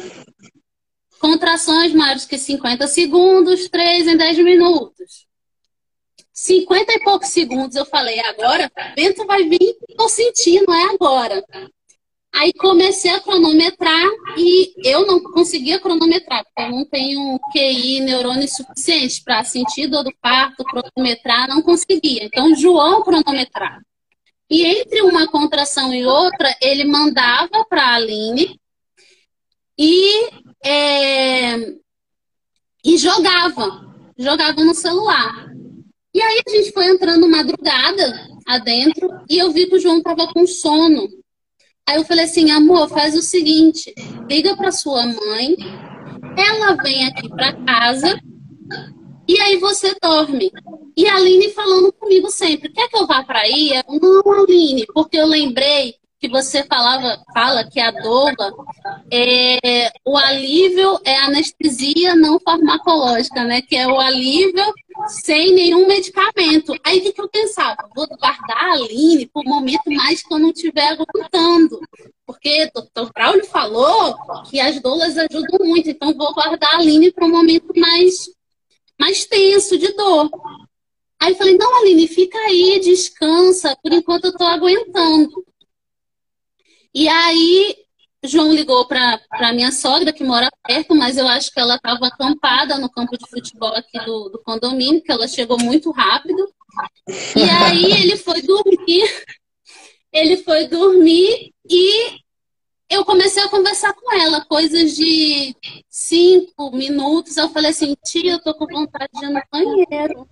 Contrações 1.19 1.91
maiores 1.91 2.25
que 2.25 2.37
50 2.37 2.85
segundos, 2.85 3.67
3 3.67 4.09
em 4.09 4.15
10 4.15 4.37
minutos. 4.37 5.25
50 6.31 6.93
e 6.93 6.99
poucos 6.99 7.29
segundos 7.29 7.75
eu 7.75 7.85
falei, 7.87 8.19
agora 8.19 8.71
o 8.75 8.95
vento 8.95 9.25
vai 9.25 9.43
vir, 9.49 9.75
tô 9.97 10.07
sentindo, 10.07 10.71
é 10.71 10.83
agora. 10.93 11.43
Aí 12.39 12.53
comecei 12.53 13.09
a 13.09 13.19
cronometrar 13.19 14.05
e 14.37 14.71
eu 14.87 15.07
não 15.07 15.19
conseguia 15.19 15.79
cronometrar, 15.79 16.43
porque 16.43 16.61
eu 16.61 16.69
não 16.69 16.85
tenho 16.85 17.39
QI 17.51 17.99
neurônio 18.01 18.47
suficiente 18.47 19.23
para 19.23 19.43
sentir 19.43 19.87
dor 19.87 20.03
do 20.03 20.13
parto, 20.21 20.63
cronometrar, 20.63 21.47
não 21.47 21.63
conseguia. 21.63 22.23
Então, 22.25 22.55
João 22.55 23.01
cronometrar. 23.01 23.81
E 24.47 24.63
entre 24.63 25.01
uma 25.01 25.27
contração 25.27 25.91
e 25.91 26.05
outra, 26.05 26.55
ele 26.61 26.85
mandava 26.85 27.65
para 27.67 27.81
a 27.81 27.95
Aline 27.95 28.59
e, 29.75 30.29
é, 30.63 31.55
e 32.85 32.97
jogava, 32.99 33.95
jogava 34.15 34.63
no 34.63 34.75
celular. 34.75 35.51
E 36.13 36.21
aí 36.21 36.41
a 36.47 36.51
gente 36.51 36.71
foi 36.71 36.85
entrando 36.85 37.27
madrugada 37.27 38.29
adentro 38.45 39.09
e 39.27 39.39
eu 39.39 39.51
vi 39.51 39.65
que 39.65 39.75
o 39.75 39.79
João 39.79 39.97
estava 39.97 40.27
com 40.31 40.45
sono. 40.45 41.09
Aí 41.87 41.95
eu 41.95 42.05
falei 42.05 42.25
assim, 42.25 42.51
amor, 42.51 42.89
faz 42.89 43.15
o 43.15 43.21
seguinte, 43.21 43.93
liga 44.29 44.57
para 44.57 44.71
sua 44.71 45.05
mãe, 45.05 45.55
ela 46.37 46.75
vem 46.83 47.07
aqui 47.07 47.29
para 47.29 47.53
casa 47.53 48.19
e 49.27 49.39
aí 49.39 49.57
você 49.57 49.95
dorme. 50.01 50.51
E 50.95 51.07
a 51.07 51.15
Aline 51.15 51.49
falando 51.51 51.93
comigo 51.93 52.29
sempre, 52.29 52.69
quer 52.69 52.89
que 52.89 52.97
eu 52.97 53.07
vá 53.07 53.23
para 53.23 53.39
aí? 53.39 53.71
Eu, 53.73 53.99
não, 53.99 54.31
Aline, 54.33 54.85
porque 54.93 55.17
eu 55.17 55.27
lembrei 55.27 55.95
que 56.19 56.27
você 56.27 56.63
falava, 56.63 57.21
fala 57.33 57.63
que 57.63 57.79
a 57.79 57.91
doula, 57.91 58.53
é, 59.11 59.91
o 60.03 60.17
alívio 60.17 60.99
é 61.05 61.15
anestesia 61.17 62.15
não 62.15 62.39
farmacológica, 62.39 63.43
né? 63.43 63.61
Que 63.61 63.75
é 63.75 63.87
o 63.87 63.99
alívio 63.99 64.65
sem 65.07 65.53
nenhum 65.53 65.87
medicamento. 65.87 66.73
Aí 66.83 66.99
o 66.99 67.13
que 67.13 67.21
eu 67.21 67.29
pensava? 67.29 67.77
Vou 67.95 68.07
guardar 68.07 68.57
a 68.57 68.71
Aline 68.73 69.27
para 69.27 69.41
o 69.41 69.45
momento 69.45 69.91
mais 69.91 70.23
que 70.23 70.33
eu 70.33 70.39
não 70.39 70.49
estiver 70.49 70.87
aguentando. 70.87 71.79
Porque 72.25 72.65
o 72.65 72.81
doutor 72.81 73.11
Braulio 73.13 73.45
falou 73.45 74.17
que 74.49 74.59
as 74.59 74.81
doulas 74.81 75.17
ajudam 75.17 75.65
muito, 75.65 75.89
então 75.89 76.13
vou 76.13 76.33
guardar 76.33 76.73
a 76.73 76.77
Aline 76.77 77.11
para 77.11 77.25
um 77.25 77.31
momento 77.31 77.71
mais, 77.75 78.29
mais 78.99 79.25
tenso 79.25 79.77
de 79.77 79.93
dor. 79.93 80.29
Aí 81.19 81.31
eu 81.31 81.37
falei, 81.37 81.57
não, 81.57 81.77
Aline, 81.77 82.07
fica 82.07 82.37
aí, 82.39 82.79
descansa, 82.79 83.75
por 83.81 83.93
enquanto 83.93 84.25
eu 84.25 84.31
estou 84.31 84.47
aguentando. 84.47 85.45
E 86.97 87.07
aí, 87.07 87.75
João 88.23 88.51
ligou 88.51 88.87
para 88.87 89.53
minha 89.53 89.71
sogra, 89.71 90.11
que 90.11 90.23
mora 90.23 90.49
perto, 90.65 90.95
mas 90.95 91.15
eu 91.15 91.27
acho 91.27 91.51
que 91.51 91.59
ela 91.59 91.75
estava 91.75 92.07
acampada 92.07 92.79
no 92.79 92.89
campo 92.89 93.15
de 93.15 93.29
futebol 93.29 93.69
aqui 93.69 94.03
do, 94.03 94.29
do 94.29 94.41
condomínio, 94.41 95.03
que 95.03 95.11
ela 95.11 95.27
chegou 95.27 95.59
muito 95.59 95.91
rápido. 95.91 96.51
E 97.35 97.43
aí 97.43 97.85
ele 98.01 98.17
foi 98.17 98.41
dormir, 98.41 99.25
ele 100.11 100.37
foi 100.37 100.67
dormir 100.67 101.53
e 101.69 102.17
eu 102.89 103.05
comecei 103.05 103.43
a 103.43 103.49
conversar 103.49 103.93
com 103.93 104.11
ela, 104.15 104.43
coisas 104.45 104.95
de 104.95 105.55
cinco 105.87 106.71
minutos. 106.75 107.37
Eu 107.37 107.49
falei 107.49 107.69
assim, 107.69 107.95
tia, 108.03 108.31
eu 108.31 108.41
tô 108.41 108.55
com 108.55 108.65
vontade 108.65 109.11
de 109.13 109.23
ir 109.23 109.29
no 109.29 109.41
banheiro. 109.51 110.27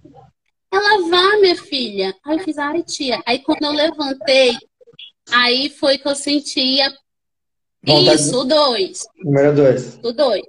Ela 0.74 1.10
vá, 1.10 1.38
minha 1.38 1.56
filha. 1.56 2.18
Aí 2.26 2.40
eu 2.40 2.44
fiz, 2.44 2.58
ai, 2.58 2.82
tia. 2.82 3.22
Aí 3.24 3.38
quando 3.44 3.66
eu 3.66 3.72
levantei, 3.72 4.58
aí 5.32 5.70
foi 5.70 5.98
que 5.98 6.08
eu 6.08 6.16
sentia 6.16 6.94
isso, 7.86 8.40
o 8.40 8.44
dois. 8.44 9.04
Número 9.24 9.56
dois. 9.56 10.00
O 10.04 10.12
dois. 10.12 10.44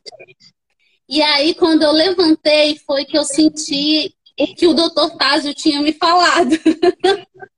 E 1.09 1.22
aí, 1.22 1.55
quando 1.55 1.83
eu 1.83 1.93
levantei, 1.93 2.79
foi 2.79 3.05
que 3.05 3.16
eu 3.16 3.24
senti 3.24 4.14
que 4.57 4.66
o 4.66 4.74
doutor 4.74 5.16
Tásio 5.16 5.55
tinha 5.55 5.81
me 5.81 5.93
falado. 5.93 6.57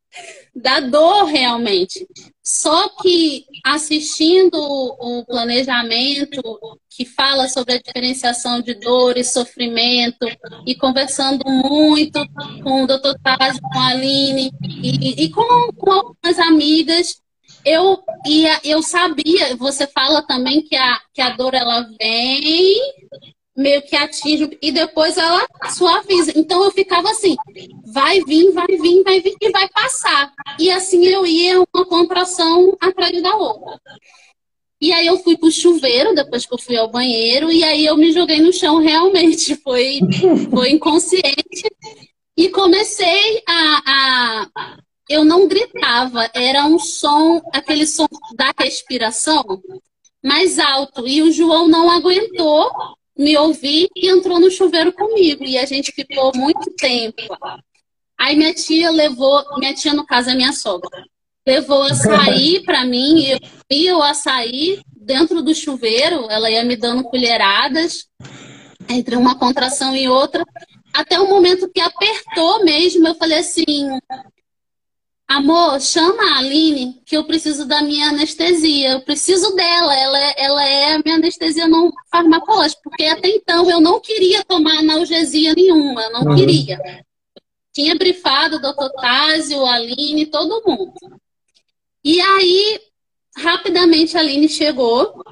da 0.55 0.81
dor 0.81 1.25
realmente. 1.25 2.07
Só 2.43 2.89
que 3.03 3.45
assistindo 3.65 4.57
o 4.57 5.25
planejamento 5.27 6.41
que 6.89 7.05
fala 7.05 7.49
sobre 7.49 7.75
a 7.75 7.79
diferenciação 7.79 8.61
de 8.61 8.75
dor 8.75 9.17
e 9.17 9.23
sofrimento 9.23 10.27
e 10.67 10.75
conversando 10.75 11.45
muito 11.49 12.27
com 12.63 12.83
o 12.83 12.87
Dr. 12.87 13.15
Taz, 13.23 13.61
com 13.61 13.79
a 13.79 13.89
Aline 13.89 14.51
e, 14.83 15.25
e 15.25 15.31
com, 15.31 15.73
com 15.77 15.93
algumas 15.93 16.39
amigas, 16.39 17.21
eu 17.65 18.03
ia, 18.27 18.61
eu 18.65 18.83
sabia, 18.83 19.55
você 19.57 19.87
fala 19.87 20.23
também 20.23 20.63
que 20.63 20.75
a, 20.75 21.01
que 21.13 21.21
a 21.21 21.31
dor 21.31 21.55
ela 21.55 21.83
vem 22.01 22.81
meio 23.59 23.83
que 23.83 23.97
atinge 23.97 24.57
e 24.63 24.71
depois 24.71 25.17
ela 25.19 25.45
suaviza. 25.77 26.33
Então 26.37 26.63
eu 26.63 26.71
ficava 26.71 27.11
assim, 27.11 27.35
vai 27.85 28.21
vir, 28.21 28.53
vai 28.53 28.69
vir, 28.69 29.03
vai 29.03 29.21
vir 29.21 29.35
e 29.41 29.51
vai 29.51 29.69
passar. 29.71 30.33
E 30.61 30.71
assim 30.71 31.05
eu 31.05 31.27
ia 31.27 31.61
uma 31.61 31.85
contração 31.85 32.77
atrás 32.81 33.21
da 33.21 33.35
outra. 33.35 33.81
E 34.81 34.93
aí 34.93 35.09
eu 35.09 35.19
fui 35.19 35.37
pro 35.37 35.51
chuveiro, 35.51 36.15
depois 36.15 36.47
que 36.47 36.55
eu 36.55 36.59
fui 36.59 36.77
ao 36.77 36.89
banheiro, 36.89 37.51
e 37.51 37.65
aí 37.65 37.85
eu 37.85 37.97
me 37.97 38.13
joguei 38.13 38.41
no 38.41 38.53
chão 38.53 38.79
realmente. 38.81 39.57
Foi, 39.57 39.99
foi 40.53 40.71
inconsciente. 40.71 41.69
E 42.37 42.49
comecei 42.51 43.43
a, 43.49 43.83
a. 43.87 44.79
Eu 45.09 45.25
não 45.25 45.49
gritava, 45.49 46.31
era 46.33 46.65
um 46.65 46.79
som, 46.79 47.41
aquele 47.53 47.87
som 47.87 48.07
da 48.37 48.53
respiração 48.57 49.43
mais 50.23 50.61
alto. 50.61 51.09
E 51.09 51.23
o 51.23 51.33
João 51.33 51.67
não 51.67 51.91
aguentou 51.91 52.71
me 53.19 53.37
ouvir 53.37 53.89
e 53.97 54.09
entrou 54.09 54.39
no 54.39 54.51
chuveiro 54.51 54.93
comigo. 54.93 55.45
E 55.45 55.59
a 55.59 55.67
gente 55.67 55.93
ficou 55.93 56.33
muito 56.35 56.71
tempo. 56.77 57.23
Aí 58.19 58.37
minha 58.37 58.55
tia 58.55 58.91
levou, 58.91 59.45
minha 59.59 59.75
tia, 59.75 59.93
no 59.95 60.07
caso, 60.07 60.31
é 60.31 60.35
minha 60.35 60.53
sogra, 60.53 61.05
levou 61.47 61.83
açaí 61.83 62.63
para 62.67 62.85
mim, 62.85 63.25
eu 63.25 63.39
ia 63.71 63.97
o 63.97 64.03
açaí 64.03 64.81
dentro 64.97 65.41
do 65.41 65.55
chuveiro, 65.55 66.29
ela 66.29 66.51
ia 66.51 66.65
me 66.65 66.77
dando 66.77 67.05
colheradas 67.05 68.07
entre 68.89 69.17
uma 69.17 69.39
contração 69.39 69.95
e 69.95 70.09
outra, 70.09 70.45
até 70.93 71.21
o 71.21 71.29
momento 71.29 71.71
que 71.71 71.81
apertou 71.81 72.65
mesmo, 72.65 73.07
eu 73.07 73.15
falei 73.15 73.39
assim, 73.39 73.89
amor, 75.29 75.79
chama 75.81 76.23
a 76.23 76.39
Aline 76.39 77.01
que 77.05 77.17
eu 77.17 77.25
preciso 77.25 77.67
da 77.67 77.83
minha 77.83 78.09
anestesia, 78.09 78.93
eu 78.93 79.01
preciso 79.03 79.55
dela, 79.55 79.95
ela, 79.95 80.19
é, 80.19 80.35
ela 80.39 80.65
é 80.65 80.95
a 80.95 80.99
minha 81.05 81.17
anestesia 81.17 81.69
não 81.69 81.93
farmacológica, 82.11 82.81
porque 82.83 83.05
até 83.05 83.29
então 83.29 83.71
eu 83.71 83.81
não 83.81 84.01
queria 84.01 84.43
tomar 84.45 84.79
analgesia 84.79 85.55
nenhuma, 85.55 86.09
não 86.11 86.23
uhum. 86.23 86.35
queria. 86.35 86.79
Tinha 87.73 87.95
brifado 87.95 88.57
o 88.57 88.61
doutor 88.61 88.91
Tásio, 88.91 89.65
a 89.65 89.75
Aline, 89.75 90.27
todo 90.27 90.63
mundo. 90.67 90.95
E 92.03 92.21
aí, 92.21 92.81
rapidamente 93.37 94.17
a 94.17 94.21
Aline 94.21 94.49
chegou. 94.49 95.23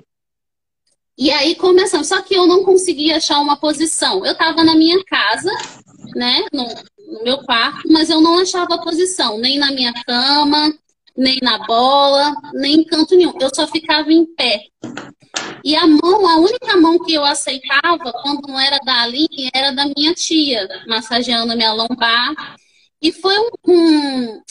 E 1.19 1.31
aí 1.31 1.57
começamos. 1.57 2.07
Só 2.07 2.21
que 2.23 2.35
eu 2.35 2.47
não 2.47 2.63
conseguia 2.63 3.17
achar 3.17 3.41
uma 3.41 3.57
posição. 3.57 4.25
Eu 4.25 4.33
estava 4.33 4.63
na 4.63 4.77
minha 4.77 5.03
casa, 5.05 5.51
né? 6.15 6.45
No, 6.53 6.67
no, 7.07 7.23
meu 7.23 7.39
quarto, 7.39 7.91
mas 7.91 8.11
eu 8.11 8.21
não 8.21 8.39
achava 8.39 8.81
posição, 8.83 9.39
nem 9.39 9.59
na 9.59 9.71
minha 9.71 9.93
cama, 10.05 10.73
nem 11.17 11.39
na 11.43 11.59
bola, 11.67 12.35
nem 12.55 12.81
em 12.81 12.85
canto 12.85 13.17
nenhum. 13.17 13.33
Eu 13.41 13.51
só 13.55 13.67
ficava 13.67 14.13
em 14.13 14.27
pé. 14.27 14.65
E 15.65 15.75
a 15.75 15.87
mão, 15.87 16.29
a 16.29 16.37
única 16.39 16.77
mão 16.77 16.99
que 16.99 17.15
eu 17.15 17.25
aceitava, 17.25 18.13
quando 18.23 18.47
não 18.47 18.59
era 18.59 18.79
da 18.79 19.03
Aline, 19.03 19.51
era 19.53 19.73
da 19.73 19.87
minha 19.97 20.15
tia, 20.15 20.69
massageando 20.87 21.57
minha 21.57 21.73
lombar. 21.73 22.57
E 23.03 23.13
foi 23.13 23.35
um, 23.39 23.51
um 23.69 24.43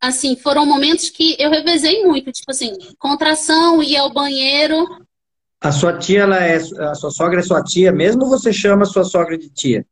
assim, 0.00 0.34
foram 0.34 0.66
momentos 0.66 1.10
que 1.10 1.36
eu 1.38 1.48
revezei 1.48 2.04
muito, 2.04 2.32
tipo 2.32 2.50
assim, 2.50 2.76
contração, 2.98 3.82
ia 3.82 4.00
ao 4.00 4.12
banheiro. 4.12 4.84
A 5.60 5.70
sua 5.70 5.96
tia, 5.96 6.22
ela 6.22 6.44
é, 6.44 6.56
a 6.56 6.94
sua 6.96 7.10
sogra 7.12 7.38
é 7.38 7.42
sua 7.42 7.62
tia 7.62 7.92
mesmo 7.92 8.24
ou 8.24 8.28
você 8.28 8.52
chama 8.52 8.82
a 8.82 8.86
sua 8.86 9.04
sogra 9.04 9.38
de 9.38 9.48
tia? 9.48 9.86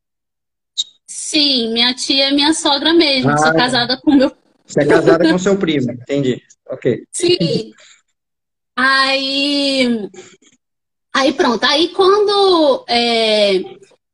Sim, 1.30 1.72
minha 1.72 1.94
tia 1.94 2.28
é 2.28 2.32
minha 2.32 2.52
sogra 2.52 2.92
mesmo, 2.92 3.30
ah, 3.30 3.38
sou 3.38 3.54
casada 3.54 3.96
com 3.96 4.12
meu... 4.12 4.32
Você 4.66 4.80
é 4.80 4.86
casada 4.86 5.30
com 5.30 5.38
seu 5.38 5.56
primo, 5.56 5.92
entendi, 5.92 6.42
ok. 6.68 7.04
Sim. 7.12 7.72
Aí, 8.76 10.08
Aí 11.12 11.32
pronto, 11.32 11.64
aí 11.64 11.88
quando 11.88 12.84
é, 12.88 13.56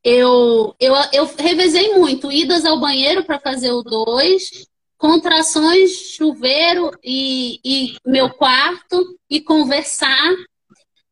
eu, 0.03 0.75
eu, 0.81 0.95
eu 1.13 1.31
revezei 1.39 1.95
muito, 1.95 2.33
idas 2.33 2.65
ao 2.65 2.81
banheiro 2.81 3.25
para 3.25 3.39
fazer 3.39 3.71
o 3.71 3.83
2, 3.83 4.67
contrações, 4.97 5.91
chuveiro 5.91 6.91
e, 7.05 7.61
e 7.63 7.97
meu 8.07 8.31
quarto 8.31 9.19
e 9.29 9.41
conversar. 9.41 10.35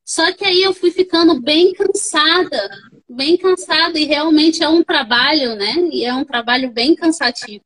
Só 0.03 0.33
que 0.33 0.45
aí 0.45 0.63
eu 0.63 0.73
fui 0.73 0.91
ficando 0.91 1.41
bem 1.41 1.73
cansada, 1.75 2.71
bem 3.09 3.37
cansada, 3.37 3.99
e 3.99 4.05
realmente 4.05 4.63
é 4.63 4.69
um 4.69 4.83
trabalho, 4.83 5.55
né? 5.57 5.75
E 5.93 6.05
é 6.05 6.15
um 6.15 6.25
trabalho 6.25 6.71
bem 6.71 6.95
cansativo. 6.95 7.65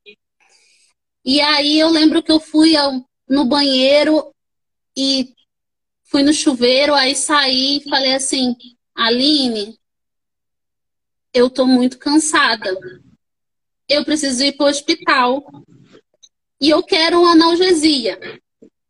E 1.24 1.40
aí 1.40 1.78
eu 1.78 1.88
lembro 1.88 2.22
que 2.22 2.32
eu 2.32 2.40
fui 2.40 2.76
ao, 2.76 3.04
no 3.28 3.44
banheiro 3.44 4.34
e 4.96 5.34
fui 6.04 6.22
no 6.22 6.32
chuveiro, 6.32 6.94
aí 6.94 7.14
saí 7.14 7.78
e 7.78 7.88
falei 7.88 8.14
assim, 8.14 8.56
Aline, 8.94 9.78
eu 11.32 11.50
tô 11.50 11.66
muito 11.66 11.98
cansada. 11.98 12.76
Eu 13.88 14.04
preciso 14.04 14.42
ir 14.44 14.56
para 14.56 14.66
o 14.66 14.68
hospital. 14.68 15.44
E 16.60 16.70
eu 16.70 16.82
quero 16.82 17.20
uma 17.20 17.32
analgesia. 17.32 18.18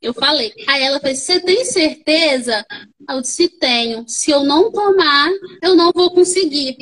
Eu 0.01 0.15
falei. 0.15 0.53
Aí 0.67 0.83
ela 0.83 1.01
fez, 1.01 1.21
você 1.21 1.41
tem 1.41 1.65
certeza? 1.65 2.65
Eu 3.09 3.21
disse, 3.21 3.49
tenho. 3.49 4.05
Se 4.07 4.31
eu 4.31 4.45
não 4.45 4.71
tomar, 4.71 5.29
eu 5.63 5.75
não 5.75 5.91
vou 5.93 6.11
conseguir. 6.11 6.77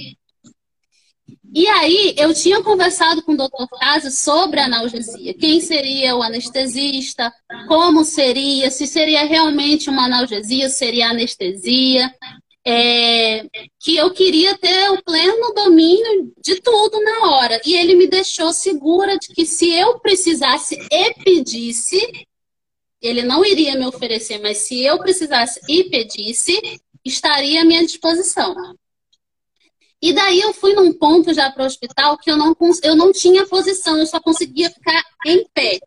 E 1.54 1.66
aí, 1.68 2.14
eu 2.18 2.34
tinha 2.34 2.62
conversado 2.62 3.22
com 3.22 3.32
o 3.32 3.36
doutor 3.36 3.66
Casio 3.68 4.10
sobre 4.10 4.60
analgesia. 4.60 5.32
Quem 5.32 5.58
seria 5.58 6.14
o 6.14 6.22
anestesista? 6.22 7.32
Como 7.66 8.04
seria? 8.04 8.70
Se 8.70 8.86
seria 8.86 9.24
realmente 9.24 9.88
uma 9.88 10.04
analgesia? 10.04 10.68
Seria 10.68 11.08
anestesia? 11.08 12.12
É, 12.68 13.46
que 13.80 13.96
eu 13.96 14.10
queria 14.12 14.58
ter 14.58 14.90
o 14.90 15.02
pleno 15.02 15.54
domínio 15.54 16.30
de 16.44 16.60
tudo 16.60 17.00
na 17.02 17.30
hora. 17.30 17.58
E 17.64 17.74
ele 17.74 17.94
me 17.94 18.06
deixou 18.06 18.52
segura 18.52 19.16
de 19.16 19.28
que 19.28 19.46
se 19.46 19.72
eu 19.72 19.98
precisasse 20.00 20.76
e 20.90 21.14
pedisse, 21.24 22.25
ele 23.06 23.22
não 23.22 23.44
iria 23.44 23.76
me 23.76 23.86
oferecer, 23.86 24.38
mas 24.40 24.58
se 24.58 24.82
eu 24.82 24.98
precisasse 24.98 25.60
e 25.68 25.84
pedisse, 25.84 26.60
estaria 27.04 27.62
à 27.62 27.64
minha 27.64 27.84
disposição. 27.84 28.54
E 30.00 30.12
daí 30.12 30.40
eu 30.40 30.52
fui 30.52 30.74
num 30.74 30.92
ponto 30.92 31.32
já 31.32 31.50
para 31.50 31.62
o 31.62 31.66
hospital 31.66 32.18
que 32.18 32.30
eu 32.30 32.36
não, 32.36 32.54
eu 32.82 32.94
não 32.94 33.12
tinha 33.12 33.46
posição, 33.46 33.96
eu 33.98 34.06
só 34.06 34.20
conseguia 34.20 34.70
ficar 34.70 35.02
em 35.26 35.44
pé. 35.54 35.78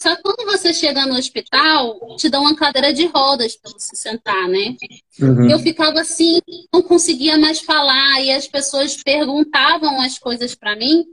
Só 0.00 0.16
que 0.16 0.22
quando 0.22 0.46
você 0.46 0.72
chega 0.72 1.04
no 1.04 1.18
hospital, 1.18 2.16
te 2.16 2.30
dão 2.30 2.42
uma 2.42 2.56
cadeira 2.56 2.92
de 2.92 3.04
rodas 3.06 3.54
para 3.56 3.72
você 3.72 3.94
sentar, 3.94 4.48
né? 4.48 4.74
Uhum. 5.20 5.50
Eu 5.50 5.58
ficava 5.58 6.00
assim, 6.00 6.40
não 6.72 6.80
conseguia 6.80 7.36
mais 7.36 7.60
falar, 7.60 8.22
e 8.22 8.30
as 8.30 8.48
pessoas 8.48 8.96
perguntavam 9.02 10.00
as 10.00 10.18
coisas 10.18 10.54
para 10.54 10.74
mim, 10.74 11.04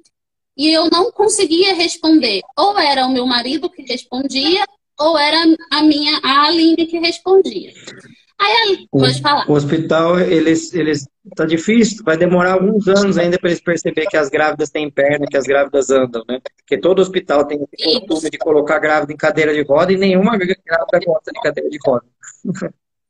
e 0.55 0.69
eu 0.69 0.89
não 0.89 1.11
conseguia 1.11 1.73
responder. 1.73 2.41
Ou 2.57 2.79
era 2.79 3.05
o 3.05 3.11
meu 3.11 3.25
marido 3.25 3.69
que 3.69 3.81
respondia, 3.81 4.63
ou 4.99 5.17
era 5.17 5.37
a 5.71 5.83
minha 5.83 6.19
a 6.23 6.47
Aline 6.47 6.85
que 6.85 6.99
respondia. 6.99 7.71
Aí, 8.39 8.87
pode 8.91 9.19
falar. 9.19 9.49
O 9.49 9.53
hospital, 9.53 10.19
eles, 10.19 10.71
eles 10.71 11.07
tá 11.35 11.43
difícil, 11.43 12.03
vai 12.03 12.15
demorar 12.15 12.53
alguns 12.53 12.87
anos 12.87 13.17
ainda 13.17 13.39
para 13.39 13.49
eles 13.49 13.61
perceber 13.61 14.05
que 14.05 14.15
as 14.15 14.29
grávidas 14.29 14.69
têm 14.69 14.91
perna, 14.91 15.25
que 15.25 15.37
as 15.37 15.45
grávidas 15.45 15.89
andam, 15.89 16.23
né? 16.29 16.39
Porque 16.57 16.77
todo 16.77 16.99
hospital 16.99 17.45
tem 17.45 17.57
o 17.57 17.67
costume 18.07 18.29
de 18.29 18.37
colocar 18.37 18.77
grávida 18.77 19.11
em 19.11 19.17
cadeira 19.17 19.53
de 19.53 19.63
roda 19.63 19.91
e 19.91 19.97
nenhuma 19.97 20.37
grávida 20.37 20.99
gosta 21.03 21.31
de 21.31 21.41
cadeira 21.41 21.69
de 21.69 21.79
roda. 21.83 22.05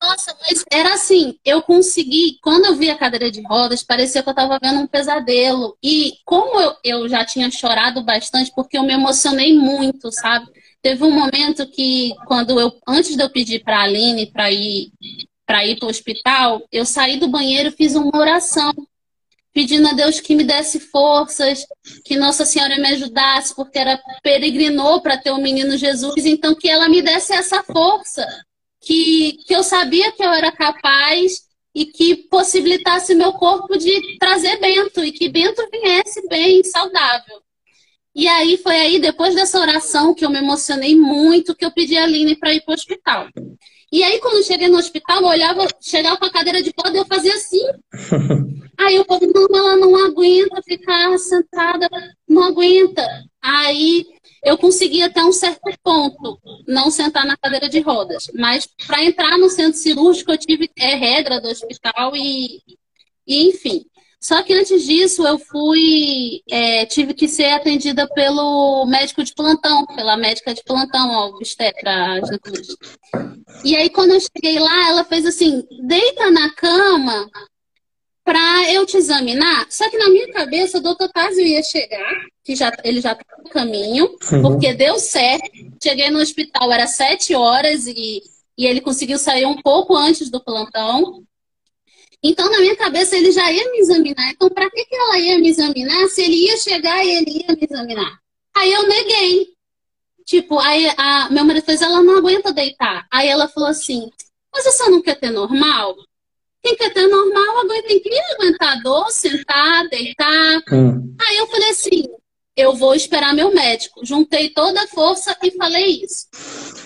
Nossa, 0.01 0.37
mas 0.41 0.63
era 0.71 0.93
assim, 0.93 1.39
eu 1.43 1.61
consegui, 1.61 2.37
quando 2.41 2.65
eu 2.65 2.75
vi 2.75 2.89
a 2.89 2.97
cadeira 2.97 3.31
de 3.31 3.41
rodas, 3.41 3.83
parecia 3.83 4.21
que 4.21 4.29
eu 4.29 4.31
estava 4.31 4.59
vendo 4.61 4.79
um 4.79 4.87
pesadelo. 4.87 5.75
E 5.83 6.13
como 6.23 6.59
eu, 6.61 6.73
eu 6.83 7.09
já 7.09 7.25
tinha 7.25 7.49
chorado 7.49 8.03
bastante, 8.03 8.51
porque 8.55 8.77
eu 8.77 8.83
me 8.83 8.93
emocionei 8.93 9.57
muito, 9.57 10.11
sabe? 10.11 10.47
Teve 10.81 11.03
um 11.03 11.11
momento 11.11 11.67
que, 11.67 12.13
quando 12.25 12.59
eu, 12.59 12.77
antes 12.87 13.15
de 13.15 13.21
eu 13.21 13.29
pedir 13.29 13.63
para 13.63 13.79
a 13.79 13.83
Aline 13.83 14.31
para 14.31 14.51
ir 14.51 14.91
para 15.47 15.65
ir 15.65 15.79
para 15.79 15.87
o 15.87 15.89
hospital, 15.89 16.61
eu 16.69 16.85
saí 16.85 17.17
do 17.17 17.29
banheiro 17.29 17.69
e 17.69 17.71
fiz 17.71 17.95
uma 17.95 18.15
oração, 18.17 18.73
pedindo 19.53 19.87
a 19.87 19.93
Deus 19.93 20.19
que 20.19 20.35
me 20.35 20.43
desse 20.43 20.77
forças, 20.77 21.65
que 22.03 22.17
Nossa 22.17 22.45
Senhora 22.45 22.75
me 22.75 22.89
ajudasse, 22.89 23.55
porque 23.55 23.79
ela 23.79 23.97
peregrinou 24.21 25.01
para 25.01 25.17
ter 25.17 25.31
o 25.31 25.37
menino 25.37 25.77
Jesus, 25.77 26.25
então 26.25 26.53
que 26.53 26.69
ela 26.69 26.89
me 26.89 27.01
desse 27.01 27.33
essa 27.33 27.63
força, 27.63 28.27
que, 28.81 29.37
que 29.47 29.55
eu 29.55 29.63
sabia 29.63 30.11
que 30.11 30.21
eu 30.21 30.31
era 30.31 30.51
capaz 30.51 31.47
e 31.73 31.85
que 31.85 32.15
possibilitasse 32.29 33.15
meu 33.15 33.31
corpo 33.33 33.77
de 33.77 34.17
trazer 34.19 34.59
Bento 34.59 35.01
e 35.03 35.13
que 35.13 35.29
Bento 35.29 35.65
viesse 35.71 36.27
bem, 36.27 36.61
saudável. 36.63 37.41
E 38.17 38.27
aí 38.27 38.57
foi 38.57 38.75
aí, 38.75 38.99
depois 38.99 39.35
dessa 39.35 39.59
oração, 39.59 40.11
que 40.11 40.25
eu 40.25 40.29
me 40.31 40.39
emocionei 40.39 40.95
muito, 40.95 41.55
que 41.55 41.63
eu 41.63 41.69
pedi 41.69 41.95
a 41.95 42.03
Aline 42.03 42.35
para 42.35 42.51
ir 42.51 42.61
para 42.61 42.71
o 42.71 42.73
hospital. 42.73 43.27
E 43.91 44.03
aí, 44.03 44.19
quando 44.19 44.37
eu 44.37 44.43
cheguei 44.43 44.67
no 44.67 44.79
hospital, 44.79 45.21
eu 45.21 45.27
olhava, 45.27 45.67
chegava 45.79 46.17
com 46.17 46.25
a 46.25 46.31
cadeira 46.31 46.63
de 46.63 46.73
roda 46.75 46.97
e 46.97 46.99
eu 46.99 47.05
fazia 47.05 47.31
assim. 47.35 47.61
aí 48.75 48.95
eu 48.95 49.05
falei, 49.05 49.29
não, 49.31 49.45
ela 49.55 49.75
não 49.75 49.95
aguenta 50.03 50.63
ficar 50.63 51.15
sentada, 51.19 51.87
não 52.27 52.41
aguenta. 52.41 53.07
Aí 53.39 54.03
eu 54.43 54.57
consegui 54.57 55.03
até 55.03 55.23
um 55.23 55.31
certo 55.31 55.71
ponto 55.83 56.39
não 56.67 56.89
sentar 56.89 57.23
na 57.23 57.37
cadeira 57.37 57.69
de 57.69 57.81
rodas. 57.81 58.25
Mas 58.33 58.67
para 58.87 59.03
entrar 59.03 59.37
no 59.37 59.47
centro 59.47 59.79
cirúrgico, 59.79 60.31
eu 60.31 60.39
tive 60.39 60.71
é, 60.75 60.95
regra 60.95 61.39
do 61.39 61.49
hospital 61.49 62.15
e, 62.15 62.63
e 63.27 63.47
enfim. 63.47 63.85
Só 64.19 64.41
que 64.41 64.53
antes 64.53 64.83
disso 64.83 65.25
eu 65.25 65.37
fui, 65.37 66.41
é, 66.49 66.85
tive 66.85 67.13
que 67.13 67.27
ser 67.27 67.51
atendida 67.51 68.07
pelo 68.07 68.85
médico 68.85 69.23
de 69.23 69.33
plantão, 69.33 69.85
pela 69.85 70.17
médica 70.17 70.53
de 70.53 70.63
plantão, 70.63 71.11
a 71.11 71.27
obstetra. 71.27 72.19
E 73.63 73.75
aí 73.75 73.89
quando 73.89 74.11
eu 74.11 74.19
cheguei 74.19 74.59
lá, 74.59 74.89
ela 74.89 75.03
fez 75.03 75.25
assim, 75.25 75.63
deita 75.83 76.31
na 76.31 76.49
cama 76.53 77.29
para 78.27 78.73
eu 78.73 78.85
te 78.85 78.97
examinar. 78.97 79.67
Só 79.69 79.89
que 79.89 79.97
na 79.97 80.09
minha 80.09 80.29
cabeça 80.33 80.79
o 80.79 80.81
doutor 80.81 81.07
Tásio 81.09 81.45
ia 81.45 81.63
chegar, 81.63 82.13
que 82.43 82.57
já, 82.57 82.75
ele 82.83 82.99
já 82.99 83.13
estava 83.13 83.41
no 83.41 83.49
caminho, 83.49 84.17
uhum. 84.31 84.41
porque 84.41 84.73
deu 84.73 84.99
certo. 84.99 85.49
Cheguei 85.81 86.09
no 86.09 86.19
hospital, 86.19 86.69
era 86.73 86.87
sete 86.87 87.33
horas 87.33 87.87
e, 87.87 88.21
e 88.57 88.65
ele 88.65 88.81
conseguiu 88.81 89.17
sair 89.17 89.45
um 89.45 89.61
pouco 89.61 89.95
antes 89.95 90.29
do 90.29 90.43
plantão. 90.43 91.23
Então, 92.23 92.49
na 92.49 92.59
minha 92.59 92.75
cabeça, 92.75 93.15
ele 93.15 93.31
já 93.31 93.51
ia 93.51 93.71
me 93.71 93.79
examinar. 93.79 94.31
Então, 94.31 94.49
para 94.49 94.69
que, 94.69 94.85
que 94.85 94.95
ela 94.95 95.19
ia 95.19 95.37
me 95.39 95.49
examinar 95.49 96.07
se 96.07 96.21
ele 96.21 96.47
ia 96.47 96.57
chegar 96.57 97.03
e 97.03 97.09
ele 97.09 97.39
ia 97.39 97.55
me 97.55 97.59
examinar? 97.61 98.19
Aí 98.55 98.73
eu 98.73 98.87
neguei. 98.87 99.47
Tipo, 100.25 100.59
aí 100.59 100.91
a, 100.97 101.29
meu 101.29 101.45
marido 101.45 101.63
fez, 101.63 101.81
ela 101.81 102.03
não 102.03 102.17
aguenta 102.17 102.51
deitar. 102.51 103.07
Aí 103.11 103.27
ela 103.27 103.47
falou 103.47 103.69
assim, 103.69 104.09
mas 104.53 104.65
você 104.65 104.89
não 104.89 105.01
quer 105.01 105.15
ter 105.15 105.31
normal? 105.31 105.95
Quem 106.61 106.75
quer 106.75 106.91
ter 106.91 107.07
normal 107.07 107.59
aguenta, 107.59 107.87
tem 107.87 108.01
que 108.01 108.19
aguentar 108.33 108.81
dor, 108.81 109.09
sentar, 109.11 109.87
deitar. 109.87 110.63
Hum. 110.71 111.15
Aí 111.21 111.37
eu 111.37 111.47
falei 111.47 111.69
assim, 111.69 112.03
eu 112.57 112.75
vou 112.75 112.95
esperar 112.95 113.33
meu 113.33 113.53
médico. 113.53 114.03
Juntei 114.03 114.49
toda 114.49 114.83
a 114.83 114.87
força 114.87 115.37
e 115.43 115.51
falei 115.51 116.03
isso. 116.03 116.25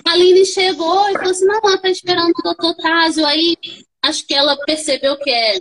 A 0.06 0.12
Aline 0.12 0.46
chegou 0.46 1.10
e 1.10 1.14
falou 1.14 1.32
assim, 1.32 1.46
não, 1.46 1.62
ela 1.64 1.78
tá 1.78 1.90
esperando 1.90 2.34
o 2.38 2.44
doutor 2.44 2.76
Tásio 2.76 3.26
aí 3.26 3.56
acho 4.04 4.26
que 4.26 4.34
ela 4.34 4.58
percebeu 4.66 5.18
que 5.18 5.30
é 5.30 5.60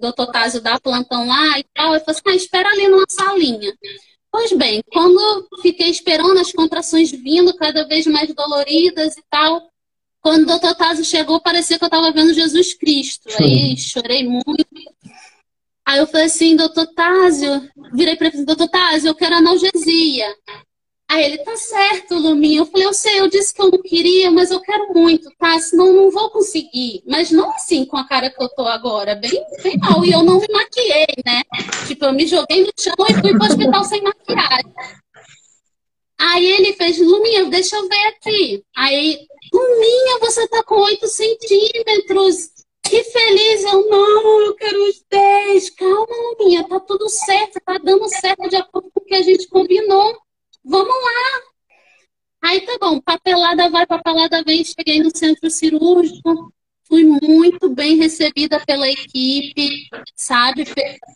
doutor 0.00 0.28
Tásio 0.28 0.60
dá 0.60 0.80
plantão 0.80 1.26
lá 1.26 1.58
e 1.58 1.64
tal, 1.74 1.94
e 1.94 2.00
falou 2.00 2.04
assim, 2.08 2.22
ah, 2.26 2.34
espera 2.34 2.68
ali 2.70 2.88
numa 2.88 3.04
salinha. 3.08 3.72
Pois 4.32 4.52
bem, 4.52 4.82
quando 4.92 5.48
fiquei 5.60 5.90
esperando 5.90 6.38
as 6.38 6.52
contrações 6.52 7.10
vindo 7.10 7.54
cada 7.56 7.86
vez 7.86 8.06
mais 8.06 8.32
doloridas 8.32 9.16
e 9.16 9.22
tal, 9.28 9.68
quando 10.20 10.42
o 10.42 10.46
doutor 10.46 10.74
Tásio 10.74 11.04
chegou, 11.04 11.40
parecia 11.40 11.78
que 11.78 11.84
eu 11.84 11.88
estava 11.88 12.12
vendo 12.12 12.32
Jesus 12.32 12.74
Cristo. 12.74 13.28
Aí 13.40 13.76
chorei 13.76 14.26
muito. 14.26 14.66
Aí 15.86 15.98
eu 15.98 16.06
falei 16.06 16.26
assim, 16.26 16.54
doutor 16.54 16.86
Tásio, 16.94 17.68
virei 17.92 18.16
para 18.16 18.28
ele, 18.28 18.44
doutor 18.44 18.68
Tásio, 18.68 19.08
eu 19.08 19.14
quero 19.14 19.34
analgesia. 19.34 20.32
Aí 21.10 21.24
ele, 21.24 21.38
tá 21.38 21.56
certo, 21.56 22.14
Luminha. 22.14 22.60
Eu 22.60 22.66
falei, 22.66 22.86
eu 22.86 22.94
sei, 22.94 23.18
eu 23.18 23.28
disse 23.28 23.52
que 23.52 23.60
eu 23.60 23.68
não 23.68 23.82
queria, 23.82 24.30
mas 24.30 24.52
eu 24.52 24.60
quero 24.60 24.94
muito, 24.94 25.28
tá? 25.36 25.58
Senão 25.58 25.92
não 25.92 26.08
vou 26.08 26.30
conseguir. 26.30 27.02
Mas 27.04 27.32
não 27.32 27.50
assim, 27.50 27.84
com 27.84 27.96
a 27.96 28.06
cara 28.06 28.30
que 28.30 28.40
eu 28.40 28.48
tô 28.50 28.64
agora, 28.64 29.16
bem, 29.16 29.44
bem 29.60 29.76
mal. 29.78 30.04
E 30.04 30.12
eu 30.12 30.22
não 30.22 30.38
me 30.38 30.46
maquiei, 30.52 31.08
né? 31.26 31.42
Tipo, 31.88 32.04
eu 32.04 32.12
me 32.12 32.28
joguei 32.28 32.62
no 32.62 32.70
chão 32.78 32.94
e 33.08 33.14
fui 33.14 33.36
pro 33.36 33.44
hospital 33.44 33.82
sem 33.82 34.00
maquiagem. 34.02 34.72
Aí 36.16 36.46
ele 36.46 36.74
fez, 36.74 36.96
Luminha, 37.00 37.44
deixa 37.46 37.74
eu 37.74 37.88
ver 37.88 38.06
aqui. 38.06 38.62
Aí, 38.76 39.26
Luminha, 39.52 40.20
você 40.20 40.46
tá 40.46 40.62
com 40.62 40.76
8 40.76 41.08
centímetros. 41.08 42.50
Que 42.84 43.02
feliz, 43.02 43.64
eu 43.64 43.88
não, 43.88 44.40
eu 44.42 44.54
quero 44.54 44.88
os 44.88 45.04
10. 45.10 45.70
Calma, 45.70 46.06
Luminha, 46.38 46.68
tá 46.68 46.78
tudo 46.78 47.08
certo, 47.08 47.58
tá 47.64 47.78
dando 47.78 48.08
certo 48.08 48.48
de 48.48 48.54
acordo 48.54 48.92
com 48.94 49.00
o 49.00 49.04
que 49.04 49.14
a 49.16 49.22
gente 49.22 49.48
combinou. 49.48 50.16
Vamos 50.64 50.94
lá! 50.94 51.40
Aí 52.42 52.60
tá 52.62 52.78
bom, 52.80 53.00
papelada 53.00 53.68
vai, 53.68 53.86
papelada 53.86 54.42
vem, 54.44 54.64
cheguei 54.64 55.02
no 55.02 55.14
centro 55.14 55.50
cirúrgico, 55.50 56.52
fui 56.88 57.04
muito 57.04 57.68
bem 57.68 57.96
recebida 57.96 58.58
pela 58.66 58.88
equipe, 58.88 59.88
sabe, 60.16 60.64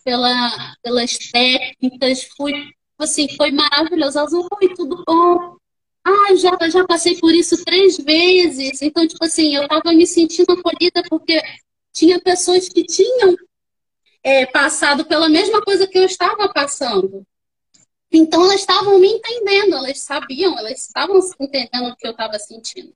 pela, 0.05 0.77
pelas 0.83 1.17
técnicas, 1.19 2.25
fui, 2.37 2.53
assim, 2.99 3.29
foi 3.37 3.51
maravilhoso. 3.51 4.19
Elas, 4.19 4.33
oi, 4.33 4.75
tudo 4.77 5.03
bom? 5.07 5.57
Ah, 6.05 6.35
já, 6.37 6.57
já 6.69 6.87
passei 6.87 7.19
por 7.19 7.35
isso 7.35 7.65
três 7.65 7.97
vezes. 7.97 8.83
Então, 8.83 9.07
tipo 9.09 9.25
assim, 9.25 9.57
eu 9.57 9.67
tava 9.67 9.93
me 9.93 10.07
sentindo 10.07 10.53
acolhida 10.53 11.03
porque 11.09 11.41
tinha 11.93 12.21
pessoas 12.21 12.69
que 12.69 12.85
tinham 12.85 13.35
é, 14.23 14.47
passado 14.47 15.07
pela 15.07 15.29
mesma 15.29 15.63
coisa 15.63 15.87
que 15.87 15.99
eu 15.99 16.05
estava 16.05 16.53
passando. 16.53 17.27
Então, 18.17 18.45
elas 18.45 18.61
estavam 18.61 18.99
me 18.99 19.09
entendendo, 19.09 19.75
elas 19.75 19.99
sabiam, 19.99 20.57
elas 20.59 20.81
estavam 20.81 21.19
entendendo 21.41 21.89
o 21.89 21.97
que 21.97 22.07
eu 22.07 22.13
estava 22.13 22.39
sentindo. 22.39 22.95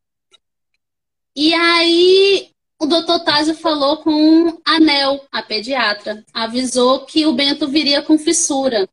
E 1.35 1.53
aí, 1.55 2.51
o 2.81 2.87
doutor 2.87 3.21
Tásio 3.25 3.55
falou 3.55 3.99
com 3.99 4.61
a 4.65 4.79
Nel, 4.79 5.25
a 5.33 5.43
pediatra, 5.43 6.25
avisou 6.33 7.05
que 7.05 7.27
o 7.27 7.33
Bento 7.33 7.67
viria 7.67 8.01
com 8.01 8.17
fissura. 8.17 8.89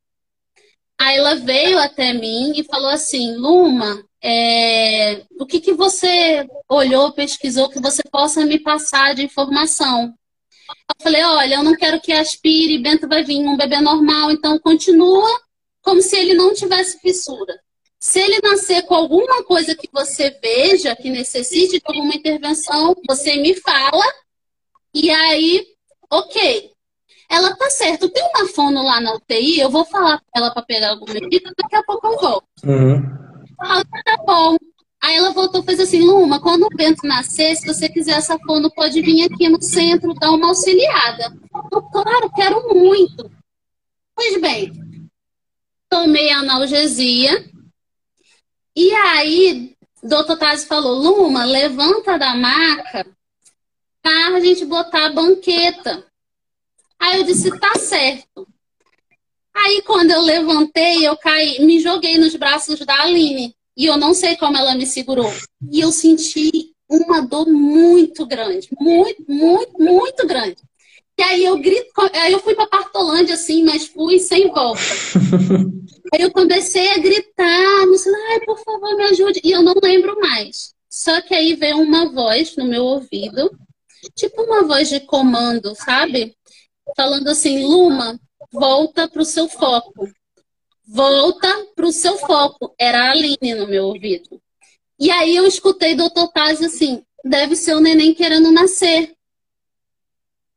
Aí 1.00 1.18
ela 1.18 1.36
veio 1.36 1.78
até 1.78 2.14
mim 2.14 2.54
e 2.56 2.64
falou 2.64 2.90
assim, 2.90 3.36
Luma, 3.36 4.04
é, 4.24 5.24
o 5.40 5.46
que, 5.46 5.60
que 5.60 5.74
você 5.74 6.48
olhou, 6.68 7.12
pesquisou 7.12 7.70
que 7.70 7.80
você 7.80 8.02
possa 8.12 8.44
me 8.46 8.60
passar 8.60 9.14
de 9.14 9.24
informação? 9.24 10.16
Eu 10.68 11.04
falei, 11.04 11.24
olha, 11.24 11.56
eu 11.56 11.64
não 11.64 11.76
quero 11.76 12.02
que 12.02 12.12
aspire, 12.12 12.82
Bento 12.82 13.08
vai 13.08 13.24
vir 13.24 13.46
um 13.46 13.58
bebê 13.58 13.80
normal, 13.82 14.32
então 14.32 14.58
continua 14.58 15.45
como 15.86 16.02
se 16.02 16.18
ele 16.18 16.34
não 16.34 16.52
tivesse 16.52 17.00
fissura. 17.00 17.54
Se 18.00 18.20
ele 18.20 18.40
nascer 18.42 18.82
com 18.88 18.96
alguma 18.96 19.44
coisa 19.44 19.76
que 19.76 19.88
você 19.94 20.32
veja 20.42 20.96
que 20.96 21.12
necessite 21.12 21.80
de 21.80 21.84
alguma 21.86 22.16
intervenção, 22.16 22.96
você 23.08 23.36
me 23.38 23.54
fala 23.54 24.04
e 24.92 25.12
aí, 25.12 25.64
ok. 26.12 26.72
Ela 27.30 27.56
tá 27.56 27.70
certo, 27.70 28.10
tem 28.10 28.24
uma 28.36 28.48
fono 28.48 28.84
lá 28.84 29.00
na 29.00 29.16
UTI, 29.16 29.60
eu 29.60 29.70
vou 29.70 29.86
falar 29.86 30.20
com 30.20 30.40
ela 30.40 30.52
para 30.52 30.64
pegar 30.64 30.90
alguma 30.90 31.14
medida, 31.14 31.52
daqui 31.58 31.76
a 31.76 31.84
pouco 31.84 32.08
eu 32.08 32.18
volto. 32.18 32.48
Uhum. 32.64 33.02
Ah, 33.60 33.84
tá 34.04 34.18
bom. 34.26 34.58
Aí 35.04 35.16
ela 35.18 35.32
voltou 35.32 35.62
e 35.62 35.66
fez 35.66 35.80
assim, 35.80 36.02
Luma, 36.02 36.40
quando 36.40 36.64
o 36.64 36.76
Bento 36.76 37.06
nascer, 37.08 37.56
se 37.56 37.68
você 37.68 37.88
quiser 37.88 38.18
essa 38.18 38.38
fono, 38.40 38.72
pode 38.72 39.02
vir 39.02 39.24
aqui 39.24 39.48
no 39.50 39.62
centro 39.62 40.16
dar 40.16 40.32
uma 40.32 40.48
auxiliada. 40.48 41.36
Eu, 41.72 41.82
claro, 41.84 42.32
quero 42.36 42.74
muito. 42.74 43.32
Pois 44.16 44.40
bem, 44.40 44.72
tomei 45.90 46.30
analgesia, 46.32 47.50
e 48.76 48.94
aí, 48.94 49.74
doutor 50.04 50.38
Taz 50.38 50.66
falou, 50.66 51.00
Luma, 51.00 51.46
levanta 51.46 52.18
da 52.20 52.36
maca 52.36 53.08
para 54.02 54.36
a 54.36 54.40
gente 54.42 54.66
botar 54.66 55.06
a 55.06 55.14
banqueta. 55.14 56.06
Aí 57.00 57.20
eu 57.20 57.24
disse, 57.24 57.58
tá 57.58 57.76
certo. 57.76 58.46
Aí 59.54 59.82
quando 59.84 60.12
eu 60.12 60.22
levantei, 60.22 61.08
eu 61.08 61.16
caí, 61.16 61.66
me 61.66 61.80
joguei 61.80 62.18
nos 62.18 62.36
braços 62.36 62.78
da 62.80 63.02
Aline. 63.02 63.56
E 63.78 63.86
eu 63.86 63.96
não 63.96 64.14
sei 64.14 64.36
como 64.36 64.58
ela 64.58 64.76
me 64.76 64.86
segurou. 64.86 65.32
E 65.72 65.80
eu 65.80 65.92
senti 65.92 66.74
uma 66.90 67.22
dor 67.22 67.48
muito 67.48 68.26
grande, 68.26 68.68
muito, 68.78 69.24
muito, 69.28 69.82
muito 69.82 70.28
grande. 70.28 70.58
E 71.18 71.24
aí 71.24 71.46
eu 71.46 71.58
grito, 71.58 71.92
aí 72.14 72.34
eu 72.34 72.40
fui 72.40 72.56
para 72.56 72.68
Partolândia 72.68 73.36
assim, 73.36 73.64
mas 73.64 73.88
fui 73.88 74.20
sem 74.20 74.52
volta. 74.52 74.82
aí 76.14 76.22
eu 76.22 76.32
comecei 76.32 76.92
a 76.92 76.98
gritar, 76.98 77.86
no 77.86 77.96
ai, 78.30 78.40
por 78.42 78.60
favor, 78.60 78.96
me 78.98 79.04
ajude. 79.06 79.40
E 79.44 79.52
eu 79.52 79.62
não 79.62 79.76
lembro 79.82 80.20
mais. 80.20 80.74
Só 80.90 81.22
que 81.22 81.34
aí 81.34 81.56
veio 81.56 81.80
uma 81.80 82.12
voz 82.12 82.56
no 82.58 82.66
meu 82.66 82.84
ouvido, 82.84 83.50
tipo 84.14 84.44
uma 84.44 84.64
voz 84.64 84.90
de 84.90 85.00
comando, 85.00 85.74
sabe? 85.76 86.36
Falando 86.96 87.30
assim, 87.30 87.66
Luma, 87.66 88.20
volta 88.52 89.08
pro 89.08 89.24
seu 89.24 89.48
foco. 89.48 90.10
Volta 90.88 91.48
pro 91.76 91.92
seu 91.92 92.18
foco. 92.18 92.74
Era 92.80 93.06
a 93.06 93.12
Aline 93.12 93.56
no 93.56 93.68
meu 93.68 93.86
ouvido. 93.86 94.42
E 95.00 95.10
aí 95.12 95.36
eu 95.36 95.46
escutei 95.46 95.96
doutor 95.96 96.28
Taz 96.30 96.62
assim, 96.62 97.04
deve 97.24 97.56
ser 97.56 97.76
o 97.76 97.82
neném 97.82 98.14
querendo 98.14 98.52
nascer. 98.52 99.15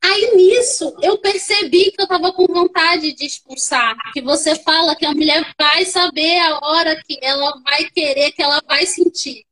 Aí 0.03 0.37
nisso 0.37 0.95
eu 1.03 1.19
percebi 1.19 1.91
que 1.91 2.01
eu 2.01 2.05
estava 2.05 2.33
com 2.33 2.47
vontade 2.47 3.13
de 3.13 3.27
expulsar. 3.27 3.97
Que 4.13 4.23
você 4.23 4.55
fala 4.57 4.95
que 4.95 5.05
a 5.05 5.13
mulher 5.13 5.45
vai 5.59 5.85
saber 5.85 6.39
a 6.39 6.59
hora 6.63 7.01
que 7.05 7.19
ela 7.21 7.61
vai 7.65 7.85
querer, 7.91 8.33
que 8.33 8.43
ela 8.43 8.63
vai 8.67 8.87
sentir. 8.87 9.45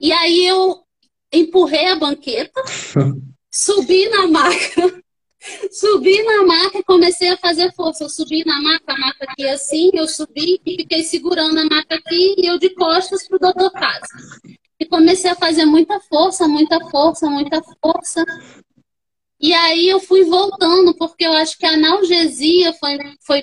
E 0.00 0.12
aí 0.12 0.46
eu 0.46 0.82
empurrei 1.32 1.86
a 1.86 1.96
banqueta, 1.96 2.62
subi 3.52 4.08
na 4.08 4.26
maca, 4.26 5.02
subi 5.70 6.22
na 6.22 6.44
maca 6.44 6.78
e 6.78 6.84
comecei 6.84 7.28
a 7.28 7.36
fazer 7.36 7.72
força. 7.74 8.04
Eu 8.04 8.08
subi 8.08 8.44
na 8.44 8.60
maca, 8.62 8.92
a 8.92 8.98
maca 8.98 9.24
aqui 9.28 9.46
assim, 9.48 9.90
eu 9.92 10.08
subi 10.08 10.60
e 10.64 10.76
fiquei 10.76 11.02
segurando 11.02 11.58
a 11.58 11.64
maca 11.64 11.96
aqui 11.96 12.34
e 12.38 12.46
eu 12.46 12.58
de 12.58 12.70
costas 12.70 13.26
pro 13.26 13.38
doutor 13.38 13.70
Casa. 13.72 14.08
E 14.78 14.86
comecei 14.86 15.30
a 15.30 15.34
fazer 15.34 15.66
muita 15.66 16.00
força, 16.00 16.48
muita 16.48 16.80
força, 16.88 17.28
muita 17.28 17.60
força. 17.82 18.24
E 19.40 19.54
aí 19.54 19.88
eu 19.88 20.00
fui 20.00 20.24
voltando, 20.24 20.94
porque 20.94 21.24
eu 21.26 21.32
acho 21.32 21.56
que 21.56 21.64
a 21.64 21.72
analgesia 21.72 22.74
foi, 22.74 22.98
foi, 23.22 23.42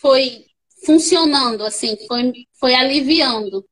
foi 0.00 0.46
funcionando, 0.86 1.64
assim, 1.64 1.96
foi, 2.06 2.32
foi 2.58 2.74
aliviando. 2.74 3.64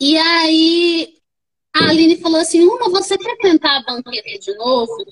E 0.00 0.16
aí 0.16 1.14
a 1.74 1.88
Aline 1.88 2.16
falou 2.18 2.40
assim, 2.40 2.62
Uma, 2.62 2.88
você 2.90 3.18
quer 3.18 3.36
tentar 3.38 3.78
a 3.78 3.82
banqueta 3.82 4.38
de 4.38 4.54
novo? 4.56 5.04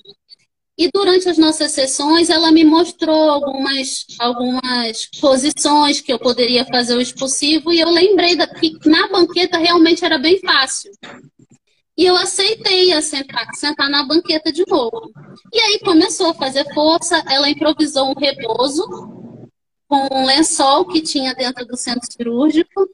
E 0.77 0.89
durante 0.91 1.29
as 1.29 1.37
nossas 1.37 1.71
sessões, 1.71 2.29
ela 2.29 2.51
me 2.51 2.63
mostrou 2.63 3.29
algumas, 3.29 4.05
algumas 4.17 5.05
posições 5.19 6.01
que 6.01 6.11
eu 6.11 6.17
poderia 6.17 6.65
fazer 6.65 6.95
o 6.95 7.01
expulsivo, 7.01 7.71
e 7.71 7.79
eu 7.79 7.89
lembrei 7.89 8.35
que 8.59 8.89
na 8.89 9.07
banqueta 9.07 9.57
realmente 9.57 10.03
era 10.03 10.17
bem 10.17 10.39
fácil. 10.39 10.91
E 11.95 12.05
eu 12.05 12.15
aceitei 12.15 12.91
a 12.91 13.01
sentar, 13.01 13.45
sentar 13.53 13.89
na 13.89 14.03
banqueta 14.03 14.51
de 14.51 14.63
novo. 14.67 15.11
E 15.51 15.59
aí 15.59 15.79
começou 15.79 16.31
a 16.31 16.33
fazer 16.33 16.65
força, 16.73 17.23
ela 17.29 17.49
improvisou 17.49 18.09
um 18.09 18.19
repouso 18.19 18.83
com 19.87 20.07
um 20.11 20.25
lençol 20.25 20.85
que 20.85 21.01
tinha 21.01 21.35
dentro 21.35 21.65
do 21.65 21.77
centro 21.77 22.11
cirúrgico. 22.11 22.89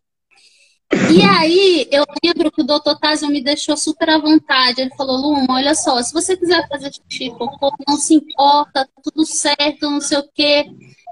E 0.91 1.21
aí 1.21 1.87
eu 1.91 2.03
lembro 2.23 2.51
que 2.51 2.61
o 2.61 2.65
doutor 2.65 2.97
Tásio 2.99 3.29
me 3.29 3.41
deixou 3.41 3.77
super 3.77 4.09
à 4.09 4.17
vontade. 4.17 4.81
Ele 4.81 4.95
falou, 4.95 5.17
Luma, 5.17 5.55
olha 5.55 5.75
só, 5.75 6.01
se 6.01 6.11
você 6.11 6.35
quiser 6.35 6.67
fazer 6.67 6.91
xixi 6.91 7.29
cocô, 7.31 7.71
não 7.87 7.95
se 7.95 8.15
importa, 8.15 8.85
tá 8.85 8.87
tudo 9.03 9.25
certo, 9.25 9.89
não 9.89 10.01
sei 10.01 10.17
o 10.17 10.29
quê. 10.33 10.65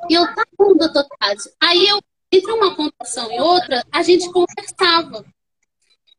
E 0.09 0.13
eu, 0.13 0.25
tá 0.35 0.43
bom, 0.57 0.75
doutor 0.75 1.05
Tásio. 1.19 1.51
Aí 1.61 1.87
eu, 1.87 2.01
entre 2.31 2.51
uma 2.51 2.75
contração 2.75 3.31
e 3.31 3.39
outra, 3.39 3.83
a 3.91 4.01
gente 4.03 4.29
conversava. 4.31 5.23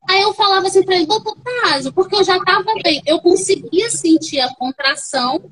Aí 0.08 0.22
eu 0.22 0.32
falava 0.32 0.66
assim 0.66 0.82
para 0.82 0.96
ele, 0.96 1.06
doutor 1.06 1.36
Tásio, 1.36 1.92
porque 1.92 2.16
eu 2.16 2.24
já 2.24 2.38
estava 2.38 2.72
bem, 2.82 3.02
eu 3.06 3.20
conseguia 3.20 3.90
sentir 3.90 4.40
a 4.40 4.54
contração, 4.54 5.50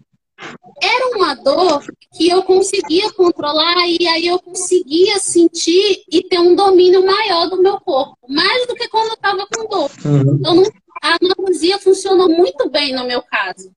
era 0.83 1.17
uma 1.17 1.35
dor 1.35 1.85
que 2.15 2.29
eu 2.29 2.43
conseguia 2.43 3.13
controlar 3.13 3.87
e 3.87 4.07
aí 4.09 4.27
eu 4.27 4.39
conseguia 4.39 5.19
sentir 5.19 6.05
e 6.11 6.23
ter 6.23 6.39
um 6.39 6.55
domínio 6.55 7.05
maior 7.05 7.49
do 7.49 7.61
meu 7.61 7.79
corpo, 7.81 8.17
mais 8.29 8.67
do 8.67 8.75
que 8.75 8.89
quando 8.89 9.09
eu 9.09 9.15
estava 9.15 9.47
com 9.47 9.69
dor. 9.69 9.91
Uhum. 10.05 10.37
Então, 10.37 10.63
a 11.03 11.17
analgesia 11.21 11.79
funcionou 11.79 12.29
muito 12.29 12.71
bem 12.71 12.95
no 12.95 13.05
meu 13.05 13.23
caso. 13.23 13.71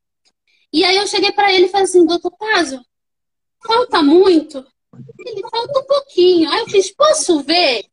E 0.71 0.85
aí 0.85 0.95
eu 0.95 1.07
cheguei 1.07 1.31
para 1.31 1.51
ele 1.51 1.65
e 1.65 1.69
falei 1.69 1.85
assim, 1.85 2.05
doutor 2.05 2.31
Tásio, 2.31 2.79
falta 3.65 4.01
muito? 4.01 4.65
Ele 5.25 5.41
falta 5.49 5.79
um 5.79 5.85
pouquinho. 5.85 6.49
Aí 6.49 6.59
eu 6.59 6.67
fiz, 6.67 6.91
posso 6.91 7.41
ver? 7.41 7.85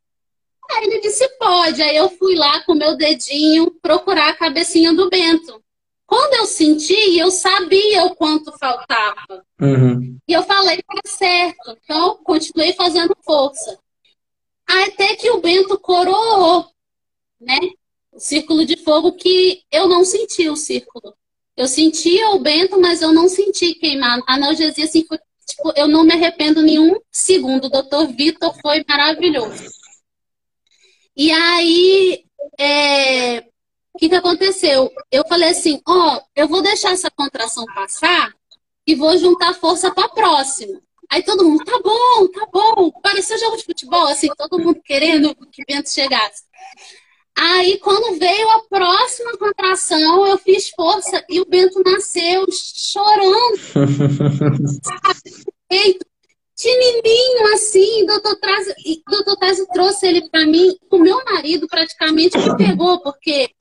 Aí 0.71 0.85
ele 0.85 0.99
disse, 1.01 1.27
pode. 1.37 1.81
Aí 1.81 1.95
eu 1.95 2.09
fui 2.09 2.35
lá 2.35 2.61
com 2.63 2.73
meu 2.73 2.95
dedinho 2.95 3.71
procurar 3.81 4.29
a 4.29 4.35
cabecinha 4.35 4.93
do 4.93 5.09
Bento. 5.09 5.61
Quando 6.05 6.35
eu 6.35 6.45
senti, 6.45 7.17
eu 7.17 7.29
sabia 7.29 8.05
o 8.05 8.15
quanto 8.15 8.57
faltava. 8.57 9.45
Uhum. 9.61 10.17
E 10.25 10.33
eu 10.33 10.41
falei, 10.43 10.81
tá 10.81 11.01
certo. 11.05 11.77
Então, 11.83 12.17
continuei 12.23 12.71
fazendo 12.73 13.15
força. 13.23 13.77
Até 14.65 15.15
que 15.15 15.29
o 15.31 15.41
Bento 15.41 15.77
coroou, 15.77 16.65
né? 17.39 17.59
O 18.11 18.19
círculo 18.19 18.65
de 18.65 18.77
fogo 18.77 19.13
que 19.13 19.63
eu 19.69 19.87
não 19.87 20.05
senti 20.05 20.49
o 20.49 20.55
círculo. 20.55 21.13
Eu 21.57 21.67
sentia 21.67 22.29
o 22.29 22.39
Bento, 22.39 22.79
mas 22.79 23.01
eu 23.01 23.11
não 23.11 23.27
senti 23.27 23.73
queimar. 23.75 24.21
A 24.27 24.35
analgesia, 24.35 24.85
assim, 24.85 25.05
foi, 25.05 25.17
tipo, 25.45 25.73
eu 25.75 25.87
não 25.87 26.03
me 26.03 26.13
arrependo 26.13 26.61
nenhum 26.61 26.95
segundo. 27.11 27.65
O 27.65 27.69
doutor 27.69 28.07
Vitor 28.07 28.55
foi 28.61 28.85
maravilhoso. 28.87 29.65
E 31.17 31.31
aí, 31.31 32.23
é, 32.59 33.39
o 33.91 33.97
que, 33.97 34.07
que 34.07 34.15
aconteceu? 34.15 34.91
Eu 35.11 35.27
falei 35.27 35.49
assim, 35.49 35.81
ó, 35.87 36.15
oh, 36.15 36.21
eu 36.35 36.47
vou 36.47 36.61
deixar 36.61 36.91
essa 36.91 37.09
contração 37.09 37.65
passar 37.73 38.31
e 38.85 38.93
vou 38.93 39.17
juntar 39.17 39.55
força 39.55 39.91
para 39.91 40.07
próxima. 40.09 40.79
Aí 41.09 41.23
todo 41.23 41.43
mundo, 41.43 41.65
tá 41.65 41.79
bom, 41.83 42.27
tá 42.27 42.47
bom. 42.53 42.91
Pareceu 43.01 43.39
jogo 43.39 43.57
de 43.57 43.63
futebol, 43.63 44.05
assim, 44.07 44.29
todo 44.37 44.59
mundo 44.59 44.79
querendo 44.83 45.33
que 45.51 45.63
o 45.63 45.65
vento 45.67 45.89
chegasse. 45.89 46.43
Aí, 47.35 47.79
quando 47.79 48.17
veio 48.17 48.49
a 48.49 48.63
próxima 48.67 49.37
contração, 49.37 50.25
eu 50.27 50.37
fiz 50.39 50.69
força 50.69 51.23
e 51.29 51.39
o 51.39 51.45
Bento 51.45 51.81
nasceu 51.83 52.45
chorando. 52.51 53.57
Peito, 55.69 56.05
Tinininho 56.57 57.53
assim, 57.53 58.03
doutor 58.07 58.35
Trazio, 58.37 58.73
doutor 59.07 59.37
Trazio 59.37 59.67
trouxe 59.67 60.07
ele 60.07 60.27
para 60.27 60.43
mim. 60.43 60.75
O 60.89 60.97
meu 60.97 61.23
marido 61.23 61.67
praticamente 61.67 62.35
me 62.35 62.57
pegou, 62.57 62.99
porque 63.01 63.51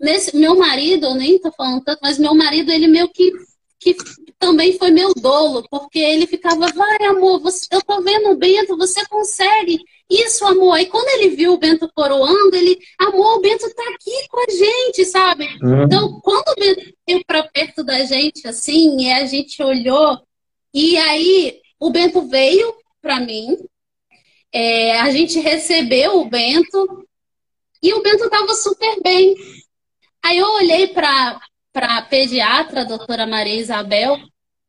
nesse 0.00 0.36
meu 0.36 0.56
marido, 0.56 1.06
eu 1.06 1.14
nem 1.14 1.38
tô 1.38 1.52
falando 1.52 1.84
tanto, 1.84 2.00
mas 2.02 2.18
meu 2.18 2.34
marido, 2.34 2.72
ele 2.72 2.88
meio 2.88 3.08
que, 3.08 3.30
que 3.78 3.96
também 4.40 4.76
foi 4.76 4.90
meu 4.90 5.14
dolo, 5.14 5.64
porque 5.70 6.00
ele 6.00 6.26
ficava, 6.26 6.66
vai 6.66 7.06
amor, 7.06 7.38
você, 7.38 7.68
eu 7.70 7.80
tô 7.80 8.02
vendo 8.02 8.30
o 8.30 8.36
Bento, 8.36 8.76
você 8.76 9.06
consegue. 9.06 9.78
Isso, 10.10 10.44
amor. 10.44 10.80
E 10.80 10.86
quando 10.86 11.08
ele 11.10 11.36
viu 11.36 11.52
o 11.52 11.58
Bento 11.58 11.88
coroando, 11.94 12.56
ele, 12.56 12.76
amor, 12.98 13.36
o 13.36 13.40
Bento 13.40 13.72
tá 13.72 13.84
aqui 13.94 14.28
com 14.28 14.40
a 14.40 14.52
gente, 14.52 15.04
sabe? 15.04 15.46
Uhum. 15.62 15.84
Então, 15.84 16.20
quando 16.20 16.48
o 16.48 16.60
Bento 16.60 16.92
veio 17.06 17.24
pra 17.24 17.44
perto 17.44 17.84
da 17.84 18.04
gente, 18.04 18.48
assim, 18.48 19.00
e 19.00 19.12
a 19.12 19.24
gente 19.26 19.62
olhou, 19.62 20.18
e 20.74 20.98
aí 20.98 21.61
o 21.82 21.90
Bento 21.90 22.28
veio 22.28 22.76
para 23.00 23.18
mim, 23.18 23.58
é, 24.52 25.00
a 25.00 25.10
gente 25.10 25.40
recebeu 25.40 26.20
o 26.20 26.30
Bento, 26.30 27.08
e 27.82 27.92
o 27.92 28.00
Bento 28.00 28.30
tava 28.30 28.54
super 28.54 29.02
bem. 29.02 29.34
Aí 30.24 30.38
eu 30.38 30.46
olhei 30.46 30.86
para 30.86 31.40
a 31.74 32.02
pediatra, 32.02 32.82
a 32.82 32.84
doutora 32.84 33.26
Maria 33.26 33.56
Isabel, 33.56 34.16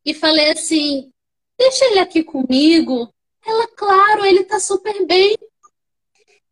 e 0.04 0.12
falei 0.16 0.54
assim: 0.54 1.12
deixa 1.56 1.86
ele 1.86 2.00
aqui 2.00 2.24
comigo. 2.24 3.14
Ela, 3.46 3.68
claro, 3.68 4.26
ele 4.26 4.44
tá 4.46 4.60
super 4.60 5.06
bem. 5.06 5.38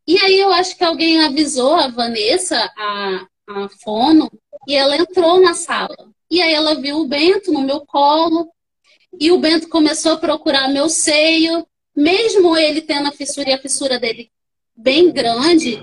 E 0.06 0.16
aí 0.20 0.40
eu 0.40 0.52
acho 0.52 0.78
que 0.78 0.84
alguém 0.84 1.24
avisou 1.24 1.74
a 1.74 1.88
Vanessa, 1.88 2.72
a, 2.78 3.28
a 3.48 3.70
fono, 3.84 4.30
e 4.68 4.76
ela 4.76 4.96
entrou 4.96 5.42
na 5.42 5.56
sala. 5.56 5.98
E 6.30 6.40
aí 6.40 6.54
ela 6.54 6.80
viu 6.80 6.98
o 6.98 7.08
Bento 7.08 7.52
no 7.52 7.62
meu 7.62 7.84
colo, 7.84 8.48
e 9.20 9.32
o 9.32 9.38
Bento 9.38 9.68
começou 9.70 10.14
a 10.14 10.18
procurar 10.18 10.68
meu 10.70 10.90
seio, 10.90 11.66
mesmo 11.96 12.58
ele 12.58 12.82
tendo 12.82 13.08
a 13.08 13.12
fissura 13.12 13.50
e 13.50 13.54
a 13.54 13.62
fissura 13.62 14.00
dele 14.00 14.30
bem 14.76 15.12
grande, 15.12 15.80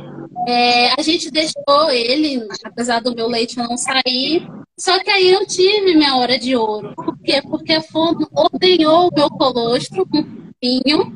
é, 0.47 0.93
a 0.99 1.03
gente 1.03 1.31
deixou 1.31 1.91
ele, 1.91 2.47
apesar 2.65 3.01
do 3.01 3.15
meu 3.15 3.29
leite 3.29 3.57
não 3.57 3.77
sair. 3.77 4.49
Só 4.79 4.99
que 5.03 5.11
aí 5.11 5.29
eu 5.29 5.45
tive 5.47 5.95
minha 5.95 6.17
hora 6.17 6.39
de 6.39 6.57
ouro. 6.57 6.95
Por 6.95 7.19
quê? 7.19 7.43
Porque 7.43 7.73
a 7.73 7.83
fono 7.83 8.27
ordenhou 8.33 9.09
o 9.09 9.15
meu 9.15 9.29
colostro, 9.29 10.07
um 10.15 10.51
vinho 10.63 11.13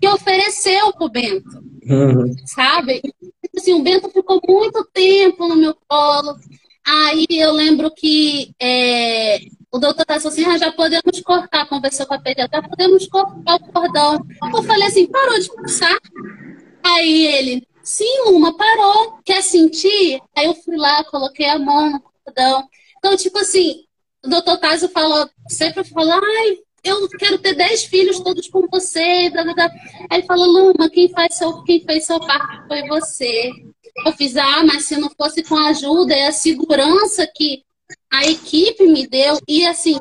que 0.00 0.08
ofereceu 0.08 0.92
pro 0.92 1.10
Bento. 1.10 1.62
Uhum. 1.84 2.34
Sabe? 2.46 3.02
Assim, 3.56 3.74
o 3.74 3.82
Bento 3.82 4.08
ficou 4.10 4.40
muito 4.46 4.88
tempo 4.92 5.48
no 5.48 5.56
meu 5.56 5.76
colo. 5.88 6.36
Aí 6.86 7.26
eu 7.30 7.52
lembro 7.52 7.90
que 7.90 8.52
é, 8.60 9.40
o 9.72 9.78
doutor 9.78 10.04
tá 10.04 10.16
assim, 10.16 10.44
ah, 10.44 10.58
já 10.58 10.72
podemos 10.72 11.20
cortar, 11.20 11.68
conversou 11.68 12.06
com 12.06 12.14
a 12.14 12.20
pediatra, 12.20 12.62
podemos 12.62 13.06
cortar 13.06 13.54
o 13.56 13.72
cordão. 13.72 14.26
Eu 14.54 14.62
falei 14.64 14.88
assim, 14.88 15.06
parou 15.06 15.38
de 15.38 15.48
pulsar? 15.48 15.96
Aí 16.82 17.26
ele, 17.26 17.68
sim, 17.82 18.24
Luma, 18.26 18.56
parou, 18.56 19.18
quer 19.24 19.42
sentir? 19.42 20.20
Aí 20.36 20.46
eu 20.46 20.54
fui 20.54 20.76
lá, 20.76 21.04
coloquei 21.04 21.46
a 21.46 21.58
mão 21.58 21.90
no 21.90 22.00
cordão. 22.00 22.68
Então, 22.98 23.16
tipo 23.16 23.38
assim, 23.38 23.84
o 24.24 24.28
doutor 24.28 24.58
Tazo 24.58 24.88
falou, 24.88 25.30
sempre 25.48 25.84
falou, 25.84 26.20
ai, 26.20 26.58
eu 26.82 27.08
quero 27.10 27.38
ter 27.38 27.54
dez 27.54 27.84
filhos 27.84 28.18
todos 28.20 28.48
com 28.48 28.66
você. 28.66 29.30
Blá, 29.30 29.44
blá, 29.44 29.54
blá. 29.54 29.70
Aí 30.10 30.18
ele 30.18 30.26
falou, 30.26 30.46
Luma, 30.46 30.90
quem, 30.90 31.08
faz 31.10 31.36
seu, 31.36 31.62
quem 31.62 31.80
fez 31.80 32.06
seu 32.06 32.18
parto 32.18 32.66
foi 32.66 32.88
você. 32.88 33.50
Eu 34.04 34.12
fiz, 34.12 34.36
ah, 34.36 34.64
mas 34.64 34.84
se 34.84 34.96
não 34.96 35.10
fosse 35.10 35.42
com 35.42 35.56
a 35.56 35.68
ajuda 35.68 36.14
e 36.14 36.22
a 36.22 36.32
segurança 36.32 37.26
que 37.34 37.62
a 38.12 38.26
equipe 38.26 38.86
me 38.86 39.06
deu, 39.06 39.38
e 39.46 39.66
assim, 39.66 39.98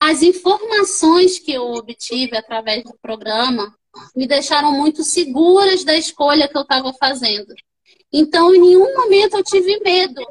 as 0.00 0.22
informações 0.22 1.38
que 1.38 1.52
eu 1.52 1.72
obtive 1.72 2.36
através 2.36 2.84
do 2.84 2.96
programa 3.00 3.74
me 4.14 4.26
deixaram 4.26 4.72
muito 4.72 5.02
seguras 5.02 5.84
da 5.84 5.96
escolha 5.96 6.48
que 6.48 6.56
eu 6.56 6.62
estava 6.62 6.92
fazendo. 6.94 7.54
Então, 8.12 8.54
em 8.54 8.60
nenhum 8.60 8.94
momento 8.94 9.36
eu 9.36 9.44
tive 9.44 9.80
medo 9.80 10.22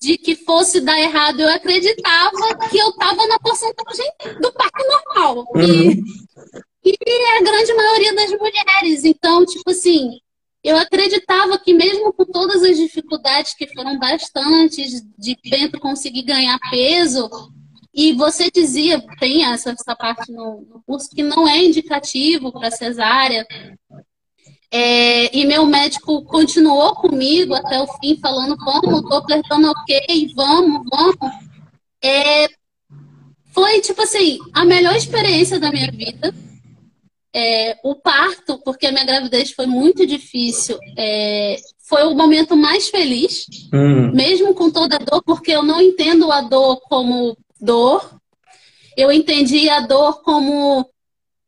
de 0.00 0.18
que 0.18 0.34
fosse 0.34 0.80
dar 0.80 0.98
errado. 0.98 1.40
Eu 1.40 1.48
acreditava 1.48 2.58
que 2.70 2.78
eu 2.78 2.88
estava 2.88 3.26
na 3.26 3.38
porcentagem 3.38 4.10
do 4.40 4.52
parto 4.52 4.84
normal. 4.88 5.46
Uhum. 5.54 6.02
E, 6.84 6.96
e 7.06 7.36
a 7.36 7.42
grande 7.42 7.74
maioria 7.74 8.14
das 8.14 8.30
mulheres. 8.30 9.04
Então, 9.04 9.44
tipo 9.44 9.70
assim, 9.70 10.18
eu 10.62 10.76
acreditava 10.76 11.58
que 11.58 11.74
mesmo 11.74 12.12
com 12.12 12.24
todas 12.24 12.62
as 12.62 12.76
dificuldades 12.76 13.54
que 13.54 13.66
foram 13.66 13.98
bastantes 13.98 15.02
de 15.18 15.36
Bento 15.48 15.80
conseguir 15.80 16.22
ganhar 16.22 16.58
peso, 16.70 17.28
e 17.94 18.12
você 18.12 18.50
dizia, 18.50 19.00
tem 19.18 19.44
essa, 19.44 19.70
essa 19.70 19.94
parte 19.94 20.32
no, 20.32 20.62
no 20.62 20.82
curso, 20.86 21.10
que 21.10 21.22
não 21.22 21.46
é 21.46 21.62
indicativo 21.62 22.50
para 22.52 22.70
cesárea, 22.70 23.46
é, 24.70 25.36
e 25.36 25.44
meu 25.44 25.66
médico 25.66 26.24
continuou 26.24 26.94
comigo 26.94 27.54
até 27.54 27.78
o 27.78 27.86
fim, 27.98 28.16
falando: 28.16 28.56
vamos, 28.56 29.02
tô 29.02 29.16
apertando 29.16 29.70
ok, 29.70 30.32
vamos, 30.34 30.82
vamos. 30.90 31.34
É, 32.02 32.48
foi, 33.52 33.82
tipo 33.82 34.00
assim, 34.00 34.38
a 34.54 34.64
melhor 34.64 34.96
experiência 34.96 35.60
da 35.60 35.70
minha 35.70 35.90
vida. 35.90 36.34
É, 37.34 37.78
o 37.82 37.94
parto, 37.94 38.58
porque 38.58 38.86
a 38.86 38.92
minha 38.92 39.06
gravidez 39.06 39.52
foi 39.52 39.66
muito 39.66 40.06
difícil, 40.06 40.78
é, 40.98 41.56
foi 41.78 42.02
o 42.04 42.14
momento 42.14 42.54
mais 42.54 42.88
feliz, 42.90 43.46
uhum. 43.72 44.12
mesmo 44.12 44.54
com 44.54 44.70
toda 44.70 44.96
a 44.96 44.98
dor, 44.98 45.22
porque 45.22 45.50
eu 45.50 45.62
não 45.62 45.80
entendo 45.80 46.30
a 46.30 46.42
dor 46.42 46.80
como 46.82 47.36
dor, 47.58 48.20
eu 48.96 49.10
entendi 49.10 49.68
a 49.70 49.80
dor 49.80 50.22
como 50.22 50.86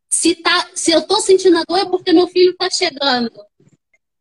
se, 0.08 0.36
tá, 0.36 0.68
se 0.74 0.92
eu 0.92 1.00
estou 1.00 1.20
sentindo 1.20 1.58
a 1.58 1.64
dor 1.68 1.78
é 1.78 1.84
porque 1.84 2.12
meu 2.12 2.28
filho 2.28 2.52
está 2.52 2.70
chegando. 2.70 3.30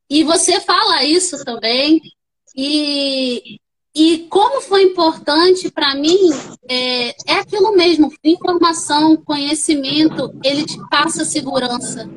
E 0.10 0.24
você 0.24 0.60
fala 0.60 1.04
isso 1.04 1.44
também. 1.46 2.02
E, 2.56 3.60
e 3.96 4.26
como 4.30 4.60
foi 4.60 4.84
importante 4.84 5.70
para 5.70 5.94
mim, 5.94 6.32
é, 6.68 7.10
é 7.28 7.40
aquilo 7.40 7.76
mesmo: 7.76 8.12
informação, 8.24 9.16
conhecimento, 9.18 10.34
ele 10.44 10.66
te 10.66 10.80
passa 10.90 11.24
segurança. 11.24 12.10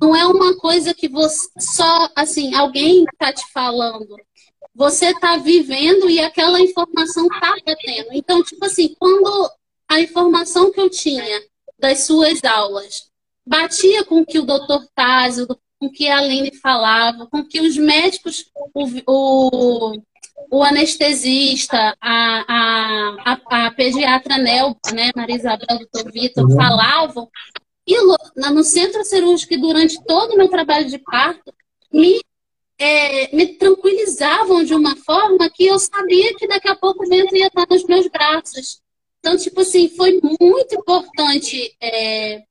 Não 0.00 0.14
é 0.14 0.24
uma 0.26 0.56
coisa 0.56 0.94
que 0.94 1.08
você 1.08 1.48
só, 1.58 2.08
assim, 2.14 2.54
alguém 2.54 3.04
está 3.12 3.32
te 3.32 3.44
falando. 3.52 4.16
Você 4.74 5.06
está 5.06 5.36
vivendo 5.36 6.08
e 6.08 6.20
aquela 6.20 6.60
informação 6.60 7.26
está 7.26 7.56
batendo. 7.66 8.10
Então, 8.12 8.44
tipo 8.44 8.64
assim, 8.64 8.94
quando 8.96 9.50
a 9.88 10.00
informação 10.00 10.70
que 10.70 10.80
eu 10.80 10.88
tinha 10.88 11.42
das 11.80 12.04
suas 12.04 12.44
aulas 12.44 13.08
batia 13.44 14.04
com 14.04 14.20
o 14.20 14.26
que 14.26 14.38
o 14.38 14.46
doutor 14.46 14.86
Tásio, 14.94 15.48
com 15.48 15.86
o 15.86 15.90
que 15.90 16.06
a 16.08 16.18
Aline 16.18 16.54
falava, 16.56 17.26
com 17.26 17.38
o 17.38 17.48
que 17.48 17.60
os 17.60 17.76
médicos, 17.76 18.44
o, 18.74 18.84
o, 19.06 20.02
o 20.50 20.62
anestesista, 20.62 21.96
a, 22.00 22.44
a, 22.48 23.16
a, 23.24 23.66
a, 23.66 23.70
pediatra 23.72 24.38
Nel, 24.38 24.76
né, 24.92 25.10
Maria 25.14 25.36
Isabel, 25.36 25.78
doutor 25.78 26.10
Vitor, 26.12 26.44
uhum. 26.44 26.56
falavam. 26.56 27.28
E 27.86 27.96
no 28.50 28.62
centro 28.62 29.04
cirúrgico, 29.04 29.56
durante 29.58 30.02
todo 30.04 30.34
o 30.34 30.36
meu 30.36 30.48
trabalho 30.48 30.88
de 30.88 30.98
parto, 30.98 31.52
me, 31.92 32.20
é, 32.78 33.34
me 33.34 33.46
tranquilizavam 33.46 34.62
de 34.62 34.74
uma 34.74 34.94
forma 34.96 35.48
que 35.50 35.66
eu 35.66 35.78
sabia 35.78 36.34
que 36.34 36.46
daqui 36.46 36.68
a 36.68 36.76
pouco 36.76 37.04
o 37.04 37.08
vento 37.08 37.34
ia 37.34 37.46
estar 37.46 37.66
nos 37.68 37.84
meus 37.84 38.06
braços. 38.08 38.80
Então, 39.20 39.36
tipo 39.36 39.60
assim, 39.62 39.88
foi 39.88 40.20
muito 40.22 40.74
importante 40.74 41.74
é, 41.80 42.42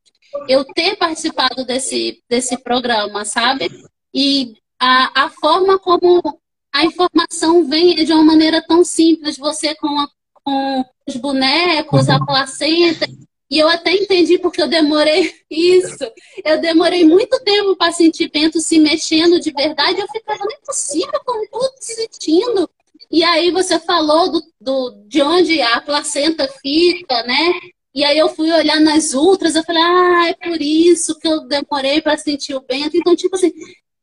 eu 0.48 0.66
ter 0.66 0.96
participado 0.98 1.66
desse, 1.66 2.22
desse 2.30 2.58
programa, 2.58 3.24
sabe? 3.24 3.70
E 4.14 4.56
a, 4.80 5.26
a 5.26 5.30
forma 5.30 5.80
como 5.80 6.40
a 6.78 6.86
informação 6.86 7.68
vem 7.68 7.96
de 8.06 8.14
uma 8.14 8.24
maneira 8.24 8.62
tão 8.62 8.84
simples, 8.84 9.36
você 9.36 9.74
com, 9.74 9.88
a, 10.00 10.08
com 10.44 10.86
os 11.08 11.16
bonecos, 11.16 12.08
a 12.08 12.24
placenta. 12.24 13.08
E 13.50 13.58
eu 13.58 13.68
até 13.68 13.94
entendi 13.94 14.38
porque 14.38 14.62
eu 14.62 14.68
demorei 14.68 15.34
isso. 15.50 16.06
Eu 16.46 16.62
demorei 16.62 17.04
muito 17.04 17.40
tempo 17.40 17.76
para 17.76 17.92
sentir 17.92 18.30
Bento 18.30 18.62
se 18.62 18.78
mexendo 18.78 19.40
de 19.40 19.52
verdade. 19.52 20.00
Eu 20.00 20.08
ficava, 20.08 20.38
não 20.38 20.52
é 20.52 20.60
possível, 20.64 21.20
como 21.26 21.50
tudo 21.50 21.74
sentindo. 21.80 22.70
E 23.10 23.24
aí 23.24 23.50
você 23.50 23.80
falou 23.80 24.32
do, 24.32 24.44
do, 24.62 25.04
de 25.08 25.22
onde 25.24 25.60
a 25.60 25.82
placenta 25.82 26.48
fica, 26.62 27.24
né? 27.24 27.54
E 27.92 28.04
aí 28.04 28.20
eu 28.20 28.30
fui 28.30 28.52
olhar 28.52 28.80
nas 28.80 29.16
ultras, 29.16 29.56
eu 29.56 29.64
falei, 29.64 29.82
ah, 29.82 30.28
é 30.30 30.34
por 30.36 30.62
isso 30.62 31.18
que 31.18 31.28
eu 31.28 31.48
demorei 31.48 32.02
para 32.02 32.18
sentir 32.18 32.54
o 32.54 32.62
Bento. 32.62 32.96
Então, 32.96 33.16
tipo 33.16 33.36
assim, 33.36 33.52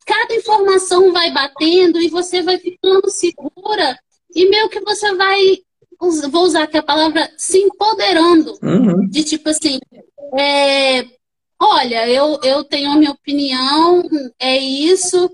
cada 0.04 0.34
informação 0.34 1.12
vai 1.12 1.32
batendo 1.32 2.00
e 2.00 2.08
você 2.08 2.42
vai 2.42 2.58
ficando 2.58 3.10
segura 3.10 3.98
e 4.34 4.48
meio 4.48 4.68
que 4.68 4.80
você 4.80 5.14
vai, 5.14 5.58
vou 6.30 6.44
usar 6.44 6.64
aqui 6.64 6.76
a 6.76 6.82
palavra, 6.82 7.30
se 7.36 7.58
empoderando. 7.58 8.58
Uhum. 8.62 9.08
De 9.08 9.24
tipo 9.24 9.48
assim, 9.48 9.78
é, 10.38 11.04
olha, 11.60 12.08
eu, 12.08 12.38
eu 12.42 12.64
tenho 12.64 12.90
a 12.90 12.96
minha 12.96 13.12
opinião, 13.12 14.02
é 14.38 14.56
isso, 14.58 15.30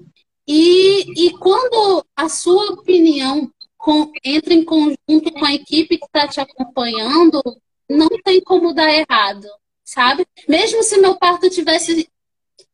E, 0.46 1.26
e 1.26 1.30
quando 1.38 2.04
a 2.16 2.28
sua 2.28 2.72
opinião 2.72 3.48
com, 3.78 4.10
entra 4.24 4.52
em 4.52 4.64
conjunto 4.64 5.32
com 5.32 5.44
a 5.44 5.54
equipe 5.54 5.96
que 5.96 6.06
está 6.06 6.26
te 6.26 6.40
acompanhando, 6.40 7.40
não 7.88 8.08
tem 8.24 8.40
como 8.40 8.74
dar 8.74 8.92
errado, 8.92 9.46
sabe? 9.84 10.26
Mesmo 10.48 10.82
se 10.82 10.98
meu 10.98 11.16
parto 11.16 11.48
tivesse 11.48 12.08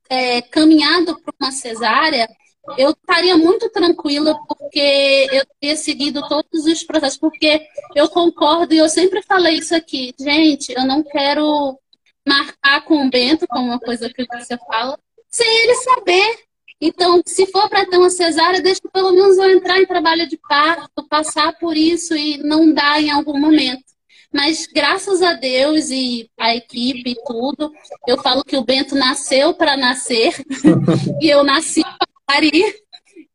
é, 0.08 0.42
caminhado 0.42 1.20
para 1.20 1.34
uma 1.40 1.52
cesárea, 1.52 2.28
eu 2.76 2.90
estaria 2.90 3.36
muito 3.36 3.70
tranquila 3.70 4.36
porque 4.48 5.28
eu 5.30 5.44
teria 5.60 5.76
seguido 5.76 6.26
todos 6.28 6.66
os 6.66 6.82
processos, 6.82 7.18
porque 7.18 7.66
eu 7.94 8.08
concordo 8.08 8.74
e 8.74 8.78
eu 8.78 8.88
sempre 8.88 9.22
falei 9.22 9.56
isso 9.56 9.74
aqui, 9.74 10.12
gente, 10.18 10.72
eu 10.72 10.84
não 10.84 11.02
quero 11.02 11.78
marcar 12.26 12.84
com 12.84 13.06
o 13.06 13.10
Bento, 13.10 13.46
como 13.46 13.66
uma 13.66 13.78
coisa 13.78 14.12
que 14.12 14.26
você 14.26 14.56
fala, 14.66 14.98
sem 15.30 15.46
ele 15.62 15.74
saber. 15.76 16.46
Então, 16.80 17.22
se 17.24 17.46
for 17.46 17.68
para 17.70 17.86
ter 17.86 17.96
uma 17.96 18.10
cesárea, 18.10 18.60
deixa 18.60 18.82
pelo 18.92 19.12
menos 19.12 19.38
eu 19.38 19.50
entrar 19.50 19.80
em 19.80 19.86
trabalho 19.86 20.28
de 20.28 20.36
parto, 20.36 21.06
passar 21.08 21.56
por 21.58 21.76
isso 21.76 22.14
e 22.14 22.36
não 22.38 22.72
dar 22.72 23.00
em 23.00 23.10
algum 23.10 23.38
momento. 23.38 23.95
Mas 24.36 24.66
graças 24.66 25.22
a 25.22 25.32
Deus 25.32 25.88
e 25.88 26.28
a 26.38 26.54
equipe 26.54 27.12
e 27.12 27.24
tudo, 27.24 27.72
eu 28.06 28.20
falo 28.22 28.44
que 28.44 28.54
o 28.54 28.62
Bento 28.62 28.94
nasceu 28.94 29.54
para 29.54 29.78
nascer 29.78 30.34
e 31.22 31.30
eu 31.30 31.42
nasci 31.42 31.80
para 31.80 32.06
parir. 32.26 32.82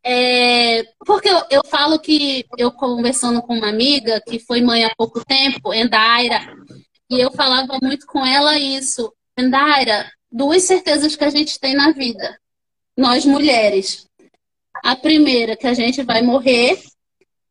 É, 0.03 0.83
porque 1.03 1.27
eu, 1.27 1.41
eu, 1.49 1.61
falo 1.65 1.97
que 1.97 2.45
eu 2.55 2.71
conversando 2.71 3.41
com 3.41 3.55
uma 3.55 3.69
amiga 3.69 4.21
que 4.27 4.37
foi 4.37 4.61
mãe 4.61 4.85
há 4.85 4.93
pouco 4.95 5.25
tempo, 5.25 5.73
Endaira, 5.73 6.55
e 7.09 7.19
eu 7.19 7.31
falava 7.31 7.79
muito 7.81 8.05
com 8.05 8.23
ela 8.23 8.59
isso. 8.59 9.11
Endaira, 9.35 10.07
duas 10.31 10.61
certezas 10.61 11.15
que 11.15 11.23
a 11.23 11.31
gente 11.31 11.59
tem 11.59 11.73
na 11.73 11.91
vida, 11.91 12.39
nós 12.95 13.25
mulheres. 13.25 14.05
A 14.83 14.95
primeira, 14.95 15.57
que 15.57 15.65
a 15.65 15.73
gente 15.73 16.03
vai 16.03 16.21
morrer, 16.21 16.79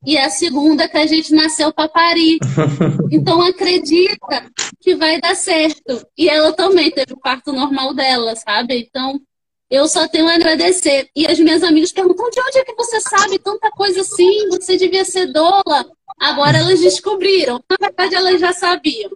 e 0.05 0.17
a 0.17 0.31
segunda, 0.31 0.89
que 0.89 0.97
a 0.97 1.07
gente 1.07 1.35
nasceu 1.35 1.73
para 1.73 1.89
parir. 1.89 2.39
Então 3.13 3.43
acredita 3.43 4.49
que 4.81 4.95
vai 4.95 5.21
dar 5.21 5.35
certo. 5.35 6.07
E 6.17 6.29
ela 6.29 6.53
também 6.53 6.93
teve 6.93 7.13
o 7.13 7.19
parto 7.19 7.53
normal 7.53 7.93
dela, 7.93 8.37
sabe? 8.37 8.79
Então 8.79 9.21
eu 9.69 9.89
só 9.89 10.07
tenho 10.07 10.29
a 10.29 10.35
agradecer. 10.35 11.09
E 11.15 11.27
as 11.27 11.39
minhas 11.41 11.63
amigas 11.65 11.91
perguntam: 11.91 12.31
de 12.31 12.41
onde 12.41 12.59
é 12.59 12.65
que 12.65 12.75
você 12.75 13.01
sabe 13.01 13.39
tanta 13.41 13.69
coisa 13.73 14.01
assim? 14.01 14.49
Você 14.51 14.77
devia 14.77 15.05
ser 15.05 15.27
doula. 15.27 15.91
Agora 16.21 16.59
elas 16.59 16.81
descobriram. 16.81 17.61
Na 17.69 17.89
verdade, 17.89 18.15
elas 18.15 18.41
já 18.41 18.53
sabiam. 18.53 19.11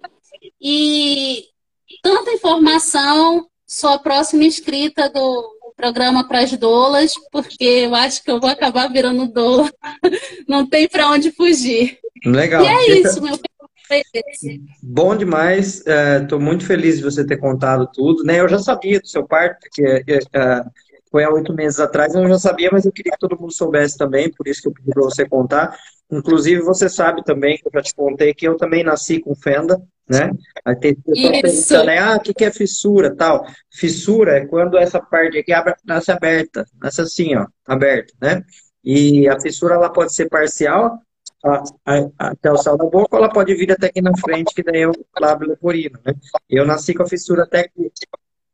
E 0.61 1.45
tanta 2.03 2.33
informação, 2.33 3.47
sou 3.67 3.91
a 3.91 3.99
próxima 3.99 4.45
inscrita 4.45 5.09
do 5.09 5.54
programa 5.77 6.27
para 6.27 6.41
as 6.41 6.53
doulas, 6.53 7.13
porque 7.31 7.65
eu 7.65 7.95
acho 7.95 8.23
que 8.23 8.31
eu 8.31 8.41
vou 8.41 8.51
acabar 8.51 8.91
virando 8.91 9.27
doula. 9.27 9.71
Não 10.49 10.67
tem 10.67 10.89
para 10.89 11.11
onde 11.11 11.31
fugir. 11.33 11.99
Legal. 12.25 12.65
E 12.65 12.67
é 12.67 13.01
isso, 13.01 13.23
meu 13.23 13.39
Bom 14.83 15.15
demais, 15.15 15.85
estou 16.21 16.41
é, 16.41 16.43
muito 16.43 16.67
feliz 16.67 16.97
de 16.97 17.05
você 17.05 17.25
ter 17.25 17.37
contado 17.37 17.89
tudo. 17.93 18.25
Né? 18.25 18.41
Eu 18.41 18.49
já 18.49 18.59
sabia 18.59 18.99
do 18.99 19.07
seu 19.07 19.27
parto, 19.27 19.59
porque 19.61 20.05
é, 20.09 20.65
foi 21.11 21.23
há 21.23 21.31
oito 21.31 21.53
meses 21.53 21.79
atrás, 21.79 22.15
eu 22.15 22.27
já 22.27 22.39
sabia, 22.39 22.71
mas 22.73 22.85
eu 22.85 22.93
queria 22.93 23.13
que 23.13 23.19
todo 23.19 23.39
mundo 23.39 23.53
soubesse 23.53 23.97
também, 23.97 24.31
por 24.33 24.49
isso 24.49 24.63
que 24.63 24.69
eu 24.69 24.73
pedi 24.73 24.91
para 24.91 25.03
você 25.03 25.29
contar. 25.29 25.77
Inclusive, 26.11 26.63
você 26.63 26.89
sabe 26.89 27.23
também, 27.25 27.57
que 27.57 27.67
eu 27.67 27.73
já 27.73 27.83
te 27.83 27.95
contei, 27.95 28.35
que 28.35 28.49
eu 28.49 28.57
também 28.57 28.83
nasci 28.83 29.21
com 29.21 29.35
fenda, 29.35 29.81
né? 30.09 30.31
Aí 30.65 30.77
tem 30.77 30.95
pessoas 30.95 31.87
né? 31.87 31.99
Ah, 31.99 32.17
o 32.17 32.21
que, 32.21 32.35
que 32.35 32.45
é 32.45 32.51
fissura 32.51 33.15
tal? 33.15 33.47
Fissura 33.71 34.39
é 34.39 34.47
quando 34.47 34.77
essa 34.77 35.01
parte 35.01 35.39
aqui 35.39 35.53
abre, 35.53 35.75
nasce 35.85 36.11
aberta, 36.11 36.67
nasce 36.81 37.01
assim, 37.01 37.35
ó, 37.37 37.47
aberta, 37.67 38.13
né? 38.21 38.45
E 38.85 39.27
a 39.29 39.41
fissura 39.41 39.75
ela 39.75 39.91
pode 39.91 40.15
ser 40.15 40.29
parcial 40.29 40.99
a, 41.45 41.63
a, 41.87 42.11
até 42.31 42.51
o 42.51 42.57
sal 42.57 42.77
da 42.77 42.85
boca, 42.85 43.17
ou 43.17 43.19
ela 43.19 43.33
pode 43.33 43.55
vir 43.55 43.73
até 43.73 43.87
aqui 43.87 44.01
na 44.01 44.17
frente, 44.17 44.55
que 44.55 44.63
daí 44.63 44.83
é 44.83 44.89
o 44.89 44.93
lábio 45.21 45.49
leporino, 45.49 45.99
né? 46.05 46.15
Eu 46.49 46.67
nasci 46.67 46.95
com 46.95 47.03
a 47.03 47.09
fissura 47.09 47.45
até 47.45 47.61
aqui. 47.61 47.91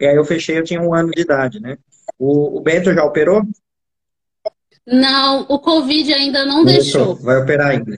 E 0.01 0.07
aí 0.07 0.16
eu 0.16 0.24
fechei, 0.24 0.59
eu 0.59 0.64
tinha 0.64 0.80
um 0.80 0.94
ano 0.94 1.11
de 1.11 1.20
idade, 1.20 1.61
né? 1.61 1.76
O, 2.18 2.59
o 2.59 2.61
Bento 2.61 2.92
já 2.92 3.05
operou? 3.05 3.42
Não, 4.86 5.42
o 5.48 5.59
Covid 5.59 6.12
ainda 6.12 6.44
não 6.44 6.64
deixou. 6.64 7.14
Vai 7.16 7.38
operar 7.38 7.68
ainda. 7.68 7.96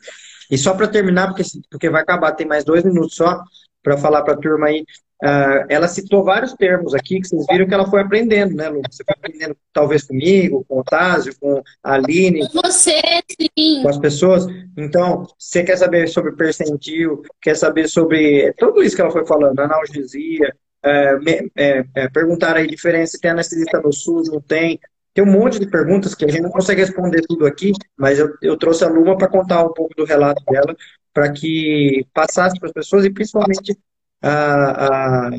E 0.53 0.59
só 0.59 0.74
para 0.74 0.86
terminar, 0.86 1.28
porque, 1.28 1.42
porque 1.70 1.88
vai 1.88 2.03
acabar, 2.03 2.32
tem 2.32 2.46
mais 2.46 2.62
dois 2.62 2.84
minutos 2.84 3.16
só 3.16 3.42
para 3.82 3.96
falar 3.96 4.20
para 4.20 4.34
a 4.34 4.36
turma 4.36 4.66
aí. 4.66 4.84
Uh, 5.24 5.64
ela 5.70 5.88
citou 5.88 6.22
vários 6.22 6.53
termos 6.53 6.94
aqui 6.94 7.20
que 7.20 7.28
vocês 7.28 7.46
viram 7.48 7.66
que 7.66 7.72
ela 7.72 7.88
foi 7.88 8.03
aprendendo, 8.03 8.55
né, 8.55 8.68
Lu? 8.68 8.82
Você 8.90 9.03
foi 9.03 9.14
aprendendo 9.16 9.57
talvez 9.72 10.03
comigo, 10.03 10.62
com 10.68 10.76
o 10.76 10.80
Otásio, 10.80 11.34
com 11.40 11.62
a 11.82 11.94
Aline. 11.94 12.46
Com 12.50 12.61
você, 12.61 13.00
sim. 13.40 13.80
Com 13.82 13.88
as 13.88 13.96
pessoas. 13.96 14.46
Então, 14.76 15.26
você 15.38 15.64
quer 15.64 15.78
saber 15.78 16.07
sobre 16.09 16.32
percentil, 16.32 17.22
quer 17.40 17.57
saber 17.57 17.88
sobre 17.88 18.53
tudo 18.59 18.82
isso 18.82 18.94
que 18.94 19.00
ela 19.00 19.11
foi 19.11 19.24
falando, 19.24 19.59
analgesia, 19.59 20.55
é, 20.84 21.18
é, 21.57 21.84
é, 21.94 22.09
perguntar 22.11 22.57
aí 22.57 22.66
diferença, 22.66 23.18
tem 23.18 23.30
anestesista 23.30 23.80
no 23.80 23.92
SUS, 23.92 24.28
não 24.28 24.40
tem, 24.40 24.78
tem 25.14 25.24
um 25.24 25.30
monte 25.30 25.58
de 25.58 25.66
perguntas 25.66 26.14
que 26.14 26.24
a 26.24 26.28
gente 26.28 26.42
não 26.42 26.50
consegue 26.50 26.80
responder 26.80 27.22
tudo 27.28 27.46
aqui, 27.46 27.72
mas 27.96 28.18
eu, 28.18 28.34
eu 28.40 28.56
trouxe 28.56 28.84
a 28.84 28.88
Luma 28.88 29.16
para 29.16 29.28
contar 29.28 29.64
um 29.64 29.72
pouco 29.72 29.94
do 29.94 30.04
relato 30.04 30.42
dela, 30.46 30.74
para 31.12 31.30
que 31.32 32.06
passasse 32.14 32.58
para 32.58 32.68
as 32.68 32.72
pessoas 32.72 33.04
e 33.04 33.10
principalmente 33.10 33.78
a, 34.22 35.30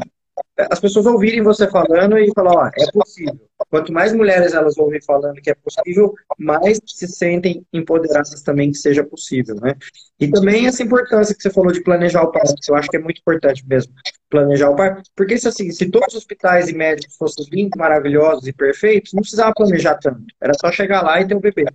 as 0.57 0.79
pessoas 0.79 1.05
ouvirem 1.05 1.41
você 1.41 1.67
falando 1.67 2.17
e 2.17 2.31
falar, 2.33 2.53
ó, 2.55 2.67
é 2.67 2.91
possível. 2.91 3.39
Quanto 3.69 3.93
mais 3.93 4.13
mulheres 4.13 4.53
elas 4.53 4.77
ouvem 4.77 5.01
falando 5.01 5.41
que 5.41 5.49
é 5.49 5.55
possível, 5.55 6.13
mais 6.37 6.79
se 6.85 7.07
sentem 7.07 7.65
empoderadas 7.73 8.41
também 8.41 8.71
que 8.71 8.77
seja 8.77 9.03
possível, 9.03 9.55
né? 9.55 9.75
E 10.19 10.29
também 10.29 10.67
essa 10.67 10.83
importância 10.83 11.33
que 11.33 11.41
você 11.41 11.49
falou 11.49 11.71
de 11.71 11.81
planejar 11.81 12.23
o 12.23 12.31
parto, 12.31 12.55
que 12.61 12.71
eu 12.71 12.75
acho 12.75 12.89
que 12.89 12.97
é 12.97 12.99
muito 12.99 13.19
importante 13.19 13.65
mesmo, 13.67 13.93
planejar 14.29 14.69
o 14.69 14.75
parto, 14.75 15.09
porque 15.15 15.37
se 15.37 15.47
assim, 15.47 15.71
se 15.71 15.89
todos 15.89 16.09
os 16.09 16.21
hospitais 16.21 16.69
e 16.69 16.73
médicos 16.73 17.15
fossem 17.15 17.45
lindos, 17.51 17.77
maravilhosos 17.77 18.47
e 18.47 18.53
perfeitos, 18.53 19.13
não 19.13 19.21
precisava 19.21 19.53
planejar 19.53 19.95
tanto, 19.95 20.23
era 20.41 20.53
só 20.53 20.71
chegar 20.71 21.01
lá 21.01 21.19
e 21.19 21.27
ter 21.27 21.33
o 21.33 21.37
um 21.37 21.41
bebê. 21.41 21.65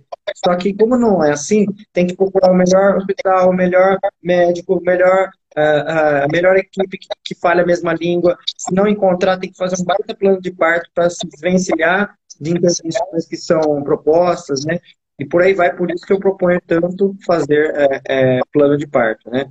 Só 0.45 0.55
que 0.55 0.73
como 0.73 0.97
não 0.97 1.23
é 1.23 1.31
assim, 1.31 1.65
tem 1.91 2.07
que 2.07 2.15
procurar 2.15 2.51
o 2.51 2.55
melhor 2.55 2.97
hospital, 2.97 3.49
o 3.49 3.53
melhor 3.53 3.97
médico, 4.23 4.75
o 4.75 4.81
melhor 4.81 5.31
a, 5.55 6.27
melhor 6.31 6.57
equipe 6.57 6.97
que, 6.97 7.07
que 7.23 7.35
fale 7.35 7.61
a 7.61 7.65
mesma 7.65 7.93
língua. 7.93 8.37
Se 8.57 8.73
não 8.73 8.87
encontrar, 8.87 9.37
tem 9.37 9.51
que 9.51 9.57
fazer 9.57 9.81
um 9.81 9.85
baita 9.85 10.15
plano 10.15 10.41
de 10.41 10.51
parto 10.51 10.89
para 10.93 11.09
se 11.09 11.27
desvencilhar 11.27 12.15
de 12.39 12.51
intervenções 12.51 13.27
que 13.27 13.37
são 13.37 13.83
propostas, 13.83 14.63
né? 14.65 14.79
E 15.19 15.25
por 15.25 15.41
aí 15.41 15.53
vai, 15.53 15.75
por 15.75 15.91
isso 15.91 16.05
que 16.05 16.13
eu 16.13 16.19
proponho 16.19 16.61
tanto 16.65 17.13
fazer 17.25 17.73
é, 17.75 18.01
é, 18.07 18.39
plano 18.53 18.77
de 18.77 18.87
parto, 18.87 19.29
né? 19.29 19.45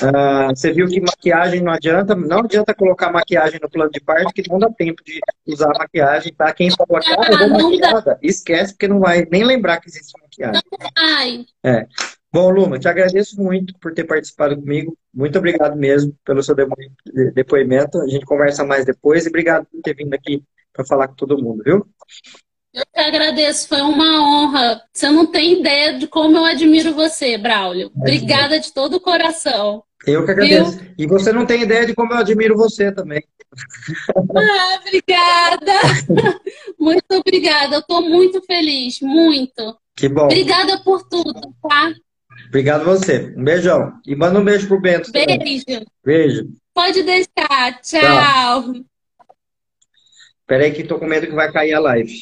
Ah, 0.00 0.48
você 0.48 0.72
viu 0.72 0.88
que 0.88 1.00
maquiagem 1.00 1.60
não 1.60 1.70
adianta, 1.70 2.14
não 2.14 2.38
adianta 2.38 2.74
colocar 2.74 3.12
maquiagem 3.12 3.60
no 3.62 3.68
plano 3.68 3.90
de 3.90 4.00
parto, 4.00 4.32
que 4.32 4.48
não 4.48 4.58
dá 4.58 4.70
tempo 4.70 5.02
de 5.04 5.20
usar 5.46 5.72
maquiagem, 5.78 6.32
tá? 6.32 6.52
Quem 6.52 6.70
falou 6.70 6.96
aqui, 6.96 7.10
ah, 7.12 7.30
eu 7.30 7.48
vou 7.50 7.70
maquiada, 7.70 8.18
esquece, 8.22 8.72
porque 8.72 8.88
não 8.88 9.00
vai 9.00 9.26
nem 9.30 9.44
lembrar 9.44 9.80
que 9.80 9.88
existe 9.88 10.12
maquiagem. 10.20 10.62
É. 11.62 11.86
Bom, 12.32 12.50
Luma, 12.50 12.78
te 12.78 12.88
agradeço 12.88 13.40
muito 13.40 13.78
por 13.78 13.92
ter 13.92 14.04
participado 14.04 14.56
comigo. 14.56 14.96
Muito 15.14 15.38
obrigado 15.38 15.76
mesmo 15.76 16.16
pelo 16.24 16.42
seu 16.42 16.54
depoimento. 17.34 18.00
A 18.00 18.08
gente 18.08 18.24
conversa 18.24 18.64
mais 18.64 18.84
depois 18.84 19.24
e 19.26 19.28
obrigado 19.28 19.66
por 19.66 19.80
ter 19.82 19.94
vindo 19.94 20.14
aqui 20.14 20.42
para 20.72 20.86
falar 20.86 21.08
com 21.08 21.14
todo 21.14 21.42
mundo, 21.42 21.62
viu? 21.64 21.86
Eu 22.72 22.84
que 22.90 23.00
agradeço, 23.00 23.68
foi 23.68 23.82
uma 23.82 24.22
honra. 24.22 24.82
Você 24.92 25.10
não 25.10 25.26
tem 25.26 25.60
ideia 25.60 25.98
de 25.98 26.06
como 26.06 26.38
eu 26.38 26.44
admiro 26.44 26.94
você, 26.94 27.36
Braulio. 27.36 27.92
Obrigada 27.94 28.58
de 28.58 28.72
todo 28.72 28.94
o 28.94 29.00
coração. 29.00 29.84
Eu 30.06 30.24
que 30.24 30.30
agradeço. 30.30 30.78
Viu? 30.78 30.94
E 30.96 31.06
você 31.06 31.32
não 31.32 31.44
tem 31.44 31.62
ideia 31.62 31.84
de 31.84 31.94
como 31.94 32.14
eu 32.14 32.18
admiro 32.18 32.56
você 32.56 32.90
também. 32.90 33.22
Ah, 34.34 34.78
obrigada. 34.80 35.72
Muito 36.80 37.04
obrigada. 37.10 37.76
Eu 37.76 37.80
estou 37.80 38.02
muito 38.02 38.40
feliz, 38.42 39.00
muito. 39.02 39.76
Que 39.94 40.08
bom. 40.08 40.24
Obrigada 40.24 40.82
por 40.82 41.06
tudo, 41.06 41.54
tá? 41.62 41.92
Obrigado 42.48 42.84
você. 42.84 43.34
Um 43.36 43.44
beijão. 43.44 43.94
E 44.06 44.14
manda 44.14 44.38
um 44.38 44.44
beijo 44.44 44.68
pro 44.68 44.80
Bento. 44.80 45.10
Beijo. 45.10 45.64
Também. 45.64 45.86
Beijo. 46.04 46.48
Pode 46.74 47.02
deixar. 47.02 47.80
Tchau. 47.82 48.00
Tchau. 48.00 48.74
Peraí 50.46 50.72
que 50.72 50.84
tô 50.84 50.98
com 50.98 51.06
medo 51.06 51.26
que 51.26 51.34
vai 51.34 51.50
cair 51.50 51.72
a 51.72 51.80
live. 51.80 52.12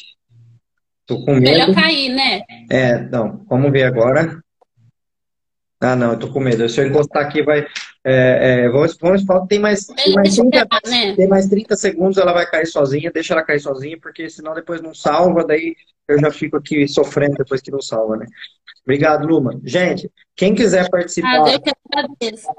Tô 1.05 1.25
com 1.25 1.33
medo. 1.33 1.43
Melhor 1.43 1.73
cair, 1.73 2.09
né? 2.09 2.41
É, 2.69 2.97
não. 2.97 3.45
Vamos 3.49 3.71
ver 3.71 3.83
agora. 3.83 4.41
Ah, 5.81 5.95
não, 5.95 6.11
eu 6.11 6.19
tô 6.19 6.31
com 6.31 6.39
medo. 6.39 6.69
Se 6.69 6.79
eu 6.79 6.87
encostar 6.87 7.25
aqui, 7.25 7.43
vai. 7.43 7.67
É, 8.03 8.63
é, 8.63 8.69
vamos, 8.69 8.97
vamos 8.99 9.23
falar, 9.23 9.45
tem 9.45 9.59
mais, 9.59 9.85
tem 9.85 10.15
mais, 10.15 10.35
30, 10.35 10.67
né? 10.87 11.15
tem 11.15 11.27
mais 11.27 11.47
30 11.47 11.75
segundos, 11.75 12.17
ela 12.17 12.33
vai 12.33 12.49
cair 12.49 12.65
sozinha, 12.65 13.11
deixa 13.11 13.33
ela 13.33 13.43
cair 13.43 13.59
sozinha, 13.59 13.95
porque 14.01 14.27
senão 14.27 14.55
depois 14.55 14.81
não 14.81 14.91
salva, 14.93 15.45
daí 15.45 15.75
eu 16.07 16.19
já 16.19 16.31
fico 16.31 16.57
aqui 16.57 16.87
sofrendo 16.87 17.35
depois 17.35 17.61
que 17.61 17.69
não 17.69 17.79
salva, 17.79 18.17
né? 18.17 18.25
Obrigado, 18.83 19.27
Luma. 19.27 19.61
Gente, 19.63 20.11
quem 20.35 20.55
quiser 20.55 20.89
participar. 20.89 21.45
Ah, 21.45 21.59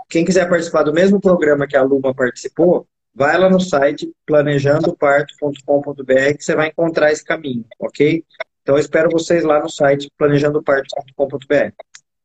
quem 0.08 0.24
quiser 0.24 0.48
participar 0.48 0.84
do 0.84 0.92
mesmo 0.92 1.20
programa 1.20 1.66
que 1.66 1.76
a 1.76 1.82
Luma 1.82 2.14
participou, 2.14 2.86
vai 3.12 3.36
lá 3.36 3.50
no 3.50 3.60
site 3.60 4.12
planejandoparto.com.br 4.24 6.36
que 6.38 6.44
você 6.44 6.54
vai 6.54 6.68
encontrar 6.68 7.10
esse 7.10 7.24
caminho, 7.24 7.64
ok? 7.80 8.24
Então, 8.62 8.76
eu 8.76 8.80
espero 8.80 9.10
vocês 9.10 9.42
lá 9.42 9.60
no 9.60 9.68
site 9.68 10.08
planejandopartos.com.br. 10.16 11.72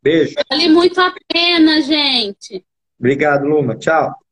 Beijo. 0.01 0.35
Vale 0.49 0.69
muito 0.69 1.01
a 1.01 1.13
pena, 1.27 1.81
gente. 1.81 2.63
Obrigado, 2.99 3.45
Luma. 3.45 3.75
Tchau. 3.77 4.26